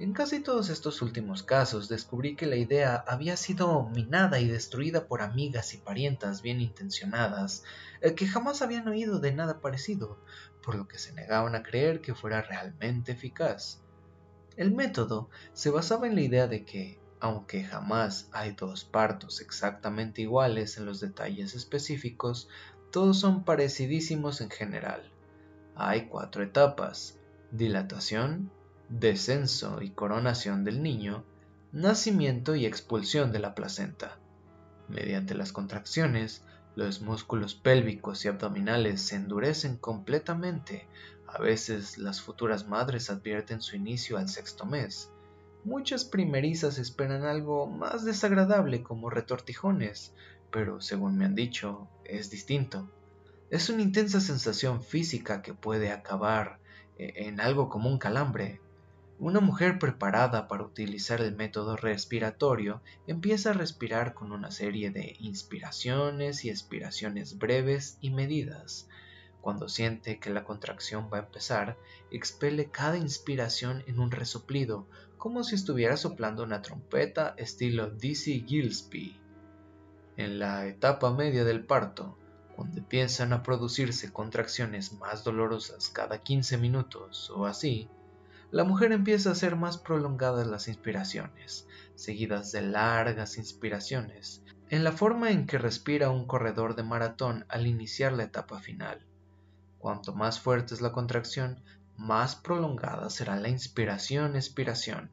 En 0.00 0.12
casi 0.12 0.40
todos 0.40 0.70
estos 0.70 1.02
últimos 1.02 1.44
casos 1.44 1.88
descubrí 1.88 2.34
que 2.34 2.46
la 2.46 2.56
idea 2.56 2.96
había 3.06 3.36
sido 3.36 3.88
minada 3.90 4.40
y 4.40 4.48
destruida 4.48 5.06
por 5.06 5.22
amigas 5.22 5.72
y 5.72 5.78
parientas 5.78 6.42
bien 6.42 6.60
intencionadas, 6.60 7.62
eh, 8.00 8.14
que 8.14 8.26
jamás 8.26 8.60
habían 8.60 8.88
oído 8.88 9.20
de 9.20 9.32
nada 9.32 9.60
parecido, 9.60 10.18
por 10.62 10.74
lo 10.74 10.88
que 10.88 10.98
se 10.98 11.12
negaban 11.12 11.54
a 11.54 11.62
creer 11.62 12.00
que 12.00 12.14
fuera 12.14 12.42
realmente 12.42 13.12
eficaz. 13.12 13.82
El 14.56 14.72
método 14.72 15.30
se 15.52 15.70
basaba 15.70 16.06
en 16.08 16.16
la 16.16 16.22
idea 16.22 16.48
de 16.48 16.64
que, 16.64 16.98
aunque 17.20 17.64
jamás 17.64 18.28
hay 18.32 18.52
dos 18.52 18.84
partos 18.84 19.40
exactamente 19.40 20.22
iguales 20.22 20.76
en 20.76 20.86
los 20.86 21.00
detalles 21.00 21.54
específicos, 21.54 22.48
todos 22.90 23.18
son 23.18 23.44
parecidísimos 23.44 24.40
en 24.40 24.50
general. 24.50 25.02
Hay 25.74 26.06
cuatro 26.06 26.42
etapas, 26.42 27.18
dilatación, 27.50 28.50
descenso 28.88 29.82
y 29.82 29.90
coronación 29.90 30.64
del 30.64 30.82
niño, 30.82 31.24
nacimiento 31.72 32.54
y 32.54 32.66
expulsión 32.66 33.32
de 33.32 33.40
la 33.40 33.54
placenta. 33.54 34.18
Mediante 34.88 35.34
las 35.34 35.52
contracciones, 35.52 36.44
los 36.76 37.00
músculos 37.00 37.54
pélvicos 37.54 38.24
y 38.24 38.28
abdominales 38.28 39.00
se 39.02 39.16
endurecen 39.16 39.76
completamente. 39.76 40.86
A 41.26 41.38
veces 41.38 41.98
las 41.98 42.20
futuras 42.20 42.68
madres 42.68 43.10
advierten 43.10 43.60
su 43.60 43.76
inicio 43.76 44.18
al 44.18 44.28
sexto 44.28 44.66
mes. 44.66 45.10
Muchas 45.64 46.04
primerizas 46.04 46.78
esperan 46.78 47.24
algo 47.24 47.66
más 47.66 48.04
desagradable 48.04 48.82
como 48.82 49.10
retortijones, 49.10 50.14
pero 50.50 50.80
según 50.80 51.16
me 51.16 51.24
han 51.24 51.34
dicho, 51.34 51.88
es 52.04 52.30
distinto. 52.30 52.90
Es 53.50 53.70
una 53.70 53.82
intensa 53.82 54.20
sensación 54.20 54.82
física 54.82 55.42
que 55.42 55.54
puede 55.54 55.90
acabar 55.90 56.58
eh, 56.98 57.12
en 57.16 57.40
algo 57.40 57.68
como 57.68 57.88
un 57.88 57.98
calambre, 57.98 58.60
una 59.20 59.38
mujer 59.38 59.78
preparada 59.78 60.48
para 60.48 60.64
utilizar 60.64 61.20
el 61.20 61.36
método 61.36 61.76
respiratorio 61.76 62.82
empieza 63.06 63.50
a 63.50 63.54
respirar 63.54 64.12
con 64.12 64.32
una 64.32 64.50
serie 64.50 64.90
de 64.90 65.14
inspiraciones 65.20 66.44
y 66.44 66.50
expiraciones 66.50 67.38
breves 67.38 67.96
y 68.00 68.10
medidas. 68.10 68.88
Cuando 69.40 69.68
siente 69.68 70.18
que 70.18 70.30
la 70.30 70.42
contracción 70.42 71.10
va 71.12 71.18
a 71.18 71.22
empezar, 71.22 71.78
expele 72.10 72.70
cada 72.72 72.98
inspiración 72.98 73.84
en 73.86 74.00
un 74.00 74.10
resoplido, 74.10 74.88
como 75.24 75.42
si 75.42 75.54
estuviera 75.54 75.96
soplando 75.96 76.42
una 76.42 76.60
trompeta 76.60 77.32
estilo 77.38 77.88
Dizzy 77.88 78.44
Gillespie. 78.46 79.18
En 80.18 80.38
la 80.38 80.66
etapa 80.66 81.14
media 81.14 81.44
del 81.44 81.64
parto, 81.64 82.18
cuando 82.54 82.76
empiezan 82.76 83.32
a 83.32 83.42
producirse 83.42 84.12
contracciones 84.12 84.92
más 84.92 85.24
dolorosas 85.24 85.88
cada 85.88 86.18
15 86.18 86.58
minutos 86.58 87.32
o 87.34 87.46
así, 87.46 87.88
la 88.50 88.64
mujer 88.64 88.92
empieza 88.92 89.30
a 89.30 89.32
hacer 89.32 89.56
más 89.56 89.78
prolongadas 89.78 90.46
las 90.46 90.68
inspiraciones, 90.68 91.66
seguidas 91.94 92.52
de 92.52 92.60
largas 92.60 93.38
inspiraciones, 93.38 94.42
en 94.68 94.84
la 94.84 94.92
forma 94.92 95.30
en 95.30 95.46
que 95.46 95.56
respira 95.56 96.10
un 96.10 96.26
corredor 96.26 96.76
de 96.76 96.82
maratón 96.82 97.46
al 97.48 97.66
iniciar 97.66 98.12
la 98.12 98.24
etapa 98.24 98.60
final. 98.60 99.06
Cuanto 99.78 100.14
más 100.14 100.38
fuerte 100.38 100.74
es 100.74 100.82
la 100.82 100.92
contracción, 100.92 101.62
más 101.96 102.36
prolongada 102.36 103.10
será 103.10 103.36
la 103.36 103.48
inspiración-expiración. 103.48 105.10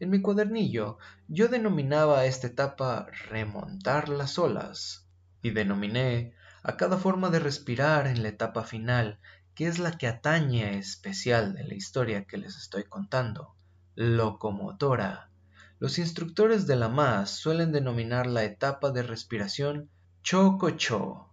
En 0.00 0.10
mi 0.10 0.20
cuadernillo 0.20 0.98
yo 1.28 1.48
denominaba 1.48 2.20
a 2.20 2.26
esta 2.26 2.48
etapa 2.48 3.06
remontar 3.28 4.08
las 4.08 4.38
olas 4.38 5.06
y 5.42 5.50
denominé 5.50 6.34
a 6.62 6.76
cada 6.76 6.96
forma 6.96 7.30
de 7.30 7.38
respirar 7.38 8.06
en 8.06 8.22
la 8.22 8.28
etapa 8.28 8.64
final 8.64 9.18
que 9.54 9.66
es 9.66 9.78
la 9.78 9.92
que 9.98 10.06
atañe 10.06 10.78
especial 10.78 11.54
de 11.54 11.64
la 11.64 11.74
historia 11.74 12.24
que 12.24 12.38
les 12.38 12.56
estoy 12.56 12.84
contando, 12.84 13.54
locomotora. 13.94 15.30
Los 15.78 15.98
instructores 15.98 16.66
de 16.66 16.76
la 16.76 16.88
MAS 16.88 17.30
suelen 17.30 17.72
denominar 17.72 18.26
la 18.26 18.44
etapa 18.44 18.90
de 18.92 19.02
respiración 19.02 19.90
chococho. 20.22 21.31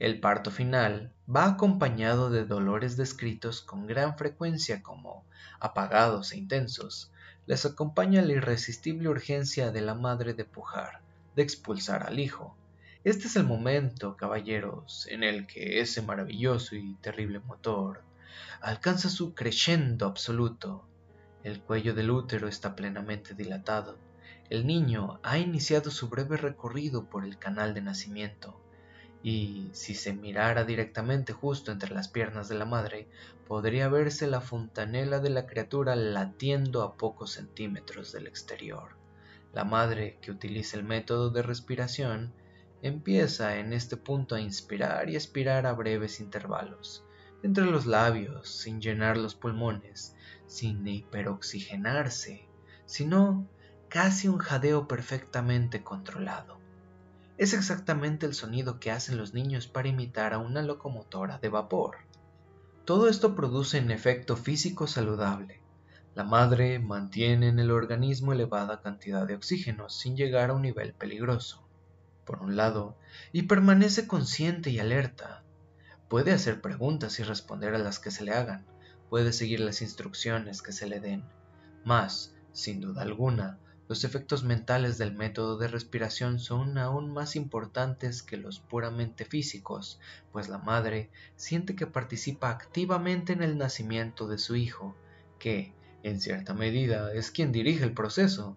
El 0.00 0.18
parto 0.18 0.50
final 0.50 1.12
va 1.28 1.44
acompañado 1.44 2.28
de 2.30 2.44
dolores 2.44 2.96
descritos 2.96 3.62
con 3.62 3.86
gran 3.86 4.18
frecuencia 4.18 4.82
como 4.82 5.24
apagados 5.60 6.32
e 6.32 6.38
intensos. 6.38 7.12
Les 7.46 7.64
acompaña 7.64 8.22
la 8.22 8.32
irresistible 8.32 9.08
urgencia 9.08 9.70
de 9.70 9.82
la 9.82 9.94
madre 9.94 10.34
de 10.34 10.44
pujar, 10.44 11.02
de 11.36 11.42
expulsar 11.42 12.02
al 12.02 12.18
hijo, 12.18 12.56
este 13.02 13.28
es 13.28 13.36
el 13.36 13.44
momento, 13.44 14.14
caballeros, 14.14 15.06
en 15.08 15.24
el 15.24 15.46
que 15.46 15.80
ese 15.80 16.02
maravilloso 16.02 16.76
y 16.76 16.92
terrible 17.00 17.38
motor 17.38 18.02
alcanza 18.60 19.08
su 19.08 19.34
crescendo 19.34 20.04
absoluto. 20.04 20.84
El 21.42 21.62
cuello 21.62 21.94
del 21.94 22.10
útero 22.10 22.46
está 22.46 22.76
plenamente 22.76 23.32
dilatado. 23.32 23.96
El 24.50 24.66
niño 24.66 25.18
ha 25.22 25.38
iniciado 25.38 25.90
su 25.90 26.10
breve 26.10 26.36
recorrido 26.36 27.06
por 27.06 27.24
el 27.24 27.38
canal 27.38 27.72
de 27.72 27.80
nacimiento, 27.80 28.60
y 29.22 29.68
si 29.72 29.94
se 29.94 30.12
mirara 30.12 30.64
directamente 30.64 31.32
justo 31.32 31.72
entre 31.72 31.94
las 31.94 32.08
piernas 32.08 32.48
de 32.48 32.54
la 32.54 32.64
madre, 32.64 33.08
podría 33.46 33.88
verse 33.88 34.26
la 34.26 34.40
fontanela 34.40 35.20
de 35.20 35.30
la 35.30 35.46
criatura 35.46 35.96
latiendo 35.96 36.82
a 36.82 36.96
pocos 36.96 37.32
centímetros 37.32 38.12
del 38.12 38.26
exterior. 38.26 38.96
La 39.52 39.64
madre 39.64 40.18
que 40.22 40.30
utiliza 40.30 40.76
el 40.76 40.84
método 40.84 41.30
de 41.30 41.42
respiración 41.42 42.32
Empieza 42.82 43.58
en 43.58 43.74
este 43.74 43.98
punto 43.98 44.34
a 44.34 44.40
inspirar 44.40 45.10
y 45.10 45.14
expirar 45.14 45.66
a 45.66 45.74
breves 45.74 46.18
intervalos, 46.18 47.04
entre 47.42 47.66
los 47.66 47.84
labios, 47.84 48.48
sin 48.48 48.80
llenar 48.80 49.18
los 49.18 49.34
pulmones, 49.34 50.16
sin 50.46 50.86
hiperoxigenarse, 50.88 52.48
sino 52.86 53.46
casi 53.90 54.28
un 54.28 54.38
jadeo 54.38 54.88
perfectamente 54.88 55.82
controlado. 55.82 56.58
Es 57.40 57.54
exactamente 57.54 58.26
el 58.26 58.34
sonido 58.34 58.78
que 58.78 58.90
hacen 58.90 59.16
los 59.16 59.32
niños 59.32 59.66
para 59.66 59.88
imitar 59.88 60.34
a 60.34 60.38
una 60.38 60.60
locomotora 60.60 61.38
de 61.38 61.48
vapor. 61.48 61.96
Todo 62.84 63.08
esto 63.08 63.34
produce 63.34 63.80
un 63.80 63.90
efecto 63.90 64.36
físico 64.36 64.86
saludable. 64.86 65.62
La 66.14 66.22
madre 66.22 66.78
mantiene 66.80 67.48
en 67.48 67.58
el 67.58 67.70
organismo 67.70 68.34
elevada 68.34 68.82
cantidad 68.82 69.26
de 69.26 69.36
oxígeno 69.36 69.88
sin 69.88 70.18
llegar 70.18 70.50
a 70.50 70.52
un 70.52 70.60
nivel 70.60 70.92
peligroso, 70.92 71.66
por 72.26 72.42
un 72.42 72.56
lado, 72.56 72.94
y 73.32 73.44
permanece 73.44 74.06
consciente 74.06 74.68
y 74.68 74.78
alerta. 74.78 75.42
Puede 76.10 76.32
hacer 76.32 76.60
preguntas 76.60 77.20
y 77.20 77.22
responder 77.22 77.74
a 77.74 77.78
las 77.78 78.00
que 78.00 78.10
se 78.10 78.22
le 78.22 78.32
hagan, 78.32 78.66
puede 79.08 79.32
seguir 79.32 79.60
las 79.60 79.80
instrucciones 79.80 80.60
que 80.60 80.72
se 80.72 80.86
le 80.86 81.00
den. 81.00 81.24
Más, 81.86 82.34
sin 82.52 82.82
duda 82.82 83.00
alguna, 83.00 83.58
los 83.90 84.04
efectos 84.04 84.44
mentales 84.44 84.98
del 84.98 85.12
método 85.12 85.58
de 85.58 85.66
respiración 85.66 86.38
son 86.38 86.78
aún 86.78 87.12
más 87.12 87.34
importantes 87.34 88.22
que 88.22 88.36
los 88.36 88.60
puramente 88.60 89.24
físicos, 89.24 89.98
pues 90.30 90.48
la 90.48 90.58
madre 90.58 91.10
siente 91.34 91.74
que 91.74 91.88
participa 91.88 92.50
activamente 92.50 93.32
en 93.32 93.42
el 93.42 93.58
nacimiento 93.58 94.28
de 94.28 94.38
su 94.38 94.54
hijo, 94.54 94.94
que, 95.40 95.74
en 96.04 96.20
cierta 96.20 96.54
medida, 96.54 97.12
es 97.12 97.32
quien 97.32 97.50
dirige 97.50 97.82
el 97.82 97.92
proceso. 97.92 98.56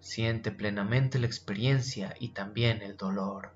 Siente 0.00 0.50
plenamente 0.50 1.18
la 1.18 1.26
experiencia 1.26 2.14
y 2.20 2.34
también 2.34 2.82
el 2.82 2.98
dolor. 2.98 3.52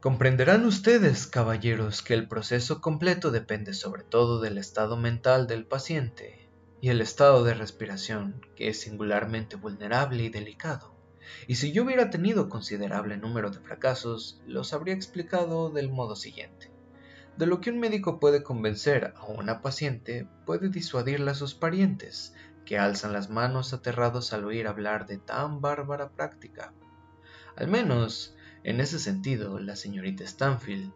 Comprenderán 0.00 0.66
ustedes, 0.66 1.28
caballeros, 1.28 2.02
que 2.02 2.14
el 2.14 2.26
proceso 2.26 2.80
completo 2.80 3.30
depende 3.30 3.72
sobre 3.72 4.02
todo 4.02 4.40
del 4.40 4.58
estado 4.58 4.96
mental 4.96 5.46
del 5.46 5.64
paciente 5.64 6.47
y 6.80 6.90
el 6.90 7.00
estado 7.00 7.44
de 7.44 7.54
respiración, 7.54 8.40
que 8.56 8.68
es 8.68 8.80
singularmente 8.80 9.56
vulnerable 9.56 10.24
y 10.24 10.28
delicado. 10.28 10.94
Y 11.46 11.56
si 11.56 11.72
yo 11.72 11.84
hubiera 11.84 12.10
tenido 12.10 12.48
considerable 12.48 13.16
número 13.16 13.50
de 13.50 13.58
fracasos, 13.58 14.40
los 14.46 14.72
habría 14.72 14.94
explicado 14.94 15.70
del 15.70 15.90
modo 15.90 16.16
siguiente. 16.16 16.70
De 17.36 17.46
lo 17.46 17.60
que 17.60 17.70
un 17.70 17.78
médico 17.78 18.18
puede 18.18 18.42
convencer 18.42 19.14
a 19.16 19.26
una 19.26 19.62
paciente, 19.62 20.28
puede 20.46 20.70
disuadirla 20.70 21.32
a 21.32 21.36
sus 21.36 21.54
parientes, 21.54 22.34
que 22.64 22.78
alzan 22.78 23.12
las 23.12 23.30
manos 23.30 23.72
aterrados 23.72 24.32
al 24.32 24.44
oír 24.44 24.66
hablar 24.66 25.06
de 25.06 25.18
tan 25.18 25.60
bárbara 25.60 26.10
práctica. 26.10 26.72
Al 27.56 27.68
menos, 27.68 28.36
en 28.62 28.80
ese 28.80 28.98
sentido, 28.98 29.58
la 29.58 29.76
señorita 29.76 30.26
Stanfield 30.26 30.92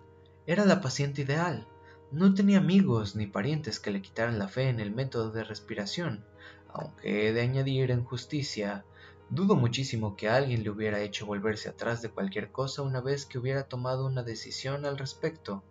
era 0.47 0.65
la 0.65 0.81
paciente 0.81 1.23
ideal, 1.23 1.67
no 2.13 2.35
tenía 2.35 2.59
amigos 2.59 3.17
ni 3.17 3.27
parientes 3.27 3.81
que 3.81 3.91
le 3.91 4.03
quitaran 4.03 4.39
la 4.39 4.49
fe 4.49 4.69
en 4.69 4.81
el 4.81 4.91
método 4.95 5.31
de 5.31 5.45
respiración, 5.45 6.25
aunque 6.73 7.27
he 7.27 7.33
de 7.33 7.41
añadir 7.41 7.91
en 7.91 8.05
justicia, 8.05 8.85
dudo 9.31 9.57
muchísimo 9.57 10.15
que 10.15 10.29
alguien 10.29 10.63
le 10.63 10.71
hubiera 10.71 11.01
hecho 11.01 11.25
volverse 11.25 11.71
atrás 11.71 12.03
de 12.03 12.11
cualquier 12.11 12.53
cosa 12.53 12.83
una 12.83 13.01
vez 13.01 13.25
que 13.25 13.39
hubiera 13.39 13.63
tomado 13.65 14.07
una 14.07 14.23
decisión 14.23 14.85
al 14.85 14.99
respecto, 14.99 15.63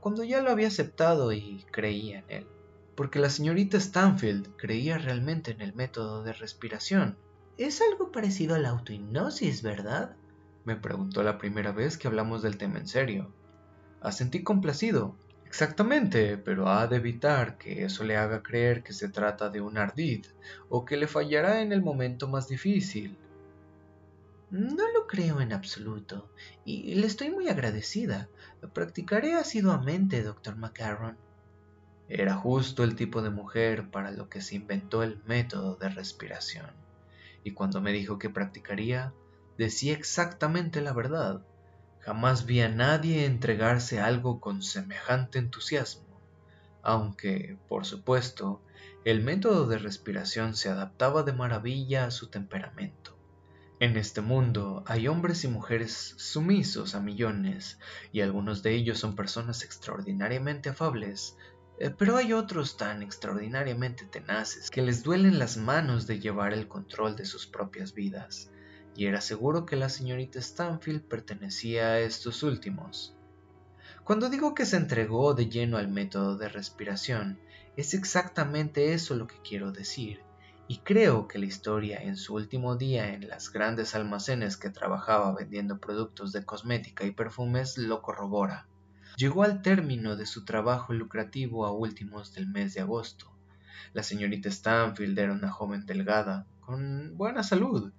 cuando 0.00 0.22
ya 0.22 0.42
lo 0.42 0.50
había 0.50 0.68
aceptado 0.68 1.32
y 1.32 1.64
creía 1.70 2.18
en 2.18 2.24
él, 2.28 2.46
porque 2.94 3.18
la 3.18 3.30
señorita 3.30 3.80
Stanfield 3.80 4.54
creía 4.56 4.98
realmente 4.98 5.50
en 5.50 5.62
el 5.62 5.74
método 5.74 6.22
de 6.22 6.34
respiración. 6.34 7.16
Es 7.56 7.80
algo 7.80 8.12
parecido 8.12 8.54
a 8.54 8.58
la 8.58 8.68
autohipnosis, 8.68 9.62
¿verdad? 9.62 10.14
me 10.64 10.76
preguntó 10.76 11.22
la 11.22 11.38
primera 11.38 11.72
vez 11.72 11.98
que 11.98 12.08
hablamos 12.08 12.42
del 12.42 12.56
tema 12.56 12.78
en 12.78 12.88
serio. 12.88 13.30
Asentí 14.00 14.42
complacido, 14.42 15.14
Exactamente, 15.54 16.36
pero 16.36 16.68
ha 16.68 16.88
de 16.88 16.96
evitar 16.96 17.56
que 17.58 17.84
eso 17.84 18.02
le 18.02 18.16
haga 18.16 18.42
creer 18.42 18.82
que 18.82 18.92
se 18.92 19.08
trata 19.08 19.50
de 19.50 19.60
un 19.60 19.78
ardid 19.78 20.26
o 20.68 20.84
que 20.84 20.96
le 20.96 21.06
fallará 21.06 21.62
en 21.62 21.70
el 21.70 21.80
momento 21.80 22.26
más 22.26 22.48
difícil. 22.48 23.16
No 24.50 24.82
lo 24.92 25.06
creo 25.06 25.40
en 25.40 25.52
absoluto, 25.52 26.28
y 26.64 26.96
le 26.96 27.06
estoy 27.06 27.30
muy 27.30 27.48
agradecida. 27.48 28.28
Practicaré 28.72 29.34
asiduamente, 29.34 30.24
doctor 30.24 30.56
Macaron. 30.56 31.16
Era 32.08 32.34
justo 32.34 32.82
el 32.82 32.96
tipo 32.96 33.22
de 33.22 33.30
mujer 33.30 33.92
para 33.92 34.10
lo 34.10 34.28
que 34.28 34.40
se 34.40 34.56
inventó 34.56 35.04
el 35.04 35.22
método 35.24 35.76
de 35.76 35.88
respiración, 35.88 36.72
y 37.44 37.52
cuando 37.52 37.80
me 37.80 37.92
dijo 37.92 38.18
que 38.18 38.28
practicaría, 38.28 39.12
decía 39.56 39.92
exactamente 39.92 40.80
la 40.80 40.92
verdad. 40.92 41.42
Jamás 42.04 42.44
vi 42.44 42.60
a 42.60 42.68
nadie 42.68 43.24
entregarse 43.24 43.98
a 43.98 44.04
algo 44.04 44.38
con 44.38 44.62
semejante 44.62 45.38
entusiasmo, 45.38 46.20
aunque, 46.82 47.56
por 47.66 47.86
supuesto, 47.86 48.60
el 49.06 49.22
método 49.22 49.66
de 49.66 49.78
respiración 49.78 50.54
se 50.54 50.68
adaptaba 50.68 51.22
de 51.22 51.32
maravilla 51.32 52.04
a 52.04 52.10
su 52.10 52.28
temperamento. 52.28 53.16
En 53.80 53.96
este 53.96 54.20
mundo 54.20 54.84
hay 54.86 55.08
hombres 55.08 55.44
y 55.44 55.48
mujeres 55.48 56.14
sumisos 56.18 56.94
a 56.94 57.00
millones, 57.00 57.78
y 58.12 58.20
algunos 58.20 58.62
de 58.62 58.74
ellos 58.74 58.98
son 58.98 59.16
personas 59.16 59.64
extraordinariamente 59.64 60.68
afables, 60.68 61.38
eh, 61.78 61.88
pero 61.88 62.18
hay 62.18 62.34
otros 62.34 62.76
tan 62.76 63.02
extraordinariamente 63.02 64.04
tenaces 64.04 64.70
que 64.70 64.82
les 64.82 65.02
duelen 65.04 65.38
las 65.38 65.56
manos 65.56 66.06
de 66.06 66.20
llevar 66.20 66.52
el 66.52 66.68
control 66.68 67.16
de 67.16 67.24
sus 67.24 67.46
propias 67.46 67.94
vidas 67.94 68.50
y 68.96 69.06
era 69.06 69.20
seguro 69.20 69.66
que 69.66 69.76
la 69.76 69.88
señorita 69.88 70.40
Stanfield 70.40 71.02
pertenecía 71.02 71.88
a 71.88 72.00
estos 72.00 72.42
últimos. 72.42 73.14
Cuando 74.04 74.28
digo 74.28 74.54
que 74.54 74.66
se 74.66 74.76
entregó 74.76 75.34
de 75.34 75.48
lleno 75.48 75.78
al 75.78 75.88
método 75.88 76.36
de 76.36 76.48
respiración, 76.48 77.38
es 77.76 77.94
exactamente 77.94 78.92
eso 78.92 79.16
lo 79.16 79.26
que 79.26 79.40
quiero 79.42 79.72
decir, 79.72 80.20
y 80.68 80.78
creo 80.78 81.28
que 81.28 81.38
la 81.38 81.46
historia 81.46 82.02
en 82.02 82.16
su 82.16 82.34
último 82.34 82.76
día 82.76 83.12
en 83.12 83.28
las 83.28 83.52
grandes 83.52 83.94
almacenes 83.94 84.56
que 84.56 84.70
trabajaba 84.70 85.34
vendiendo 85.34 85.78
productos 85.78 86.32
de 86.32 86.44
cosmética 86.44 87.04
y 87.04 87.10
perfumes 87.10 87.76
lo 87.78 88.00
corrobora. 88.00 88.66
Llegó 89.16 89.42
al 89.42 89.62
término 89.62 90.16
de 90.16 90.26
su 90.26 90.44
trabajo 90.44 90.92
lucrativo 90.92 91.66
a 91.66 91.72
últimos 91.72 92.32
del 92.34 92.48
mes 92.48 92.74
de 92.74 92.80
agosto. 92.80 93.30
La 93.92 94.02
señorita 94.02 94.50
Stanfield 94.50 95.18
era 95.18 95.32
una 95.32 95.50
joven 95.50 95.86
delgada, 95.86 96.46
con 96.60 97.16
buena 97.16 97.42
salud, 97.42 97.92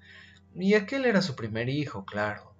y 0.55 0.73
aquel 0.73 1.05
era 1.05 1.21
su 1.21 1.35
primer 1.35 1.69
hijo, 1.69 2.05
claro. 2.05 2.53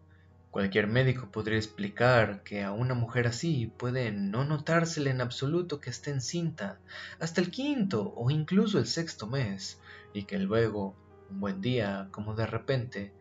Cualquier 0.51 0.87
médico 0.87 1.31
podría 1.31 1.57
explicar 1.57 2.43
que 2.43 2.63
a 2.63 2.71
una 2.71 2.93
mujer 2.93 3.27
así 3.27 3.71
puede 3.77 4.11
no 4.11 4.45
notársele 4.45 5.09
en 5.09 5.21
absoluto 5.21 5.79
que 5.79 5.89
esté 5.89 6.11
encinta 6.11 6.79
hasta 7.19 7.41
el 7.41 7.51
quinto 7.51 8.13
o 8.15 8.29
incluso 8.31 8.79
el 8.79 8.87
sexto 8.87 9.27
mes, 9.27 9.79
y 10.13 10.23
que 10.23 10.39
luego, 10.39 10.95
un 11.29 11.39
buen 11.41 11.61
día, 11.61 12.07
como 12.11 12.35
de 12.35 12.47
repente, 12.47 13.13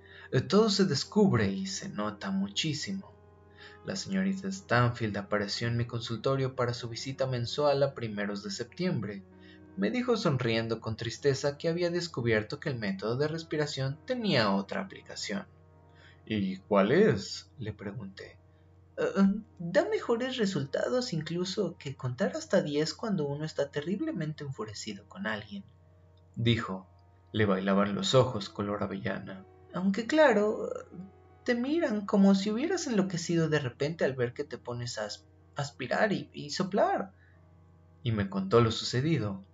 todo 0.48 0.70
se 0.70 0.84
descubre 0.84 1.50
y 1.50 1.66
se 1.66 1.88
nota 1.88 2.30
muchísimo. 2.30 3.12
La 3.84 3.96
señorita 3.96 4.50
Stanfield 4.50 5.16
apareció 5.16 5.68
en 5.68 5.76
mi 5.76 5.86
consultorio 5.86 6.54
para 6.54 6.72
su 6.72 6.88
visita 6.88 7.26
mensual 7.26 7.82
a 7.82 7.94
primeros 7.94 8.42
de 8.42 8.50
septiembre, 8.50 9.22
me 9.76 9.90
dijo 9.90 10.16
sonriendo 10.16 10.80
con 10.80 10.96
tristeza 10.96 11.58
que 11.58 11.68
había 11.68 11.90
descubierto 11.90 12.60
que 12.60 12.68
el 12.68 12.78
método 12.78 13.16
de 13.16 13.28
respiración 13.28 13.98
tenía 14.06 14.52
otra 14.52 14.80
aplicación. 14.80 15.46
¿Y 16.26 16.58
cuál 16.58 16.92
es? 16.92 17.50
le 17.58 17.72
pregunté. 17.72 18.38
Eh, 18.96 19.04
da 19.58 19.88
mejores 19.88 20.36
resultados 20.36 21.12
incluso 21.12 21.76
que 21.76 21.96
contar 21.96 22.36
hasta 22.36 22.62
diez 22.62 22.94
cuando 22.94 23.26
uno 23.26 23.44
está 23.44 23.70
terriblemente 23.70 24.44
enfurecido 24.44 25.06
con 25.08 25.26
alguien, 25.26 25.64
dijo. 26.36 26.88
Le 27.32 27.46
bailaban 27.46 27.96
los 27.96 28.14
ojos 28.14 28.48
color 28.48 28.84
avellana. 28.84 29.44
Aunque 29.72 30.06
claro, 30.06 30.70
te 31.42 31.56
miran 31.56 32.06
como 32.06 32.36
si 32.36 32.52
hubieras 32.52 32.86
enloquecido 32.86 33.48
de 33.48 33.58
repente 33.58 34.04
al 34.04 34.14
ver 34.14 34.34
que 34.34 34.44
te 34.44 34.56
pones 34.56 34.98
a 34.98 35.08
aspirar 35.56 36.12
y 36.12 36.50
soplar. 36.50 37.12
Y 38.04 38.12
me 38.12 38.30
contó 38.30 38.60
lo 38.60 38.70
sucedido. 38.70 39.44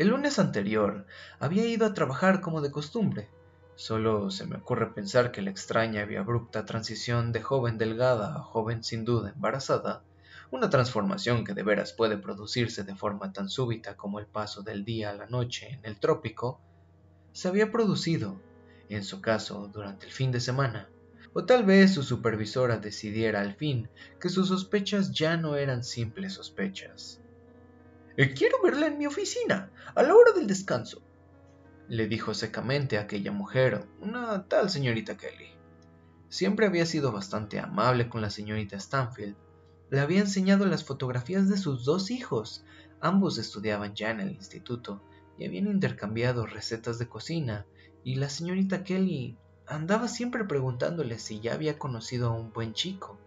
El 0.00 0.08
lunes 0.08 0.38
anterior 0.38 1.04
había 1.40 1.66
ido 1.66 1.84
a 1.84 1.92
trabajar 1.92 2.40
como 2.40 2.62
de 2.62 2.70
costumbre. 2.70 3.28
Solo 3.76 4.30
se 4.30 4.46
me 4.46 4.56
ocurre 4.56 4.94
pensar 4.94 5.30
que 5.30 5.42
la 5.42 5.50
extraña 5.50 6.06
y 6.10 6.16
abrupta 6.16 6.64
transición 6.64 7.32
de 7.32 7.42
joven 7.42 7.76
delgada 7.76 8.34
a 8.34 8.42
joven 8.42 8.82
sin 8.82 9.04
duda 9.04 9.28
embarazada, 9.28 10.02
una 10.50 10.70
transformación 10.70 11.44
que 11.44 11.52
de 11.52 11.64
veras 11.64 11.92
puede 11.92 12.16
producirse 12.16 12.82
de 12.82 12.96
forma 12.96 13.34
tan 13.34 13.50
súbita 13.50 13.94
como 13.98 14.20
el 14.20 14.26
paso 14.26 14.62
del 14.62 14.86
día 14.86 15.10
a 15.10 15.14
la 15.16 15.26
noche 15.26 15.68
en 15.68 15.84
el 15.84 16.00
trópico, 16.00 16.62
se 17.34 17.48
había 17.48 17.70
producido, 17.70 18.40
en 18.88 19.04
su 19.04 19.20
caso, 19.20 19.68
durante 19.70 20.06
el 20.06 20.12
fin 20.12 20.32
de 20.32 20.40
semana, 20.40 20.88
o 21.34 21.44
tal 21.44 21.66
vez 21.66 21.92
su 21.92 22.04
supervisora 22.04 22.78
decidiera 22.78 23.42
al 23.42 23.54
fin 23.54 23.90
que 24.18 24.30
sus 24.30 24.48
sospechas 24.48 25.12
ya 25.12 25.36
no 25.36 25.56
eran 25.56 25.84
simples 25.84 26.32
sospechas. 26.32 27.20
Eh, 28.20 28.34
quiero 28.34 28.60
verla 28.62 28.86
en 28.86 28.98
mi 28.98 29.06
oficina, 29.06 29.70
a 29.94 30.02
la 30.02 30.14
hora 30.14 30.32
del 30.32 30.46
descanso, 30.46 31.00
le 31.88 32.06
dijo 32.06 32.34
secamente 32.34 32.98
a 32.98 33.00
aquella 33.00 33.32
mujer, 33.32 33.88
una 33.98 34.46
tal 34.46 34.68
señorita 34.68 35.16
Kelly. 35.16 35.48
Siempre 36.28 36.66
había 36.66 36.84
sido 36.84 37.12
bastante 37.12 37.58
amable 37.58 38.10
con 38.10 38.20
la 38.20 38.28
señorita 38.28 38.78
Stanfield. 38.78 39.36
Le 39.88 40.00
había 40.00 40.20
enseñado 40.20 40.66
las 40.66 40.84
fotografías 40.84 41.48
de 41.48 41.56
sus 41.56 41.86
dos 41.86 42.10
hijos. 42.10 42.62
Ambos 43.00 43.38
estudiaban 43.38 43.94
ya 43.94 44.10
en 44.10 44.20
el 44.20 44.32
instituto 44.32 45.02
y 45.38 45.46
habían 45.46 45.68
intercambiado 45.68 46.44
recetas 46.44 46.98
de 46.98 47.08
cocina, 47.08 47.64
y 48.04 48.16
la 48.16 48.28
señorita 48.28 48.84
Kelly 48.84 49.38
andaba 49.66 50.08
siempre 50.08 50.44
preguntándole 50.44 51.18
si 51.18 51.40
ya 51.40 51.54
había 51.54 51.78
conocido 51.78 52.28
a 52.28 52.38
un 52.38 52.52
buen 52.52 52.74
chico, 52.74 53.18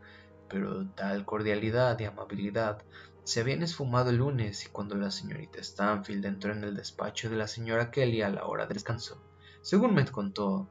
pero 0.49 0.87
tal 0.89 1.25
cordialidad 1.25 1.99
y 1.99 2.03
amabilidad 2.03 2.83
se 3.23 3.39
habían 3.39 3.63
esfumado 3.63 4.09
el 4.09 4.17
lunes 4.17 4.65
y 4.65 4.69
cuando 4.69 4.95
la 4.95 5.11
señorita 5.11 5.61
Stanfield 5.63 6.25
entró 6.25 6.51
en 6.51 6.63
el 6.63 6.75
despacho 6.75 7.29
de 7.29 7.37
la 7.37 7.47
señora 7.47 7.91
Kelly 7.91 8.21
a 8.21 8.29
la 8.29 8.45
hora 8.45 8.65
de 8.65 8.73
descanso, 8.73 9.21
según 9.61 9.93
me 9.93 10.05
contó, 10.05 10.67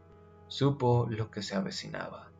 supo 0.48 1.06
lo 1.08 1.30
que 1.30 1.42
se 1.42 1.54
avecinaba. 1.54 2.30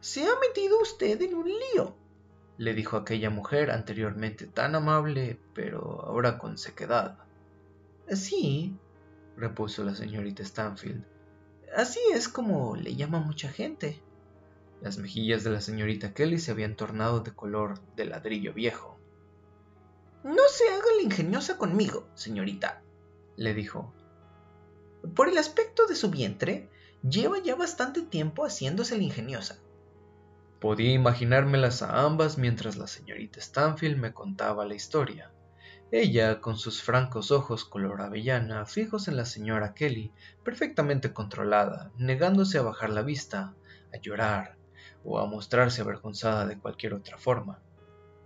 Se 0.00 0.24
ha 0.24 0.38
metido 0.40 0.80
usted 0.80 1.20
en 1.22 1.34
un 1.34 1.48
lío, 1.48 1.94
le 2.58 2.74
dijo 2.74 2.96
aquella 2.96 3.30
mujer 3.30 3.70
anteriormente 3.70 4.46
tan 4.46 4.74
amable, 4.74 5.38
pero 5.54 6.02
ahora 6.04 6.38
con 6.38 6.58
sequedad. 6.58 7.18
Sí, 8.08 8.76
repuso 9.36 9.84
la 9.84 9.94
señorita 9.94 10.44
Stanfield. 10.44 11.04
Así 11.76 12.00
es 12.12 12.28
como 12.28 12.76
le 12.76 12.94
llama 12.94 13.20
mucha 13.20 13.48
gente. 13.48 14.02
Las 14.82 14.98
mejillas 14.98 15.44
de 15.44 15.50
la 15.50 15.60
señorita 15.60 16.12
Kelly 16.12 16.40
se 16.40 16.50
habían 16.50 16.74
tornado 16.74 17.20
de 17.20 17.32
color 17.32 17.80
de 17.94 18.04
ladrillo 18.04 18.52
viejo. 18.52 18.98
No 20.24 20.42
se 20.48 20.68
haga 20.70 20.86
la 20.96 21.02
ingeniosa 21.02 21.56
conmigo, 21.56 22.08
señorita, 22.14 22.82
le 23.36 23.54
dijo. 23.54 23.94
Por 25.14 25.28
el 25.28 25.38
aspecto 25.38 25.86
de 25.86 25.94
su 25.94 26.10
vientre, 26.10 26.68
lleva 27.08 27.38
ya 27.38 27.54
bastante 27.54 28.02
tiempo 28.02 28.44
haciéndose 28.44 28.96
la 28.96 29.04
ingeniosa. 29.04 29.60
Podía 30.60 30.92
imaginármelas 30.92 31.82
a 31.82 32.02
ambas 32.02 32.36
mientras 32.36 32.76
la 32.76 32.88
señorita 32.88 33.40
Stanfield 33.40 33.98
me 33.98 34.12
contaba 34.12 34.66
la 34.66 34.74
historia. 34.74 35.30
Ella, 35.92 36.40
con 36.40 36.56
sus 36.56 36.82
francos 36.82 37.30
ojos 37.30 37.64
color 37.64 38.00
avellana 38.00 38.66
fijos 38.66 39.06
en 39.06 39.16
la 39.16 39.26
señora 39.26 39.74
Kelly, 39.74 40.10
perfectamente 40.42 41.12
controlada, 41.12 41.92
negándose 41.98 42.58
a 42.58 42.62
bajar 42.62 42.90
la 42.90 43.02
vista, 43.02 43.54
a 43.92 43.98
llorar, 43.98 44.56
o 45.04 45.18
a 45.18 45.26
mostrarse 45.26 45.82
avergonzada 45.82 46.46
de 46.46 46.58
cualquier 46.58 46.94
otra 46.94 47.18
forma. 47.18 47.60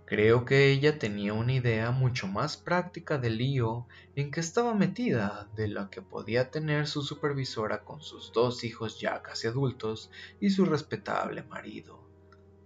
Creo 0.05 0.45
que 0.45 0.71
ella 0.71 0.99
tenía 0.99 1.33
una 1.33 1.51
idea 1.51 1.91
mucho 1.91 2.27
más 2.27 2.55
práctica 2.55 3.17
del 3.17 3.37
lío 3.37 3.87
en 4.15 4.31
que 4.31 4.39
estaba 4.39 4.73
metida 4.73 5.49
de 5.57 5.67
la 5.67 5.89
que 5.89 6.01
podía 6.01 6.49
tener 6.49 6.87
su 6.87 7.01
supervisora 7.01 7.83
con 7.83 8.01
sus 8.01 8.31
dos 8.31 8.63
hijos 8.63 9.01
ya 9.01 9.21
casi 9.21 9.47
adultos 9.47 10.09
y 10.39 10.49
su 10.49 10.63
respetable 10.63 11.43
marido, 11.43 12.07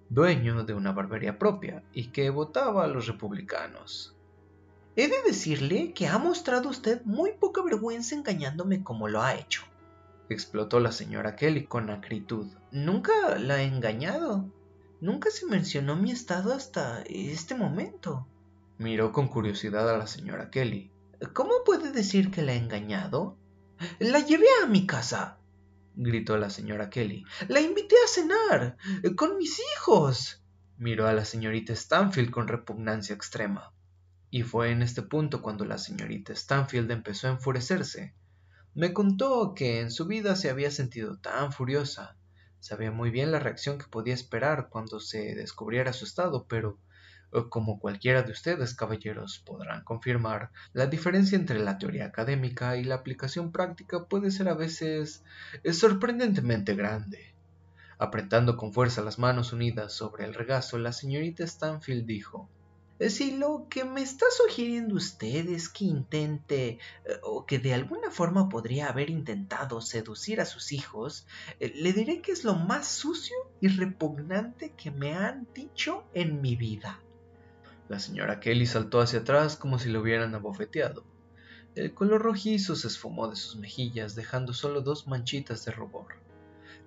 dueño 0.09 0.63
de 0.65 0.75
una 0.75 0.91
barbería 0.91 1.39
propia 1.39 1.83
y 1.93 2.09
que 2.09 2.29
votaba 2.29 2.83
a 2.83 2.87
los 2.87 3.07
republicanos. 3.07 4.15
He 4.95 5.07
de 5.07 5.23
decirle 5.23 5.93
que 5.93 6.07
ha 6.07 6.19
mostrado 6.19 6.69
usted 6.69 7.01
muy 7.05 7.31
poca 7.31 7.63
vergüenza 7.63 8.13
engañándome 8.13 8.83
como 8.83 9.07
lo 9.07 9.19
ha 9.19 9.33
hecho 9.33 9.70
explotó 10.33 10.79
la 10.79 10.91
señora 10.91 11.35
Kelly 11.35 11.65
con 11.65 11.89
acritud. 11.89 12.47
Nunca 12.71 13.37
la 13.37 13.61
he 13.61 13.65
engañado. 13.65 14.51
Nunca 14.99 15.31
se 15.31 15.45
mencionó 15.45 15.95
mi 15.95 16.11
estado 16.11 16.53
hasta 16.53 17.01
este 17.07 17.55
momento. 17.55 18.27
Miró 18.77 19.11
con 19.11 19.27
curiosidad 19.27 19.89
a 19.89 19.97
la 19.97 20.07
señora 20.07 20.49
Kelly. 20.49 20.91
¿Cómo 21.33 21.63
puede 21.65 21.91
decir 21.91 22.31
que 22.31 22.41
la 22.41 22.53
he 22.53 22.57
engañado? 22.57 23.37
La 23.99 24.19
llevé 24.19 24.47
a 24.63 24.67
mi 24.67 24.85
casa, 24.85 25.37
gritó 25.95 26.37
la 26.37 26.49
señora 26.49 26.89
Kelly. 26.89 27.25
La 27.47 27.61
invité 27.61 27.95
a 28.03 28.07
cenar, 28.07 28.77
con 29.15 29.37
mis 29.37 29.59
hijos. 29.59 30.43
Miró 30.77 31.07
a 31.07 31.13
la 31.13 31.25
señorita 31.25 31.75
Stanfield 31.75 32.31
con 32.31 32.47
repugnancia 32.47 33.15
extrema. 33.15 33.73
Y 34.29 34.43
fue 34.43 34.71
en 34.71 34.81
este 34.81 35.01
punto 35.01 35.41
cuando 35.41 35.65
la 35.65 35.77
señorita 35.77 36.33
Stanfield 36.33 36.89
empezó 36.91 37.27
a 37.27 37.31
enfurecerse. 37.31 38.13
Me 38.73 38.93
contó 38.93 39.53
que 39.53 39.81
en 39.81 39.91
su 39.91 40.05
vida 40.05 40.37
se 40.37 40.49
había 40.49 40.71
sentido 40.71 41.17
tan 41.17 41.51
furiosa. 41.51 42.15
Sabía 42.61 42.89
muy 42.89 43.09
bien 43.09 43.29
la 43.29 43.39
reacción 43.39 43.77
que 43.77 43.87
podía 43.87 44.13
esperar 44.13 44.69
cuando 44.69 45.01
se 45.01 45.35
descubriera 45.35 45.91
su 45.91 46.05
estado, 46.05 46.45
pero 46.47 46.77
eh, 47.33 47.43
como 47.49 47.79
cualquiera 47.79 48.23
de 48.23 48.31
ustedes, 48.31 48.73
caballeros, 48.73 49.39
podrán 49.39 49.83
confirmar, 49.83 50.51
la 50.71 50.87
diferencia 50.87 51.37
entre 51.37 51.59
la 51.59 51.79
teoría 51.79 52.05
académica 52.05 52.77
y 52.77 52.85
la 52.85 52.95
aplicación 52.95 53.51
práctica 53.51 54.05
puede 54.05 54.31
ser 54.31 54.47
a 54.47 54.53
veces 54.53 55.21
eh, 55.63 55.73
sorprendentemente 55.73 56.73
grande. 56.73 57.35
Apretando 57.97 58.55
con 58.55 58.71
fuerza 58.71 59.01
las 59.01 59.19
manos 59.19 59.51
unidas 59.51 59.91
sobre 59.91 60.23
el 60.23 60.33
regazo, 60.33 60.77
la 60.77 60.93
señorita 60.93 61.45
Stanfield 61.45 62.05
dijo 62.05 62.49
si 63.09 63.31
lo 63.31 63.67
que 63.69 63.83
me 63.83 64.01
está 64.01 64.25
sugiriendo 64.29 64.95
usted 64.95 65.49
es 65.49 65.69
que 65.69 65.85
intente 65.85 66.67
eh, 67.05 67.19
o 67.23 67.45
que 67.45 67.57
de 67.57 67.73
alguna 67.73 68.11
forma 68.11 68.49
podría 68.49 68.89
haber 68.89 69.09
intentado 69.09 69.81
seducir 69.81 70.39
a 70.39 70.45
sus 70.45 70.71
hijos, 70.71 71.25
eh, 71.59 71.71
le 71.75 71.93
diré 71.93 72.21
que 72.21 72.31
es 72.31 72.43
lo 72.43 72.55
más 72.55 72.87
sucio 72.87 73.35
y 73.59 73.69
repugnante 73.69 74.73
que 74.73 74.91
me 74.91 75.15
han 75.15 75.47
dicho 75.53 76.03
en 76.13 76.41
mi 76.41 76.55
vida. 76.55 76.99
La 77.89 77.99
señora 77.99 78.39
Kelly 78.39 78.67
saltó 78.67 79.01
hacia 79.01 79.19
atrás 79.19 79.57
como 79.57 79.79
si 79.79 79.89
lo 79.89 80.01
hubieran 80.01 80.35
abofeteado. 80.35 81.03
El 81.75 81.93
color 81.93 82.21
rojizo 82.21 82.75
se 82.75 82.87
esfumó 82.87 83.29
de 83.29 83.35
sus 83.35 83.55
mejillas, 83.55 84.13
dejando 84.13 84.53
solo 84.53 84.81
dos 84.81 85.07
manchitas 85.07 85.65
de 85.65 85.71
rubor. 85.71 86.15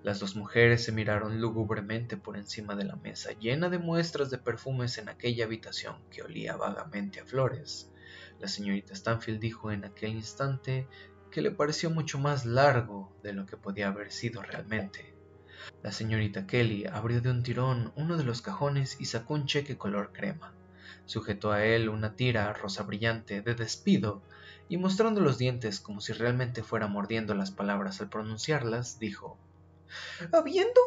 Las 0.05 0.19
dos 0.19 0.35
mujeres 0.35 0.83
se 0.83 0.91
miraron 0.91 1.41
lúgubremente 1.41 2.15
por 2.15 2.37
encima 2.37 2.75
de 2.75 2.83
la 2.83 2.95
mesa 2.95 3.31
llena 3.31 3.69
de 3.69 3.79
muestras 3.79 4.29
de 4.29 4.37
perfumes 4.37 4.99
en 4.99 5.09
aquella 5.09 5.45
habitación 5.45 5.95
que 6.11 6.21
olía 6.21 6.55
vagamente 6.55 7.21
a 7.21 7.25
flores. 7.25 7.91
La 8.39 8.47
señorita 8.47 8.93
Stanfield 8.93 9.39
dijo 9.39 9.71
en 9.71 9.83
aquel 9.83 10.11
instante 10.11 10.87
que 11.31 11.41
le 11.41 11.49
pareció 11.49 11.89
mucho 11.89 12.19
más 12.19 12.45
largo 12.45 13.11
de 13.23 13.33
lo 13.33 13.47
que 13.47 13.57
podía 13.57 13.87
haber 13.87 14.11
sido 14.11 14.43
realmente. 14.43 15.15
La 15.81 15.91
señorita 15.91 16.45
Kelly 16.45 16.85
abrió 16.85 17.19
de 17.19 17.31
un 17.31 17.41
tirón 17.41 17.91
uno 17.95 18.15
de 18.15 18.25
los 18.25 18.43
cajones 18.43 19.01
y 19.01 19.05
sacó 19.05 19.33
un 19.33 19.47
cheque 19.47 19.75
color 19.75 20.13
crema. 20.13 20.53
Sujetó 21.05 21.51
a 21.51 21.65
él 21.65 21.89
una 21.89 22.15
tira 22.15 22.53
rosa 22.53 22.83
brillante 22.83 23.41
de 23.41 23.55
despido 23.55 24.21
y 24.69 24.77
mostrando 24.77 25.19
los 25.21 25.39
dientes 25.39 25.79
como 25.79 25.99
si 25.99 26.13
realmente 26.13 26.61
fuera 26.61 26.85
mordiendo 26.85 27.33
las 27.33 27.49
palabras 27.49 28.01
al 28.01 28.09
pronunciarlas, 28.09 28.99
dijo 28.99 29.39
habiendo 30.31 30.81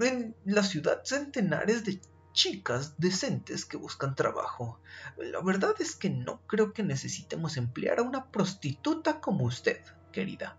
en 0.00 0.34
la 0.44 0.62
ciudad 0.62 1.02
centenares 1.04 1.84
de 1.84 2.00
chicas 2.32 2.94
decentes 2.98 3.64
que 3.64 3.76
buscan 3.76 4.14
trabajo. 4.14 4.80
La 5.18 5.40
verdad 5.42 5.74
es 5.80 5.96
que 5.96 6.10
no 6.10 6.40
creo 6.46 6.72
que 6.72 6.82
necesitemos 6.82 7.56
emplear 7.56 7.98
a 7.98 8.02
una 8.02 8.30
prostituta 8.30 9.20
como 9.20 9.44
usted, 9.44 9.80
querida. 10.12 10.56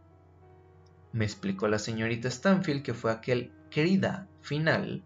Me 1.14 1.26
explicó 1.26 1.68
la 1.68 1.80
señorita 1.80 2.30
Stanfield 2.30 2.84
que 2.84 2.94
fue 2.94 3.12
aquel 3.12 3.52
querida 3.70 4.28
final 4.42 5.04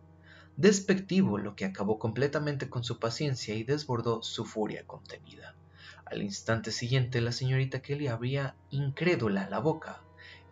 despectivo 0.57 1.37
lo 1.37 1.55
que 1.55 1.65
acabó 1.65 1.99
completamente 1.99 2.69
con 2.69 2.83
su 2.83 2.99
paciencia 2.99 3.55
y 3.55 3.63
desbordó 3.63 4.23
su 4.23 4.45
furia 4.45 4.85
contenida. 4.87 5.55
Al 6.05 6.21
instante 6.21 6.71
siguiente 6.71 7.19
la 7.21 7.31
señorita 7.31 7.81
Kelly 7.81 8.07
abría 8.07 8.55
incrédula 8.69 9.49
la 9.49 9.59
boca 9.59 10.04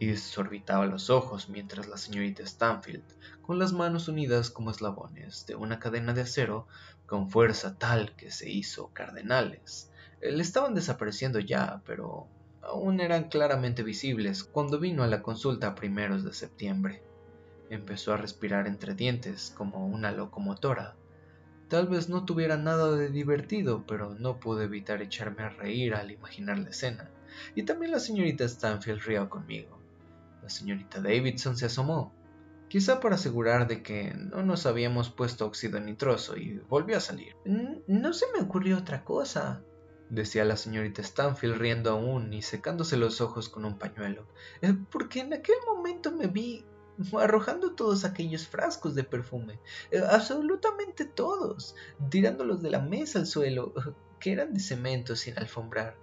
y 0.03 0.07
desorbitaba 0.07 0.85
los 0.85 1.09
ojos 1.09 1.47
mientras 1.47 1.87
la 1.87 1.95
señorita 1.95 2.45
Stanfield, 2.45 3.05
con 3.41 3.57
las 3.57 3.71
manos 3.71 4.09
unidas 4.09 4.49
como 4.49 4.69
eslabones 4.69 5.45
de 5.45 5.55
una 5.55 5.79
cadena 5.79 6.13
de 6.13 6.21
acero, 6.21 6.67
con 7.05 7.29
fuerza 7.29 7.77
tal 7.77 8.13
que 8.17 8.29
se 8.29 8.49
hizo 8.49 8.89
cardenales, 8.89 9.89
le 10.21 10.41
estaban 10.41 10.75
desapareciendo 10.75 11.39
ya, 11.39 11.81
pero 11.85 12.27
aún 12.61 12.99
eran 12.99 13.29
claramente 13.29 13.81
visibles 13.81 14.43
cuando 14.43 14.77
vino 14.77 15.03
a 15.03 15.07
la 15.07 15.21
consulta 15.21 15.73
primeros 15.73 16.25
de 16.25 16.33
septiembre. 16.33 17.01
Empezó 17.69 18.13
a 18.13 18.17
respirar 18.17 18.67
entre 18.67 18.95
dientes 18.95 19.53
como 19.55 19.87
una 19.87 20.11
locomotora. 20.11 20.95
Tal 21.69 21.87
vez 21.87 22.09
no 22.09 22.25
tuviera 22.25 22.57
nada 22.57 22.91
de 22.91 23.09
divertido, 23.09 23.85
pero 23.87 24.15
no 24.15 24.39
pude 24.41 24.65
evitar 24.65 25.01
echarme 25.01 25.43
a 25.43 25.49
reír 25.49 25.95
al 25.95 26.11
imaginar 26.11 26.59
la 26.59 26.71
escena. 26.71 27.09
Y 27.55 27.63
también 27.63 27.93
la 27.93 27.99
señorita 27.99 28.43
Stanfield 28.43 29.01
rió 29.01 29.29
conmigo. 29.29 29.82
La 30.43 30.49
señorita 30.49 30.99
Davidson 30.99 31.55
se 31.55 31.65
asomó, 31.65 32.13
quizá 32.67 32.99
para 32.99 33.15
asegurar 33.15 33.65
de 33.67 33.81
que 33.81 34.13
no 34.13 34.43
nos 34.43 34.65
habíamos 34.65 35.09
puesto 35.09 35.45
óxido 35.45 35.79
nitroso 35.79 36.35
y 36.35 36.59
volvió 36.67 36.97
a 36.97 36.99
salir. 36.99 37.33
No 37.87 38.11
se 38.11 38.25
me 38.33 38.41
ocurrió 38.41 38.77
otra 38.77 39.05
cosa, 39.05 39.63
decía 40.09 40.43
la 40.43 40.57
señorita 40.57 41.01
Stanfield 41.01 41.55
riendo 41.55 41.91
aún 41.91 42.33
y 42.33 42.41
secándose 42.41 42.97
los 42.97 43.21
ojos 43.21 43.47
con 43.47 43.63
un 43.63 43.79
pañuelo, 43.79 44.27
eh, 44.61 44.75
porque 44.91 45.21
en 45.21 45.33
aquel 45.33 45.55
momento 45.65 46.11
me 46.11 46.27
vi 46.27 46.65
arrojando 47.19 47.73
todos 47.73 48.03
aquellos 48.03 48.45
frascos 48.45 48.95
de 48.95 49.05
perfume, 49.05 49.61
eh, 49.91 50.01
absolutamente 50.07 51.05
todos, 51.05 51.75
tirándolos 52.09 52.61
de 52.61 52.69
la 52.69 52.79
mesa 52.79 53.19
al 53.19 53.27
suelo, 53.27 53.73
que 54.19 54.31
eran 54.31 54.53
de 54.53 54.59
cemento 54.59 55.15
sin 55.15 55.37
alfombrar, 55.37 55.97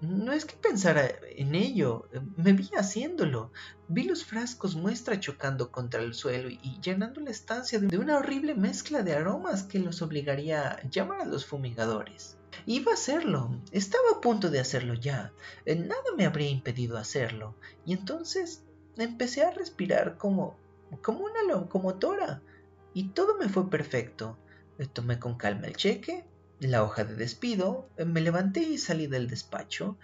no 0.00 0.32
es 0.32 0.44
que 0.44 0.56
pensara 0.56 1.10
en 1.36 1.54
ello, 1.54 2.08
me 2.36 2.52
vi 2.52 2.70
haciéndolo. 2.76 3.52
Vi 3.88 4.04
los 4.04 4.24
frascos 4.24 4.76
muestra 4.76 5.18
chocando 5.18 5.72
contra 5.72 6.02
el 6.02 6.14
suelo 6.14 6.48
y 6.50 6.80
llenando 6.80 7.20
la 7.20 7.30
estancia 7.30 7.78
de 7.80 7.98
una 7.98 8.18
horrible 8.18 8.54
mezcla 8.54 9.02
de 9.02 9.14
aromas 9.14 9.64
que 9.64 9.78
los 9.78 10.00
obligaría 10.02 10.70
a 10.70 10.88
llamar 10.88 11.22
a 11.22 11.26
los 11.26 11.46
fumigadores. 11.46 12.36
Iba 12.66 12.92
a 12.92 12.94
hacerlo, 12.94 13.60
estaba 13.72 14.04
a 14.16 14.20
punto 14.20 14.50
de 14.50 14.60
hacerlo 14.60 14.94
ya, 14.94 15.32
nada 15.66 16.02
me 16.16 16.26
habría 16.26 16.50
impedido 16.50 16.96
hacerlo, 16.96 17.54
y 17.84 17.92
entonces 17.92 18.64
empecé 18.96 19.42
a 19.42 19.50
respirar 19.50 20.16
como, 20.16 20.56
como 21.02 21.24
una 21.24 21.42
locomotora, 21.42 22.42
y 22.94 23.10
todo 23.10 23.36
me 23.36 23.48
fue 23.48 23.70
perfecto. 23.70 24.38
Tomé 24.92 25.18
con 25.18 25.36
calma 25.36 25.66
el 25.66 25.76
cheque, 25.76 26.24
la 26.60 26.82
hoja 26.82 27.04
de 27.04 27.14
despido, 27.14 27.88
me 28.04 28.20
levanté 28.20 28.60
y 28.60 28.78
salí 28.78 29.06
del 29.06 29.28
despacho. 29.28 29.96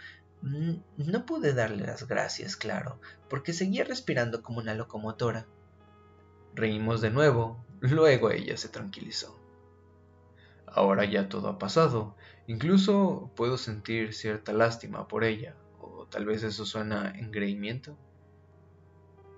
Mm, 0.42 0.74
no 0.98 1.26
pude 1.26 1.54
darle 1.54 1.86
las 1.86 2.06
gracias, 2.06 2.56
claro, 2.56 3.00
porque 3.28 3.52
seguía 3.52 3.84
respirando 3.84 4.42
como 4.42 4.58
una 4.58 4.74
locomotora. 4.74 5.46
Reímos 6.54 7.00
de 7.00 7.10
nuevo, 7.10 7.64
luego 7.80 8.30
ella 8.30 8.56
se 8.56 8.68
tranquilizó. 8.68 9.40
Ahora 10.66 11.04
ya 11.04 11.28
todo 11.28 11.48
ha 11.48 11.58
pasado, 11.58 12.16
incluso 12.46 13.30
puedo 13.36 13.56
sentir 13.58 14.12
cierta 14.12 14.52
lástima 14.52 15.08
por 15.08 15.24
ella, 15.24 15.56
o 15.80 16.06
tal 16.06 16.26
vez 16.26 16.42
eso 16.42 16.64
suena 16.66 17.12
engreimiento. 17.16 17.96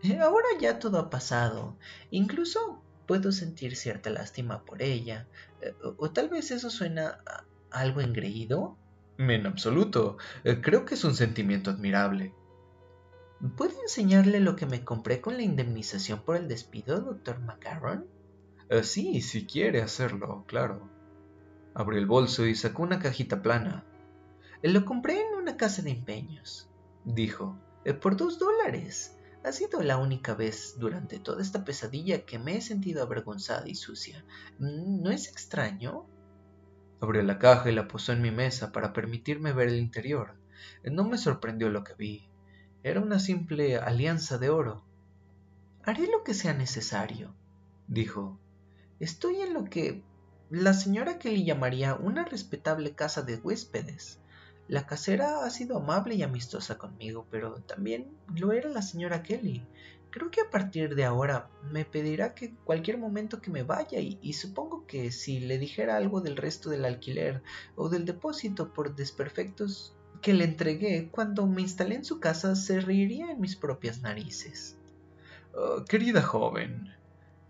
Eh, 0.02 0.18
ahora 0.18 0.48
ya 0.60 0.78
todo 0.78 0.98
ha 0.98 1.10
pasado, 1.10 1.76
incluso 2.10 2.82
puedo 3.06 3.32
sentir 3.32 3.76
cierta 3.76 4.10
lástima 4.10 4.64
por 4.64 4.82
ella, 4.82 5.26
eh, 5.60 5.74
o, 5.96 6.10
tal 6.10 6.28
vez 6.28 6.50
eso 6.50 6.70
suena 6.70 7.18
algo 7.70 8.00
engreído. 8.00 8.76
En 9.18 9.46
absoluto, 9.46 10.18
eh, 10.44 10.60
creo 10.60 10.84
que 10.84 10.94
es 10.94 11.04
un 11.04 11.14
sentimiento 11.14 11.70
admirable. 11.70 12.34
¿Puedo 13.56 13.80
enseñarle 13.82 14.40
lo 14.40 14.56
que 14.56 14.66
me 14.66 14.84
compré 14.84 15.20
con 15.20 15.36
la 15.36 15.42
indemnización 15.42 16.22
por 16.22 16.36
el 16.36 16.48
despido, 16.48 17.00
doctor 17.00 17.38
Macaron? 17.40 18.06
Eh, 18.68 18.82
sí, 18.82 19.20
si 19.20 19.46
quiere 19.46 19.82
hacerlo, 19.82 20.44
claro. 20.46 20.88
Abrió 21.74 21.98
el 21.98 22.06
bolso 22.06 22.46
y 22.46 22.54
sacó 22.54 22.82
una 22.82 22.98
cajita 22.98 23.42
plana. 23.42 23.84
Lo 24.62 24.84
compré 24.84 25.20
en 25.20 25.34
una 25.36 25.56
casa 25.56 25.82
de 25.82 25.90
empeños, 25.90 26.68
dijo, 27.04 27.58
por 28.00 28.16
dos 28.16 28.38
dólares. 28.38 29.15
Ha 29.46 29.52
sido 29.52 29.80
la 29.80 29.96
única 29.96 30.34
vez 30.34 30.74
durante 30.76 31.20
toda 31.20 31.40
esta 31.40 31.64
pesadilla 31.64 32.26
que 32.26 32.36
me 32.36 32.56
he 32.56 32.60
sentido 32.60 33.00
avergonzada 33.00 33.68
y 33.68 33.76
sucia. 33.76 34.24
¿No 34.58 35.12
es 35.12 35.28
extraño? 35.28 36.04
Abrió 37.00 37.22
la 37.22 37.38
caja 37.38 37.70
y 37.70 37.72
la 37.72 37.86
posó 37.86 38.12
en 38.12 38.22
mi 38.22 38.32
mesa 38.32 38.72
para 38.72 38.92
permitirme 38.92 39.52
ver 39.52 39.68
el 39.68 39.76
interior. 39.76 40.34
No 40.82 41.04
me 41.04 41.16
sorprendió 41.16 41.70
lo 41.70 41.84
que 41.84 41.94
vi. 41.94 42.28
Era 42.82 43.00
una 43.00 43.20
simple 43.20 43.76
alianza 43.76 44.36
de 44.38 44.50
oro. 44.50 44.82
Haré 45.84 46.08
lo 46.08 46.24
que 46.24 46.34
sea 46.34 46.52
necesario, 46.52 47.32
dijo. 47.86 48.40
Estoy 48.98 49.42
en 49.42 49.54
lo 49.54 49.62
que 49.66 50.02
la 50.50 50.74
señora 50.74 51.20
Kelly 51.20 51.44
llamaría 51.44 51.94
una 51.94 52.24
respetable 52.24 52.96
casa 52.96 53.22
de 53.22 53.36
huéspedes. 53.36 54.18
La 54.68 54.84
casera 54.84 55.44
ha 55.44 55.50
sido 55.50 55.76
amable 55.76 56.16
y 56.16 56.22
amistosa 56.22 56.76
conmigo, 56.76 57.26
pero 57.30 57.60
también 57.62 58.10
lo 58.34 58.52
era 58.52 58.68
la 58.68 58.82
señora 58.82 59.22
Kelly. 59.22 59.64
Creo 60.10 60.30
que 60.30 60.40
a 60.40 60.50
partir 60.50 60.96
de 60.96 61.04
ahora 61.04 61.48
me 61.70 61.84
pedirá 61.84 62.34
que 62.34 62.54
cualquier 62.64 62.98
momento 62.98 63.40
que 63.40 63.50
me 63.50 63.62
vaya 63.62 64.00
y, 64.00 64.32
supongo 64.32 64.86
que 64.86 65.12
si 65.12 65.40
le 65.40 65.58
dijera 65.58 65.96
algo 65.96 66.20
del 66.20 66.36
resto 66.36 66.70
del 66.70 66.84
alquiler 66.84 67.42
o 67.76 67.88
del 67.88 68.04
depósito 68.04 68.72
por 68.72 68.96
desperfectos 68.96 69.94
que 70.20 70.32
le 70.32 70.44
entregué 70.44 71.10
cuando 71.12 71.46
me 71.46 71.62
instalé 71.62 71.96
en 71.96 72.04
su 72.04 72.18
casa 72.18 72.56
se 72.56 72.80
reiría 72.80 73.30
en 73.30 73.40
mis 73.40 73.54
propias 73.56 74.00
narices. 74.00 74.76
Oh, 75.54 75.84
querida 75.84 76.22
joven, 76.22 76.92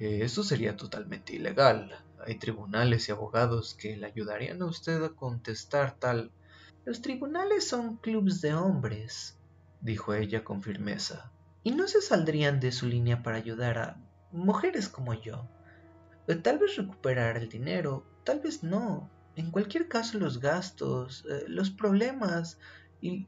eh, 0.01 0.21
eso 0.23 0.43
sería 0.43 0.77
totalmente 0.77 1.35
ilegal. 1.35 2.05
Hay 2.27 2.39
tribunales 2.39 3.09
y 3.09 3.13
abogados 3.13 3.75
que 3.75 3.97
le 3.97 4.07
ayudarían 4.07 4.61
a 4.61 4.67
usted 4.67 5.03
a 5.03 5.11
contestar 5.11 5.99
tal 5.99 6.31
los 6.87 7.03
tribunales 7.03 7.69
son 7.69 7.97
clubs 7.97 8.41
de 8.41 8.55
hombres, 8.55 9.37
dijo 9.81 10.15
ella 10.15 10.45
con 10.45 10.63
firmeza, 10.63 11.33
y 11.65 11.73
no 11.73 11.89
se 11.89 12.01
saldrían 12.01 12.61
de 12.61 12.71
su 12.71 12.87
línea 12.87 13.25
para 13.25 13.39
ayudar 13.39 13.79
a 13.79 14.01
mujeres 14.31 14.89
como 14.89 15.13
yo. 15.13 15.49
Tal 16.45 16.59
vez 16.59 16.77
recuperar 16.77 17.37
el 17.39 17.49
dinero, 17.49 18.07
tal 18.23 18.39
vez 18.39 18.63
no. 18.63 19.11
En 19.35 19.51
cualquier 19.51 19.89
caso 19.89 20.19
los 20.19 20.41
gastos, 20.41 21.25
eh, 21.29 21.45
los 21.49 21.71
problemas 21.71 22.59
y 23.01 23.27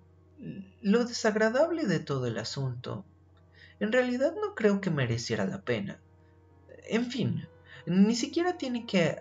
lo 0.80 1.04
desagradable 1.04 1.86
de 1.86 1.98
todo 1.98 2.26
el 2.26 2.38
asunto. 2.38 3.04
En 3.80 3.90
realidad 3.90 4.34
no 4.40 4.54
creo 4.54 4.80
que 4.80 4.90
mereciera 4.90 5.44
la 5.46 5.62
pena. 5.62 5.98
En 6.88 7.06
fin, 7.10 7.48
ni 7.86 8.14
siquiera 8.14 8.56
tiene 8.56 8.86
que 8.86 9.20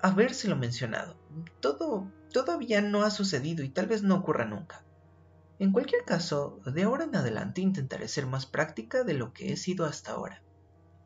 habérselo 0.00 0.56
mencionado. 0.56 1.16
Todo 1.60 2.10
todavía 2.36 2.82
no 2.82 3.02
ha 3.02 3.10
sucedido 3.10 3.64
y 3.64 3.70
tal 3.70 3.86
vez 3.86 4.02
no 4.02 4.14
ocurra 4.14 4.44
nunca. 4.44 4.84
En 5.58 5.72
cualquier 5.72 6.04
caso, 6.04 6.60
de 6.66 6.82
ahora 6.82 7.04
en 7.04 7.16
adelante 7.16 7.62
intentaré 7.62 8.08
ser 8.08 8.26
más 8.26 8.44
práctica 8.44 9.04
de 9.04 9.14
lo 9.14 9.32
que 9.32 9.54
he 9.54 9.56
sido 9.56 9.86
hasta 9.86 10.12
ahora. 10.12 10.42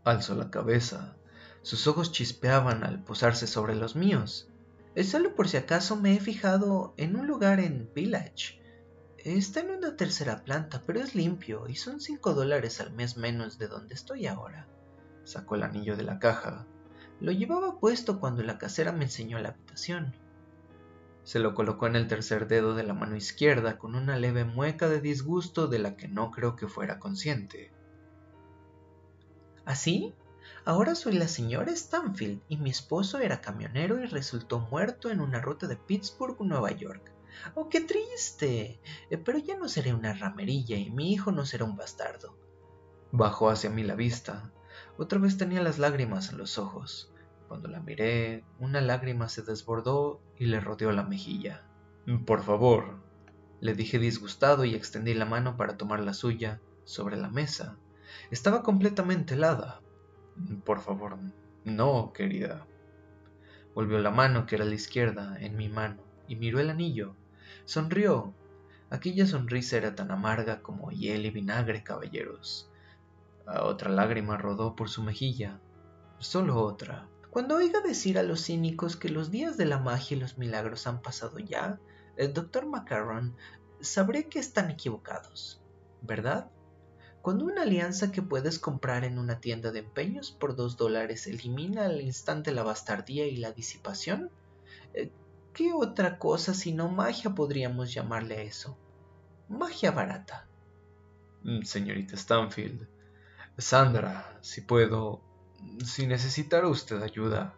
Alzó 0.03 0.35
la 0.35 0.51
cabeza. 0.51 1.15
Sus 1.63 1.87
ojos 1.87 2.11
chispeaban 2.11 2.83
al 2.83 3.05
posarse 3.05 3.47
sobre 3.47 3.77
los 3.77 3.95
míos. 3.95 4.49
Solo 5.05 5.37
por 5.37 5.49
si 5.49 5.57
acaso 5.57 5.95
me 5.95 6.17
he 6.17 6.19
fijado 6.19 6.95
en 6.97 7.15
un 7.15 7.29
lugar 7.29 7.61
en 7.61 7.89
Village. 7.95 8.61
Está 9.19 9.61
en 9.61 9.71
una 9.71 9.95
tercera 9.95 10.43
planta, 10.43 10.83
pero 10.85 10.99
es 10.99 11.15
limpio 11.15 11.69
y 11.69 11.77
son 11.77 12.01
cinco 12.01 12.35
dólares 12.35 12.81
al 12.81 12.91
mes 12.91 13.17
menos 13.17 13.57
de 13.57 13.69
donde 13.69 13.95
estoy 13.95 14.27
ahora. 14.27 14.67
Sacó 15.23 15.55
el 15.55 15.63
anillo 15.63 15.97
de 15.97 16.03
la 16.03 16.19
caja. 16.19 16.67
Lo 17.21 17.31
llevaba 17.31 17.79
puesto 17.79 18.19
cuando 18.19 18.43
la 18.43 18.59
casera 18.59 18.91
me 18.91 19.05
enseñó 19.05 19.39
la 19.39 19.51
habitación. 19.51 20.13
Se 21.25 21.39
lo 21.39 21.55
colocó 21.55 21.87
en 21.87 21.97
el 21.97 22.09
tercer 22.09 22.49
dedo 22.49 22.75
de 22.75 22.83
la 22.83 22.95
mano 22.95 23.17
izquierda 23.17 23.79
con 23.79 23.95
una 23.95 24.17
leve 24.17 24.45
mueca 24.45 24.89
de 24.89 25.01
disgusto 25.01 25.69
de 25.69 25.79
la 25.79 25.97
que 25.97 26.09
no 26.09 26.31
creo 26.31 26.57
que 26.57 26.67
fuera 26.67 26.99
consciente. 26.99 27.73
¿Así? 29.65 30.15
Ahora 30.65 30.95
soy 30.95 31.13
la 31.15 31.29
señora 31.29 31.73
Stanfield 31.73 32.43
y 32.49 32.57
mi 32.57 32.71
esposo 32.71 33.19
era 33.19 33.41
camionero 33.41 34.03
y 34.03 34.07
resultó 34.07 34.61
muerto 34.61 35.11
en 35.11 35.21
una 35.21 35.41
ruta 35.41 35.67
de 35.67 35.77
Pittsburgh, 35.77 36.41
Nueva 36.41 36.71
York. 36.73 37.13
¡Oh, 37.55 37.69
qué 37.69 37.81
triste! 37.81 38.81
Eh, 39.11 39.19
pero 39.19 39.39
ya 39.39 39.57
no 39.57 39.69
seré 39.69 39.95
una 39.95 40.13
ramerilla 40.13 40.77
y 40.77 40.91
mi 40.91 41.13
hijo 41.13 41.33
no 41.33 41.47
será 41.47 41.65
un 41.65 41.77
bastardo. 41.77 42.37
Bajó 43.13 43.51
hacia 43.51 43.71
mí 43.71 43.83
la 43.83 43.95
vista. 43.95 44.53
Otra 44.99 45.19
vez 45.19 45.39
tenía 45.39 45.63
las 45.63 45.79
lágrimas 45.79 46.31
en 46.31 46.39
los 46.39 46.59
ojos. 46.59 47.10
Cuando 47.51 47.67
la 47.67 47.81
miré, 47.81 48.45
una 48.61 48.81
lágrima 48.81 49.29
se 49.29 49.43
desbordó 49.43 50.21
y 50.39 50.47
le 50.47 50.61
rodeó 50.61 50.93
la 50.93 51.03
mejilla. 51.03 51.65
Por 52.25 52.45
favor, 52.45 53.03
le 53.61 53.75
dije 53.75 53.99
disgustado 53.99 54.65
y 54.65 54.77
extendí 54.77 55.15
la 55.15 55.25
mano 55.25 55.57
para 55.57 55.77
tomar 55.77 55.99
la 55.99 56.15
suya 56.15 56.61
sobre 56.85 57.17
la 57.17 57.29
mesa. 57.29 57.77
Estaba 58.31 58.63
completamente 58.63 59.35
helada. 59.35 59.83
Por 60.65 60.79
favor, 60.79 61.19
no, 61.65 62.13
querida. 62.13 62.69
Volvió 63.75 63.99
la 63.99 64.13
mano, 64.13 64.47
que 64.47 64.55
era 64.55 64.65
la 64.65 64.77
izquierda, 64.77 65.37
en 65.41 65.57
mi 65.57 65.69
mano, 65.69 66.05
y 66.29 66.37
miró 66.37 66.61
el 66.61 66.71
anillo. 66.71 67.17
Sonrió. 67.65 68.33
Aquella 68.91 69.27
sonrisa 69.27 69.77
era 69.77 69.97
tan 69.97 70.13
amarga 70.13 70.63
como 70.63 70.93
hiel 70.93 71.27
y 71.27 71.31
vinagre, 71.31 71.83
caballeros. 71.83 72.71
Otra 73.45 73.91
lágrima 73.91 74.37
rodó 74.37 74.77
por 74.77 74.89
su 74.89 75.03
mejilla. 75.03 75.59
Solo 76.21 76.63
otra. 76.63 77.10
Cuando 77.31 77.57
oiga 77.57 77.81
decir 77.81 78.19
a 78.19 78.23
los 78.23 78.45
cínicos 78.45 78.97
que 78.97 79.09
los 79.09 79.31
días 79.31 79.57
de 79.57 79.65
la 79.65 79.79
magia 79.79 80.17
y 80.17 80.21
los 80.21 80.37
milagros 80.37 80.87
han 80.87 81.01
pasado 81.01 81.39
ya, 81.39 81.79
el 82.17 82.33
doctor 82.33 82.67
Macaron, 82.67 83.37
sabré 83.81 84.29
que 84.29 84.41
están 84.41 84.71
equivocados, 84.71 85.63
¿verdad? 86.03 86.51
Cuando 87.23 87.45
una 87.45 87.63
alianza 87.63 88.11
que 88.11 88.23
puedes 88.23 88.59
comprar 88.59 89.05
en 89.05 89.19
una 89.19 89.41
tienda 89.41 89.71
de 89.73 89.81
empeños 89.81 90.33
por 90.33 90.57
dos 90.57 90.77
dólares 90.77 91.27
elimina 91.27 91.85
al 91.85 92.01
instante 92.01 92.51
la 92.51 92.63
bastardía 92.63 93.27
y 93.27 93.37
la 93.37 93.53
disipación, 93.53 94.31
eh, 94.95 95.13
¿qué 95.53 95.73
otra 95.73 96.19
cosa 96.19 96.55
sino 96.55 96.89
magia 96.89 97.35
podríamos 97.35 97.93
llamarle 97.93 98.39
a 98.39 98.43
eso? 98.43 98.77
Magia 99.49 99.91
barata. 99.91 100.49
Mm, 101.43 101.63
señorita 101.63 102.17
Stanfield, 102.17 102.89
Sandra, 103.59 104.39
si 104.41 104.63
puedo, 104.63 105.21
si 105.85 106.07
necesitara 106.07 106.69
usted 106.69 107.03
ayuda, 107.03 107.55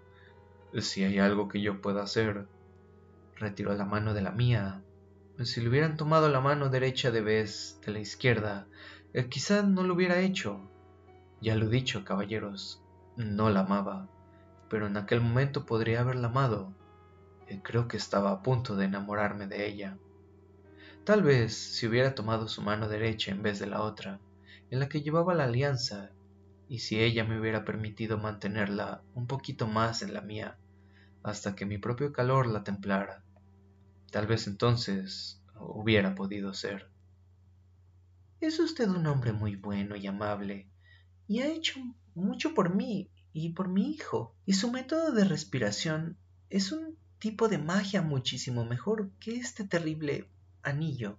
si 0.80 1.04
hay 1.04 1.18
algo 1.18 1.48
que 1.48 1.60
yo 1.60 1.80
pueda 1.80 2.02
hacer, 2.02 2.46
retiró 3.36 3.74
la 3.74 3.84
mano 3.84 4.14
de 4.14 4.22
la 4.22 4.30
mía. 4.30 4.82
Si 5.44 5.60
le 5.60 5.68
hubieran 5.68 5.96
tomado 5.96 6.28
la 6.28 6.40
mano 6.40 6.68
derecha 6.68 7.10
de 7.10 7.20
vez 7.20 7.78
de 7.84 7.92
la 7.92 7.98
izquierda, 7.98 8.66
eh, 9.12 9.28
quizá 9.28 9.62
no 9.62 9.82
lo 9.82 9.94
hubiera 9.94 10.20
hecho. 10.20 10.60
Ya 11.40 11.56
lo 11.56 11.66
he 11.66 11.68
dicho, 11.68 12.04
caballeros, 12.04 12.82
no 13.16 13.50
la 13.50 13.60
amaba, 13.60 14.08
pero 14.68 14.86
en 14.86 14.96
aquel 14.96 15.20
momento 15.20 15.66
podría 15.66 16.00
haberla 16.00 16.28
amado. 16.28 16.72
Eh, 17.48 17.60
creo 17.62 17.88
que 17.88 17.96
estaba 17.96 18.30
a 18.30 18.42
punto 18.42 18.76
de 18.76 18.84
enamorarme 18.84 19.46
de 19.46 19.66
ella. 19.66 19.98
Tal 21.04 21.22
vez 21.22 21.56
si 21.56 21.88
hubiera 21.88 22.14
tomado 22.14 22.46
su 22.46 22.62
mano 22.62 22.88
derecha 22.88 23.32
en 23.32 23.42
vez 23.42 23.58
de 23.58 23.66
la 23.66 23.82
otra, 23.82 24.20
en 24.70 24.78
la 24.78 24.88
que 24.88 25.02
llevaba 25.02 25.34
la 25.34 25.44
alianza 25.44 26.10
y 26.72 26.78
si 26.78 26.98
ella 26.98 27.22
me 27.22 27.38
hubiera 27.38 27.66
permitido 27.66 28.16
mantenerla 28.16 29.02
un 29.12 29.26
poquito 29.26 29.66
más 29.66 30.00
en 30.00 30.14
la 30.14 30.22
mía, 30.22 30.56
hasta 31.22 31.54
que 31.54 31.66
mi 31.66 31.76
propio 31.76 32.14
calor 32.14 32.46
la 32.46 32.64
templara, 32.64 33.22
tal 34.10 34.26
vez 34.26 34.46
entonces 34.46 35.42
hubiera 35.60 36.14
podido 36.14 36.54
ser. 36.54 36.88
Es 38.40 38.58
usted 38.58 38.88
un 38.88 39.06
hombre 39.06 39.34
muy 39.34 39.54
bueno 39.54 39.96
y 39.96 40.06
amable, 40.06 40.66
y 41.28 41.40
ha 41.40 41.48
hecho 41.48 41.78
mucho 42.14 42.54
por 42.54 42.74
mí, 42.74 43.10
y 43.34 43.50
por 43.50 43.68
mi 43.68 43.90
hijo. 43.90 44.34
Y 44.46 44.54
su 44.54 44.72
método 44.72 45.12
de 45.12 45.24
respiración 45.24 46.16
es 46.48 46.72
un 46.72 46.96
tipo 47.18 47.50
de 47.50 47.58
magia 47.58 48.00
muchísimo 48.00 48.64
mejor 48.64 49.10
que 49.20 49.36
este 49.36 49.64
terrible 49.64 50.30
anillo. 50.62 51.18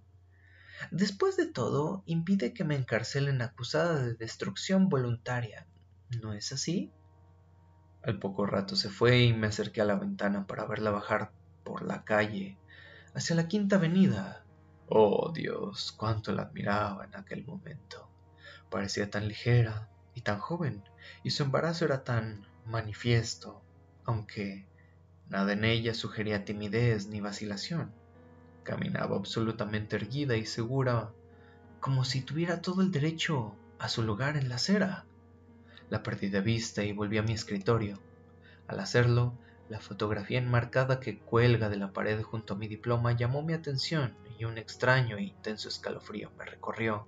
Después 0.90 1.36
de 1.36 1.46
todo, 1.46 2.02
impide 2.06 2.52
que 2.52 2.64
me 2.64 2.76
encarcelen 2.76 3.42
acusada 3.42 4.02
de 4.02 4.14
destrucción 4.14 4.88
voluntaria. 4.88 5.66
¿No 6.22 6.32
es 6.32 6.52
así? 6.52 6.92
Al 8.02 8.18
poco 8.18 8.46
rato 8.46 8.76
se 8.76 8.90
fue 8.90 9.22
y 9.22 9.32
me 9.32 9.46
acerqué 9.46 9.80
a 9.80 9.86
la 9.86 9.96
ventana 9.96 10.46
para 10.46 10.66
verla 10.66 10.90
bajar 10.90 11.32
por 11.64 11.82
la 11.82 12.04
calle 12.04 12.58
hacia 13.14 13.36
la 13.36 13.48
quinta 13.48 13.76
avenida. 13.76 14.44
Oh 14.88 15.32
Dios, 15.32 15.92
cuánto 15.92 16.32
la 16.32 16.42
admiraba 16.42 17.04
en 17.04 17.16
aquel 17.16 17.44
momento. 17.44 18.10
Parecía 18.70 19.08
tan 19.08 19.28
ligera 19.28 19.88
y 20.14 20.20
tan 20.20 20.38
joven, 20.38 20.84
y 21.22 21.30
su 21.30 21.42
embarazo 21.42 21.84
era 21.86 22.04
tan 22.04 22.46
manifiesto, 22.66 23.62
aunque 24.04 24.68
nada 25.28 25.52
en 25.54 25.64
ella 25.64 25.94
sugería 25.94 26.44
timidez 26.44 27.06
ni 27.06 27.20
vacilación. 27.20 27.94
Caminaba 28.64 29.16
absolutamente 29.16 29.96
erguida 29.96 30.36
y 30.36 30.46
segura, 30.46 31.12
como 31.80 32.04
si 32.04 32.22
tuviera 32.22 32.62
todo 32.62 32.82
el 32.82 32.90
derecho 32.90 33.54
a 33.78 33.88
su 33.88 34.02
lugar 34.02 34.36
en 34.36 34.48
la 34.48 34.56
acera. 34.56 35.04
La 35.90 36.02
perdí 36.02 36.30
de 36.30 36.40
vista 36.40 36.82
y 36.82 36.92
volví 36.92 37.18
a 37.18 37.22
mi 37.22 37.34
escritorio. 37.34 37.98
Al 38.66 38.80
hacerlo, 38.80 39.34
la 39.68 39.80
fotografía 39.80 40.38
enmarcada 40.38 40.98
que 40.98 41.18
cuelga 41.18 41.68
de 41.68 41.76
la 41.76 41.92
pared 41.92 42.22
junto 42.22 42.54
a 42.54 42.56
mi 42.56 42.66
diploma 42.68 43.12
llamó 43.12 43.42
mi 43.42 43.52
atención 43.52 44.16
y 44.38 44.44
un 44.44 44.58
extraño 44.58 45.18
e 45.18 45.22
intenso 45.22 45.68
escalofrío 45.68 46.30
me 46.38 46.46
recorrió. 46.46 47.06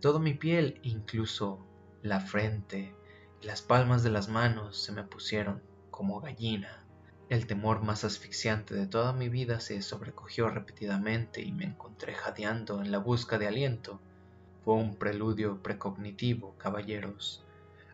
Toda 0.00 0.18
mi 0.18 0.34
piel, 0.34 0.80
incluso 0.82 1.64
la 2.02 2.20
frente 2.20 2.94
y 3.40 3.46
las 3.46 3.62
palmas 3.62 4.02
de 4.02 4.10
las 4.10 4.28
manos 4.28 4.82
se 4.82 4.92
me 4.92 5.04
pusieron 5.04 5.62
como 5.90 6.20
gallina. 6.20 6.87
El 7.28 7.46
temor 7.46 7.82
más 7.82 8.04
asfixiante 8.04 8.74
de 8.74 8.86
toda 8.86 9.12
mi 9.12 9.28
vida 9.28 9.60
se 9.60 9.82
sobrecogió 9.82 10.48
repetidamente 10.48 11.42
y 11.42 11.52
me 11.52 11.64
encontré 11.64 12.14
jadeando 12.14 12.80
en 12.80 12.90
la 12.90 12.98
busca 12.98 13.38
de 13.38 13.46
aliento. 13.46 14.00
Fue 14.64 14.74
un 14.74 14.96
preludio 14.96 15.62
precognitivo, 15.62 16.54
caballeros. 16.56 17.44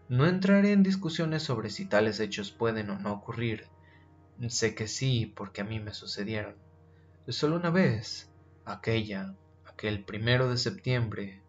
No 0.08 0.26
entraré 0.26 0.70
en 0.70 0.84
discusiones 0.84 1.42
sobre 1.42 1.70
si 1.70 1.86
tales 1.86 2.20
hechos 2.20 2.52
pueden 2.52 2.90
o 2.90 2.98
no 3.00 3.12
ocurrir. 3.12 3.66
Sé 4.48 4.76
que 4.76 4.86
sí, 4.86 5.32
porque 5.34 5.62
a 5.62 5.64
mí 5.64 5.80
me 5.80 5.94
sucedieron. 5.94 6.54
Solo 7.26 7.56
una 7.56 7.70
vez, 7.70 8.30
aquella, 8.64 9.34
aquel 9.66 10.04
primero 10.04 10.48
de 10.48 10.58
septiembre, 10.58 11.40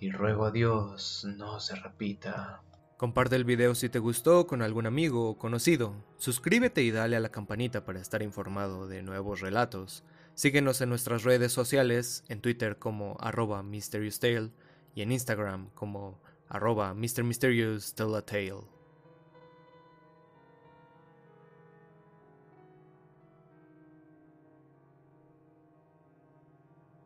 y 0.00 0.10
ruego 0.10 0.46
a 0.46 0.50
Dios 0.50 1.26
no 1.36 1.60
se 1.60 1.76
repita. 1.76 2.62
Comparte 3.02 3.34
el 3.34 3.42
video 3.42 3.74
si 3.74 3.88
te 3.88 3.98
gustó 3.98 4.46
con 4.46 4.62
algún 4.62 4.86
amigo 4.86 5.28
o 5.28 5.36
conocido. 5.36 5.92
Suscríbete 6.18 6.84
y 6.84 6.92
dale 6.92 7.16
a 7.16 7.20
la 7.20 7.30
campanita 7.30 7.84
para 7.84 7.98
estar 7.98 8.22
informado 8.22 8.86
de 8.86 9.02
nuevos 9.02 9.40
relatos. 9.40 10.04
Síguenos 10.34 10.80
en 10.80 10.90
nuestras 10.90 11.24
redes 11.24 11.50
sociales, 11.50 12.22
en 12.28 12.40
Twitter 12.40 12.78
como 12.78 13.16
arroba 13.18 13.64
y 14.94 15.02
en 15.02 15.10
Instagram 15.10 15.70
como 15.74 16.20
arroba 16.48 16.94
Tale. 18.24 18.81